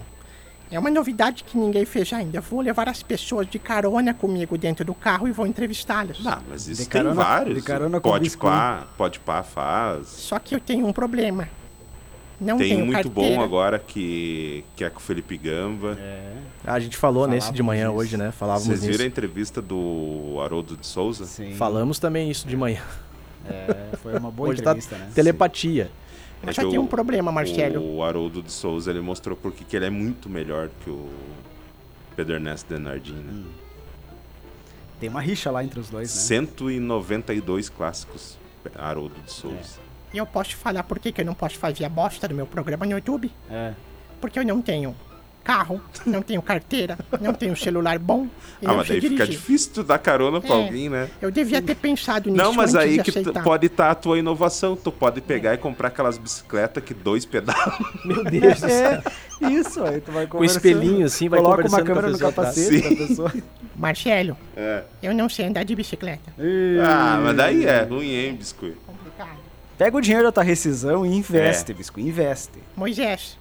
É 0.70 0.78
uma 0.78 0.90
novidade 0.90 1.42
que 1.44 1.58
ninguém 1.58 1.84
fez 1.84 2.12
ainda. 2.12 2.40
Vou 2.40 2.60
levar 2.60 2.88
as 2.88 3.02
pessoas 3.02 3.46
de 3.48 3.58
carona 3.58 4.14
comigo 4.14 4.56
dentro 4.56 4.84
do 4.84 4.94
carro 4.94 5.26
e 5.26 5.32
vou 5.32 5.46
entrevistá-las. 5.46 6.18
Ah, 6.24 6.40
mas 6.48 6.68
isso 6.68 6.82
De 6.84 6.88
tem 6.88 7.02
carona- 7.02 7.22
vários. 7.24 7.56
de 7.56 7.62
carona 7.62 8.00
com 8.00 8.08
pode 8.08 8.36
pá, 8.38 8.86
pode 8.96 9.18
pá 9.20 9.42
faz. 9.42 10.06
Só 10.06 10.38
que 10.38 10.54
eu 10.54 10.60
tenho 10.60 10.86
um 10.86 10.92
problema. 10.92 11.48
Não 12.42 12.58
Tem 12.58 12.74
um 12.76 12.86
muito 12.86 12.92
carteira. 13.04 13.36
bom 13.36 13.40
agora 13.42 13.78
que, 13.78 14.64
que 14.74 14.82
é 14.84 14.90
com 14.90 14.98
o 14.98 15.02
Felipe 15.02 15.36
Gamba. 15.36 15.96
É. 16.00 16.32
Ah, 16.66 16.74
a 16.74 16.80
gente 16.80 16.96
falou 16.96 17.26
nesse 17.28 17.52
de 17.52 17.62
manhã 17.62 17.82
Falávamos 17.84 18.02
hoje, 18.06 18.16
né? 18.16 18.32
Falávamos 18.32 18.66
Vocês 18.66 18.80
viram 18.80 18.94
a 18.94 18.98
nisso. 18.98 19.06
entrevista 19.06 19.62
do 19.62 20.38
Haroldo 20.42 20.76
de 20.76 20.86
Souza? 20.86 21.24
Sim. 21.24 21.54
Falamos 21.54 21.98
também 21.98 22.30
isso 22.30 22.46
de 22.48 22.56
manhã. 22.56 22.82
É, 23.46 23.96
foi 23.96 24.16
uma 24.18 24.30
boa 24.30 24.50
Hoje 24.50 24.62
tá 24.62 24.70
entrevista, 24.70 24.96
né? 24.96 25.10
telepatia. 25.14 25.90
Mas 26.42 26.50
É 26.50 26.52
só 26.60 26.62
que 26.64 26.70
tem 26.70 26.78
o- 26.78 26.82
um 26.82 26.86
problema, 26.86 27.30
Marcelo. 27.32 27.80
O 27.96 28.02
Haroldo 28.02 28.42
de 28.42 28.50
Souza 28.52 28.90
ele 28.90 29.00
mostrou 29.00 29.36
porque 29.36 29.62
que 29.64 29.76
ele 29.76 29.86
é 29.86 29.90
muito 29.90 30.28
melhor 30.28 30.68
que 30.82 30.90
o 30.90 31.08
Pedro 32.16 32.34
Ernesto 32.34 32.68
Denardim. 32.72 33.14
Né? 33.14 33.32
Hum. 33.32 33.44
Tem 35.00 35.08
uma 35.08 35.20
rixa 35.20 35.50
lá 35.50 35.62
entre 35.64 35.78
os 35.80 35.88
dois, 35.90 36.12
né? 36.14 36.20
192 36.20 37.68
clássicos, 37.68 38.36
Haroldo 38.76 39.14
de 39.24 39.32
Souza. 39.32 39.80
E 40.12 40.18
eu 40.18 40.26
posso 40.26 40.50
te 40.50 40.56
falar 40.56 40.82
por 40.82 40.98
que, 40.98 41.10
que 41.12 41.20
eu 41.20 41.24
não 41.24 41.34
posso 41.34 41.58
fazer 41.58 41.84
a 41.84 41.88
bosta 41.88 42.28
do 42.28 42.34
meu 42.34 42.46
programa 42.46 42.84
no 42.84 42.92
YouTube? 42.92 43.30
É. 43.50 43.72
Porque 44.20 44.38
eu 44.38 44.44
não 44.44 44.60
tenho 44.60 44.94
carro, 45.42 45.80
não 46.06 46.22
tenho 46.22 46.40
carteira, 46.40 46.96
não 47.20 47.32
tenho 47.34 47.56
celular 47.56 47.98
bom. 47.98 48.28
E 48.60 48.64
Ah, 48.66 48.68
não 48.68 48.76
mas 48.76 48.86
sei 48.86 49.00
daí 49.00 49.10
fica 49.10 49.24
dirigir. 49.24 49.40
difícil 49.40 49.72
tu 49.74 49.82
dar 49.82 49.98
carona 49.98 50.40
pra 50.40 50.50
É. 50.50 50.52
alguém, 50.52 50.88
né? 50.88 51.08
Eu 51.20 51.30
devia 51.32 51.60
ter 51.60 51.74
pensado 51.74 52.30
nisso 52.30 52.44
Não, 52.44 52.52
mas 52.52 52.74
antes 52.76 52.88
aí 52.88 53.02
de 53.02 53.10
que 53.10 53.40
pode 53.42 53.66
estar 53.66 53.90
a 53.90 53.94
tua 53.96 54.18
inovação. 54.18 54.76
Tu 54.76 54.92
pode 54.92 55.20
pegar 55.20 55.54
e 55.54 55.56
comprar 55.58 55.88
aquelas 55.88 56.16
bicicletas 56.16 56.84
que 56.84 56.94
dois 56.94 57.24
pedalos. 57.24 57.74
Meu 58.04 58.22
Deus 58.22 58.60
do 58.60 58.68
céu. 58.68 59.02
É, 59.42 59.50
isso, 59.50 59.82
aí 59.82 60.00
tu 60.00 60.12
vai 60.12 60.26
Com 60.28 60.44
espelhinho 60.44 61.06
assim, 61.06 61.28
vai 61.28 61.40
Coloca 61.40 61.66
uma 61.66 61.82
câmera 61.82 62.08
no 62.10 62.18
capacete 62.18 62.80
da 62.96 63.06
pessoa. 63.08 63.32
Marcelo, 63.74 64.36
É. 64.56 64.84
eu 65.02 65.12
não 65.12 65.28
sei 65.28 65.46
andar 65.46 65.64
de 65.64 65.74
bicicleta. 65.74 66.32
Ah, 66.86 67.18
mas 67.24 67.36
daí 67.36 67.64
é 67.64 67.82
ruim, 67.82 68.10
hein, 68.12 68.34
biscoito? 68.36 68.91
Pega 69.78 69.96
o 69.96 70.00
dinheiro 70.00 70.24
da 70.26 70.32
tua 70.32 70.42
rescisão 70.42 71.04
e 71.04 71.10
É. 71.10 71.14
investe, 71.14 71.72
bisco, 71.74 71.98
investe. 72.00 72.62
Moisés, 72.76 73.38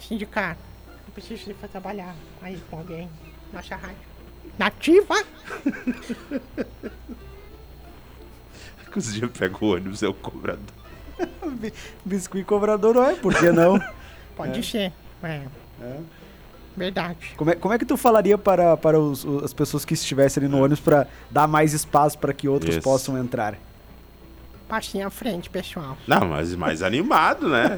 sindicato, 0.00 0.60
eu 1.06 1.12
preciso 1.12 1.50
ir 1.50 1.54
pra 1.54 1.68
trabalhar 1.68 2.14
aí 2.40 2.60
com 2.70 2.78
alguém. 2.78 3.08
Nossa 3.52 3.76
rádio. 3.76 3.96
Nativa? 4.58 5.14
Que 8.92 8.98
os 8.98 9.14
dias 9.14 9.30
pega 9.30 9.56
o 9.62 9.68
ônibus, 9.72 10.02
é 10.02 10.08
o 10.08 10.12
cobrador. 10.12 10.60
Biscuit 12.04 12.44
cobrador, 12.44 12.94
é, 12.98 13.14
por 13.14 13.34
que 13.34 13.50
não? 13.50 13.80
Pode 14.36 14.62
ser. 14.62 14.92
É. 15.22 15.46
Verdade. 16.76 17.32
Como 17.38 17.50
é, 17.50 17.54
como 17.54 17.72
é 17.72 17.78
que 17.78 17.86
tu 17.86 17.96
falaria 17.96 18.36
para, 18.36 18.76
para 18.76 19.00
os- 19.00 19.24
os- 19.24 19.44
as 19.44 19.54
pessoas 19.54 19.86
que 19.86 19.94
estivessem 19.94 20.42
ali 20.42 20.50
no 20.52 20.58
ônibus 20.58 20.80
para 20.80 21.06
dar 21.30 21.48
mais 21.48 21.72
espaço 21.72 22.18
para 22.18 22.34
que 22.34 22.46
outros 22.46 22.74
Isso. 22.76 22.84
possam 22.84 23.16
entrar? 23.16 23.56
Passem 24.72 25.02
à 25.02 25.10
frente, 25.10 25.50
pessoal. 25.50 25.98
Não, 26.08 26.26
mas 26.28 26.54
mais 26.54 26.82
animado, 26.82 27.46
né? 27.46 27.76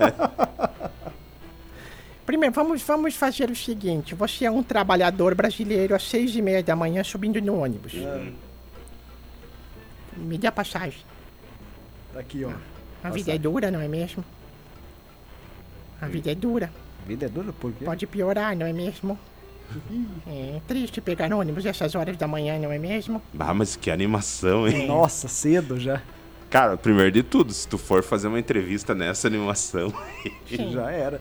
Primeiro, 2.24 2.54
vamos, 2.54 2.82
vamos 2.82 3.16
fazer 3.16 3.50
o 3.50 3.56
seguinte. 3.56 4.14
Você 4.14 4.44
é 4.44 4.50
um 4.52 4.62
trabalhador 4.62 5.34
brasileiro 5.34 5.92
às 5.92 6.08
seis 6.08 6.36
e 6.36 6.40
meia 6.40 6.62
da 6.62 6.76
manhã 6.76 7.02
subindo 7.02 7.42
no 7.42 7.58
ônibus. 7.58 7.94
Me 10.16 10.38
dê 10.38 10.46
a 10.46 10.52
passagem. 10.52 11.00
Tá 12.12 12.20
aqui, 12.20 12.44
ó. 12.44 12.52
A 13.02 13.10
vida 13.10 13.34
é 13.34 13.38
dura, 13.38 13.72
não 13.72 13.80
é 13.80 13.88
mesmo? 13.88 14.24
A 16.00 16.06
vida 16.06 16.30
é 16.30 16.34
dura. 16.36 16.70
Vida 17.08 17.26
é 17.26 17.28
dura, 17.28 17.52
por 17.52 17.72
quê? 17.72 17.84
Pode 17.84 18.06
piorar, 18.06 18.54
não 18.54 18.66
é 18.66 18.72
mesmo? 18.72 19.18
É 20.28 20.60
triste 20.68 21.00
pegar 21.00 21.34
ônibus 21.34 21.66
essas 21.66 21.96
horas 21.96 22.16
da 22.16 22.28
manhã, 22.28 22.56
não 22.56 22.70
é 22.70 22.78
mesmo? 22.78 23.20
Ah, 23.36 23.52
mas 23.52 23.74
que 23.74 23.90
animação, 23.90 24.68
hein? 24.68 24.86
Nossa, 24.86 25.26
cedo 25.26 25.76
já. 25.80 26.00
Cara, 26.54 26.76
primeiro 26.76 27.10
de 27.10 27.24
tudo, 27.24 27.52
se 27.52 27.66
tu 27.66 27.76
for 27.76 28.00
fazer 28.04 28.28
uma 28.28 28.38
entrevista 28.38 28.94
nessa 28.94 29.26
animação. 29.26 29.92
Já 30.46 30.88
era. 30.88 31.20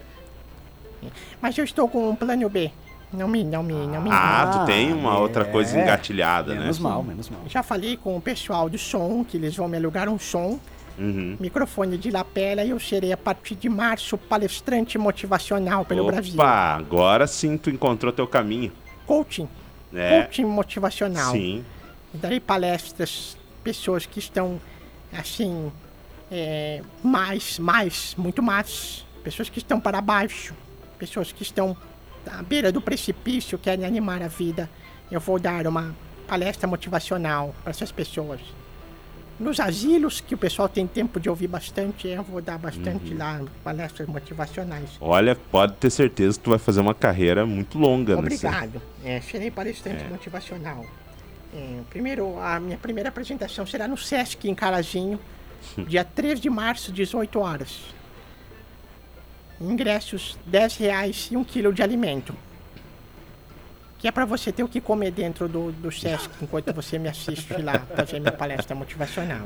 Mas 1.41 1.57
eu 1.57 1.63
estou 1.63 1.89
com 1.89 2.07
um 2.11 2.15
plano 2.15 2.47
B. 2.47 2.69
Não 3.11 3.27
me, 3.27 3.43
não 3.43 3.63
me, 3.63 3.73
não 3.73 3.99
me. 4.03 4.11
ah, 4.11 4.43
Ah, 4.43 4.47
tu 4.59 4.65
tem 4.67 4.93
uma 4.93 5.17
outra 5.17 5.43
coisa 5.43 5.75
é. 5.75 5.81
engatilhada, 5.81 6.53
Menos 6.53 6.77
né? 6.77 6.83
mal, 6.87 7.01
menos 7.01 7.31
mal. 7.31 7.41
Já 7.47 7.63
falei 7.63 7.97
com 7.97 8.15
o 8.15 8.21
pessoal 8.21 8.69
do 8.69 8.77
som 8.77 9.23
que 9.23 9.37
eles 9.37 9.55
vão 9.55 9.67
me 9.67 9.75
alugar 9.75 10.07
um 10.07 10.19
som, 10.19 10.59
Uhum. 10.99 11.35
microfone 11.39 11.97
de 11.97 12.11
lapela 12.11 12.63
e 12.63 12.69
eu 12.69 12.79
serei 12.79 13.11
a 13.11 13.17
partir 13.17 13.55
de 13.55 13.67
março 13.67 14.15
palestrante 14.15 14.99
motivacional 14.99 15.83
pelo 15.83 16.05
Brasil. 16.05 16.35
Opa, 16.35 16.75
agora 16.75 17.25
sim 17.25 17.57
tu 17.57 17.71
encontrou 17.71 18.13
teu 18.13 18.27
caminho. 18.27 18.71
Coaching, 19.07 19.49
É, 19.91 20.21
coaching 20.21 20.45
motivacional. 20.45 21.31
sim. 21.31 21.65
darei 22.13 22.39
palestras, 22.39 23.35
pessoas 23.63 24.05
que 24.05 24.19
estão 24.19 24.61
assim, 25.17 25.71
é, 26.31 26.81
mais, 27.03 27.59
mais, 27.59 28.15
muito 28.17 28.41
mais, 28.41 29.05
pessoas 29.23 29.49
que 29.49 29.59
estão 29.59 29.79
para 29.79 30.01
baixo, 30.01 30.53
pessoas 30.97 31.31
que 31.31 31.43
estão 31.43 31.75
à 32.29 32.41
beira 32.41 32.71
do 32.71 32.81
precipício, 32.81 33.57
querem 33.57 33.85
animar 33.85 34.21
a 34.21 34.27
vida. 34.27 34.69
Eu 35.11 35.19
vou 35.19 35.39
dar 35.39 35.67
uma 35.67 35.95
palestra 36.27 36.67
motivacional 36.67 37.53
para 37.63 37.71
essas 37.71 37.91
pessoas. 37.91 38.41
Nos 39.39 39.59
asilos, 39.59 40.21
que 40.21 40.35
o 40.35 40.37
pessoal 40.37 40.69
tem 40.69 40.85
tempo 40.85 41.19
de 41.19 41.27
ouvir 41.27 41.47
bastante, 41.47 42.07
eu 42.07 42.23
vou 42.23 42.41
dar 42.41 42.57
bastante 42.57 43.13
lá 43.13 43.41
palestras 43.63 44.07
motivacionais. 44.07 44.91
Olha, 45.01 45.35
pode 45.35 45.73
ter 45.73 45.89
certeza 45.89 46.37
que 46.37 46.43
tu 46.43 46.49
vai 46.51 46.59
fazer 46.59 46.81
uma 46.81 46.93
carreira 46.93 47.45
muito 47.45 47.77
longa 47.77 48.15
nessa. 48.15 48.47
Obrigado. 48.47 48.81
É, 49.03 49.19
serei 49.21 49.49
palestrante 49.49 50.03
motivacional. 50.05 50.85
É, 51.55 51.81
primeiro, 51.89 52.39
a 52.39 52.59
minha 52.59 52.77
primeira 52.77 53.09
apresentação 53.09 53.65
será 53.65 53.87
no 53.87 53.95
Sesc, 53.95 54.49
em 54.49 54.55
Carazinho, 54.55 55.19
dia 55.87 56.03
3 56.03 56.39
de 56.39 56.49
março, 56.49 56.91
18 56.91 57.39
horas. 57.39 57.81
Ingressos, 59.61 60.37
10 60.47 60.77
reais 60.77 61.29
e 61.31 61.37
um 61.37 61.43
quilo 61.43 61.71
de 61.71 61.83
alimento. 61.83 62.35
Que 63.99 64.07
é 64.07 64.11
para 64.11 64.25
você 64.25 64.51
ter 64.51 64.63
o 64.63 64.67
que 64.67 64.81
comer 64.81 65.11
dentro 65.11 65.47
do, 65.47 65.71
do 65.71 65.91
Sesc, 65.91 66.29
enquanto 66.41 66.73
você 66.73 66.97
me 66.97 67.07
assiste 67.07 67.53
lá 67.61 67.79
fazer 67.95 68.19
minha 68.19 68.31
palestra 68.31 68.75
motivacional. 68.75 69.45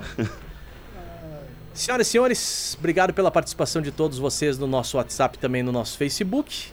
Senhoras 1.74 2.08
e 2.08 2.10
senhores, 2.10 2.76
obrigado 2.80 3.13
pela 3.13 3.30
participação 3.30 3.82
de 3.82 3.91
todos 3.91 4.17
vocês 4.17 4.58
no 4.58 4.65
nosso 4.65 4.98
WhatsApp 4.98 5.38
e 5.38 5.39
também 5.39 5.62
no 5.62 5.72
nosso 5.72 5.96
Facebook. 5.98 6.72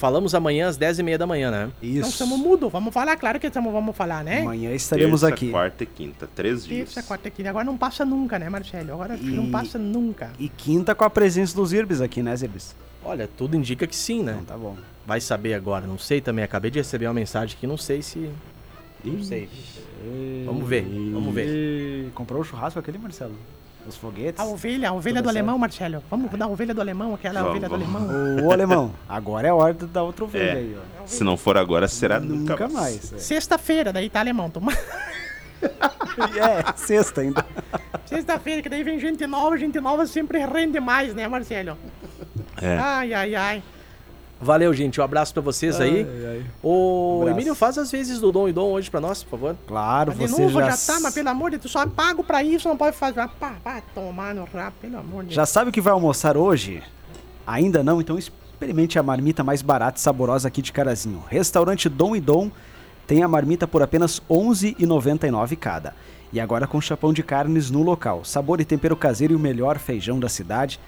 Falamos 0.00 0.34
amanhã 0.34 0.66
às 0.66 0.78
10h30 0.78 1.18
da 1.18 1.26
manhã, 1.26 1.50
né? 1.50 1.64
Não 1.82 1.90
Isso. 1.90 2.08
estamos 2.08 2.38
mudo, 2.38 2.70
vamos 2.70 2.90
falar, 2.94 3.18
claro 3.18 3.38
que 3.38 3.46
estamos, 3.48 3.70
vamos 3.70 3.94
falar, 3.94 4.24
né? 4.24 4.40
Amanhã 4.40 4.72
estaremos 4.72 5.20
Terça, 5.20 5.34
aqui. 5.34 5.50
quarta 5.50 5.84
e 5.84 5.86
quinta, 5.86 6.26
três 6.34 6.64
dias. 6.64 6.88
Terça, 6.94 7.06
quarta, 7.06 7.28
quinta. 7.28 7.50
Agora 7.50 7.66
não 7.66 7.76
passa 7.76 8.02
nunca, 8.02 8.38
né, 8.38 8.48
Marcelo? 8.48 8.94
Agora 8.94 9.14
não 9.18 9.48
E- 9.48 9.50
passa 9.50 9.78
nunca. 9.78 10.30
E 10.38 10.48
quinta 10.48 10.94
com 10.94 11.04
a 11.04 11.10
presença 11.10 11.54
dos 11.54 11.74
Irbis 11.74 12.00
aqui, 12.00 12.22
né, 12.22 12.34
Zirbis? 12.34 12.74
Olha, 13.04 13.28
tudo 13.36 13.54
indica 13.54 13.86
que 13.86 13.94
sim, 13.94 14.22
né? 14.22 14.32
Então 14.40 14.44
tá 14.46 14.56
bom. 14.56 14.74
Vai 15.06 15.20
saber 15.20 15.52
agora, 15.52 15.86
não 15.86 15.98
sei 15.98 16.22
também. 16.22 16.42
Acabei 16.46 16.70
de 16.70 16.78
receber 16.78 17.06
uma 17.06 17.12
mensagem 17.12 17.54
aqui, 17.54 17.66
não 17.66 17.76
sei 17.76 18.00
se. 18.00 18.30
Não 19.04 19.22
sei. 19.22 19.50
Vamos 20.46 20.66
ver, 20.66 20.82
vamos 21.12 21.34
ver. 21.34 21.46
E... 21.46 22.10
Comprou 22.14 22.40
o 22.40 22.44
churrasco 22.44 22.78
aquele, 22.78 22.96
Marcelo? 22.96 23.34
Os 23.86 23.96
foguetes? 23.96 24.38
A 24.40 24.44
ovelha, 24.44 24.90
a 24.90 24.92
ovelha 24.92 25.20
do 25.22 25.26
certo. 25.26 25.36
alemão, 25.36 25.58
Marcelo. 25.58 26.02
Vamos 26.10 26.30
dar 26.32 26.44
a 26.44 26.48
ovelha 26.48 26.72
do 26.74 26.80
alemão, 26.80 27.14
aquela 27.14 27.40
Vamos, 27.42 27.50
ovelha 27.56 27.68
do 27.68 27.78
vamos. 27.78 28.04
alemão. 28.10 28.46
Ô, 28.46 28.52
alemão, 28.52 28.92
agora 29.08 29.48
é 29.48 29.50
a 29.50 29.54
hora 29.54 29.74
da 29.74 30.02
outra 30.02 30.24
ovelha 30.24 30.42
É. 30.50 30.52
aí, 30.58 30.76
ó. 31.02 31.06
Se 31.06 31.24
não 31.24 31.36
for 31.36 31.56
agora, 31.56 31.88
será 31.88 32.20
nunca, 32.20 32.52
Nunca 32.52 32.68
mais. 32.68 33.12
é. 33.12 33.18
Sexta-feira, 33.18 33.92
daí 33.92 34.08
tá 34.10 34.20
alemão. 34.20 34.48
Toma... 34.50 34.72
É, 35.60 36.72
sexta 36.76 37.20
ainda. 37.20 37.44
Sexta-feira, 38.06 38.62
que 38.62 38.68
daí 38.68 38.82
vem 38.82 38.98
gente 38.98 39.26
nova, 39.26 39.56
gente 39.58 39.78
nova 39.80 40.06
sempre 40.06 40.38
rende 40.44 40.80
mais, 40.80 41.14
né, 41.14 41.26
Marcelo? 41.28 41.76
É. 42.60 42.76
Ai, 42.78 43.14
ai, 43.14 43.34
ai. 43.34 43.62
Valeu, 44.40 44.72
gente. 44.72 45.00
Um 45.00 45.04
abraço 45.04 45.34
pra 45.34 45.42
vocês 45.42 45.78
aí. 45.80 46.06
Ai, 46.08 46.26
ai. 46.26 46.46
O 46.62 47.18
Abraço. 47.20 47.36
Emílio, 47.36 47.54
faz 47.54 47.76
as 47.76 47.90
vezes 47.90 48.18
do 48.20 48.32
Dom 48.32 48.48
e 48.48 48.52
Dom 48.52 48.70
hoje 48.70 48.90
pra 48.90 49.00
nós, 49.00 49.22
por 49.22 49.30
favor. 49.38 49.56
Claro, 49.66 50.12
De 50.12 50.18
você 50.26 50.42
novo 50.42 50.58
já, 50.60 50.70
já 50.70 50.94
tá, 50.94 51.00
mas 51.00 51.12
pelo 51.12 51.28
amor 51.28 51.50
de 51.50 51.58
Deus, 51.58 51.70
só 51.70 51.86
pago 51.86 52.24
pra 52.24 52.42
isso, 52.42 52.66
não 52.66 52.76
pode 52.76 52.96
fazer. 52.96 53.28
Pá, 53.38 53.54
pá, 53.62 53.82
tomar 53.94 54.34
no 54.34 54.44
rabo, 54.44 54.76
pelo 54.80 54.98
amor 54.98 55.24
de 55.24 55.34
já 55.34 55.44
sabe 55.44 55.68
o 55.70 55.72
que 55.72 55.80
vai 55.80 55.92
almoçar 55.92 56.36
hoje? 56.36 56.82
Ainda 57.46 57.82
não? 57.82 58.00
Então 58.00 58.16
experimente 58.18 58.98
a 58.98 59.02
marmita 59.02 59.44
mais 59.44 59.60
barata 59.60 59.98
e 59.98 60.00
saborosa 60.00 60.48
aqui 60.48 60.62
de 60.62 60.72
Carazinho. 60.72 61.22
Restaurante 61.28 61.88
Dom 61.88 62.16
e 62.16 62.20
Dom 62.20 62.50
tem 63.06 63.22
a 63.22 63.28
marmita 63.28 63.66
por 63.66 63.82
apenas 63.82 64.18
R$ 64.18 64.36
11,99 64.36 65.56
cada. 65.56 65.94
E 66.32 66.38
agora 66.40 66.66
com 66.66 66.80
chapão 66.80 67.12
de 67.12 67.22
carnes 67.22 67.70
no 67.70 67.82
local. 67.82 68.24
Sabor 68.24 68.60
e 68.60 68.64
tempero 68.64 68.96
caseiro 68.96 69.32
e 69.32 69.36
o 69.36 69.40
melhor 69.40 69.78
feijão 69.78 70.18
da 70.20 70.28
cidade. 70.28 70.78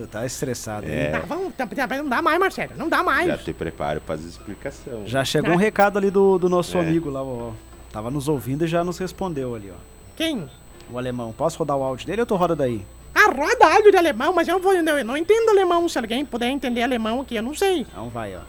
Tá 0.09 0.25
estressado. 0.25 0.87
É. 0.89 1.11
Tá, 1.11 1.19
vamos, 1.27 1.53
tá, 1.53 1.67
tá, 1.67 1.97
não 1.97 2.07
dá 2.07 2.21
mais, 2.21 2.39
Marcelo, 2.39 2.71
não 2.77 2.87
dá 2.87 3.03
mais. 3.03 3.27
Já 3.27 3.37
te 3.37 3.51
prepare 3.53 3.99
para 3.99 4.15
as 4.15 4.21
explicações. 4.21 5.09
Já 5.09 5.25
chegou 5.25 5.51
um 5.51 5.57
recado 5.57 5.97
ali 5.97 6.09
do, 6.09 6.37
do 6.37 6.47
nosso 6.47 6.77
É. 6.77 6.79
amigo 6.79 7.09
lá, 7.09 7.21
ó. 7.21 7.51
Tava 7.91 8.09
nos 8.09 8.29
ouvindo 8.29 8.63
e 8.63 8.67
já 8.69 8.85
nos 8.85 8.97
respondeu 8.97 9.53
ali, 9.53 9.69
ó. 9.69 9.77
Quem? 10.15 10.49
O 10.89 10.97
alemão. 10.97 11.33
Posso 11.33 11.59
rodar 11.59 11.75
o 11.77 11.83
áudio 11.83 12.07
dele 12.07 12.21
ou 12.21 12.25
tu 12.25 12.35
roda 12.37 12.55
daí? 12.55 12.85
Ah, 13.13 13.29
roda 13.31 13.67
áudio 13.75 13.91
de 13.91 13.97
alemão, 13.97 14.31
mas 14.31 14.47
eu, 14.47 14.59
vou, 14.61 14.73
eu 14.73 15.03
não 15.03 15.17
entendo 15.17 15.49
alemão. 15.49 15.89
Se 15.89 15.97
alguém 15.97 16.23
puder 16.23 16.47
entender 16.47 16.83
alemão 16.83 17.19
aqui, 17.19 17.35
eu 17.35 17.43
não 17.43 17.53
sei. 17.53 17.81
Então 17.81 18.07
vai, 18.07 18.33
ó. 18.33 18.39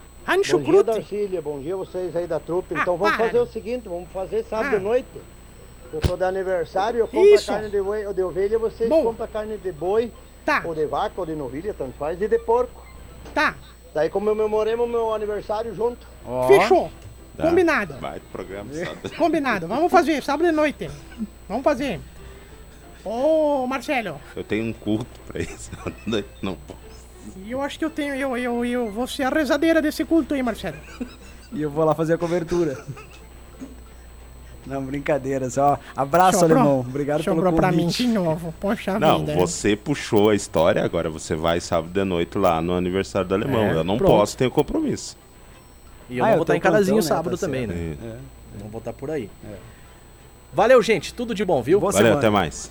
Bom 0.52 0.60
dia. 0.62 0.82
Darcília. 0.84 1.42
Bom 1.42 1.58
dia 1.60 1.76
vocês 1.76 2.14
aí 2.14 2.26
da 2.28 2.38
trupe. 2.38 2.74
Ah, 2.76 2.82
Então 2.82 2.96
vamos 2.96 3.16
para. 3.16 3.26
fazer 3.26 3.38
o 3.40 3.46
seguinte, 3.46 3.88
vamos 3.88 4.08
fazer 4.12 4.44
sábado 4.44 4.74
Ah. 4.76 4.78
de 4.78 4.84
noite. 4.84 5.08
Eu 5.92 6.00
tô 6.00 6.16
de 6.16 6.24
aniversário, 6.24 6.98
eu 7.00 7.06
compro 7.08 7.34
Isso. 7.34 7.50
a 7.50 7.54
carne 7.54 7.70
de, 7.70 7.80
boi, 7.80 8.12
de 8.14 8.22
ovelha, 8.22 8.58
vocês 8.58 8.88
Bom. 8.88 9.02
compram 9.04 9.24
a 9.24 9.28
carne 9.28 9.56
de 9.56 9.72
boi, 9.72 10.12
Tá, 10.44 10.62
ou 10.64 10.74
de 10.74 10.86
vaca, 10.86 11.14
ou 11.16 11.26
de 11.26 11.34
novilha, 11.34 11.74
tanto 11.74 11.96
faz, 11.98 12.20
e 12.20 12.28
de 12.28 12.38
porco. 12.38 12.84
tá. 13.34 13.54
Daí 13.94 14.10
comemoremos 14.10 14.86
meu 14.88 15.14
aniversário 15.14 15.74
junto. 15.74 16.06
Ó, 16.26 16.46
Fechou. 16.48 16.90
Tá? 17.34 17.44
Combinado. 17.48 17.94
Vai 17.98 18.20
pro 18.20 18.28
programa 18.44 18.70
só. 18.74 19.16
Combinado. 19.16 19.66
Vamos 19.66 19.90
fazer, 19.90 20.22
sábado 20.22 20.46
de 20.46 20.52
noite. 20.52 20.90
Vamos 21.48 21.64
fazer. 21.64 21.98
Ô, 23.02 23.66
Marcelo, 23.66 24.20
Eu 24.34 24.44
tenho 24.44 24.64
um 24.66 24.72
culto 24.74 25.06
pra 25.26 25.40
isso. 25.40 25.70
Não 26.42 26.54
posso. 26.56 26.78
eu 27.48 27.62
acho 27.62 27.78
que 27.78 27.84
eu 27.86 27.90
tenho. 27.90 28.14
Eu, 28.16 28.36
eu, 28.36 28.64
eu 28.66 28.90
vou 28.90 29.06
ser 29.06 29.22
a 29.22 29.30
rezadeira 29.30 29.80
desse 29.80 30.04
culto 30.04 30.34
aí, 30.34 30.42
Marcelo. 30.42 30.76
E 31.52 31.62
eu 31.62 31.70
vou 31.70 31.84
lá 31.84 31.94
fazer 31.94 32.14
a 32.14 32.18
cobertura. 32.18 32.76
Não, 34.66 34.82
brincadeira, 34.82 35.48
só. 35.48 35.78
Abraço, 35.94 36.40
Sobrou? 36.40 36.58
alemão. 36.58 36.80
Obrigado 36.80 37.22
pelo 37.22 37.36
Sobrou 37.36 37.52
pra 37.52 37.70
mim 37.70 37.82
convite. 37.84 38.06
de 38.06 38.12
novo. 38.12 38.52
Poxa 38.60 38.98
Não, 38.98 39.20
vida. 39.20 39.34
você 39.36 39.76
puxou 39.76 40.30
a 40.30 40.34
história, 40.34 40.84
agora 40.84 41.08
você 41.08 41.36
vai 41.36 41.60
sábado 41.60 41.92
de 41.92 42.04
noite 42.04 42.36
lá 42.36 42.60
no 42.60 42.74
aniversário 42.74 43.28
do 43.28 43.34
alemão. 43.34 43.62
É, 43.62 43.74
eu 43.74 43.84
não 43.84 43.96
pronto. 43.96 44.10
posso, 44.10 44.36
tenho 44.36 44.50
compromisso. 44.50 45.16
E 46.10 46.18
eu 46.18 46.24
Ah, 46.24 46.28
não 46.28 46.32
eu 46.34 46.36
vou 46.38 46.42
estar 46.42 46.56
em 46.56 46.60
Carazinho 46.60 46.96
plantão, 46.98 47.08
né? 47.10 47.16
sábado 47.16 47.36
Tá 47.38 47.46
também, 47.46 47.66
certo. 47.66 47.78
né? 48.02 48.16
Não 48.60 48.68
vou 48.68 48.78
estar 48.80 48.92
por 48.92 49.10
aí. 49.10 49.30
Valeu, 50.52 50.82
gente. 50.82 51.12
Tudo 51.14 51.34
de 51.34 51.44
bom, 51.44 51.62
viu? 51.62 51.78
Boa 51.78 51.92
Valeu, 51.92 52.06
semana. 52.08 52.20
até 52.20 52.30
mais. 52.30 52.70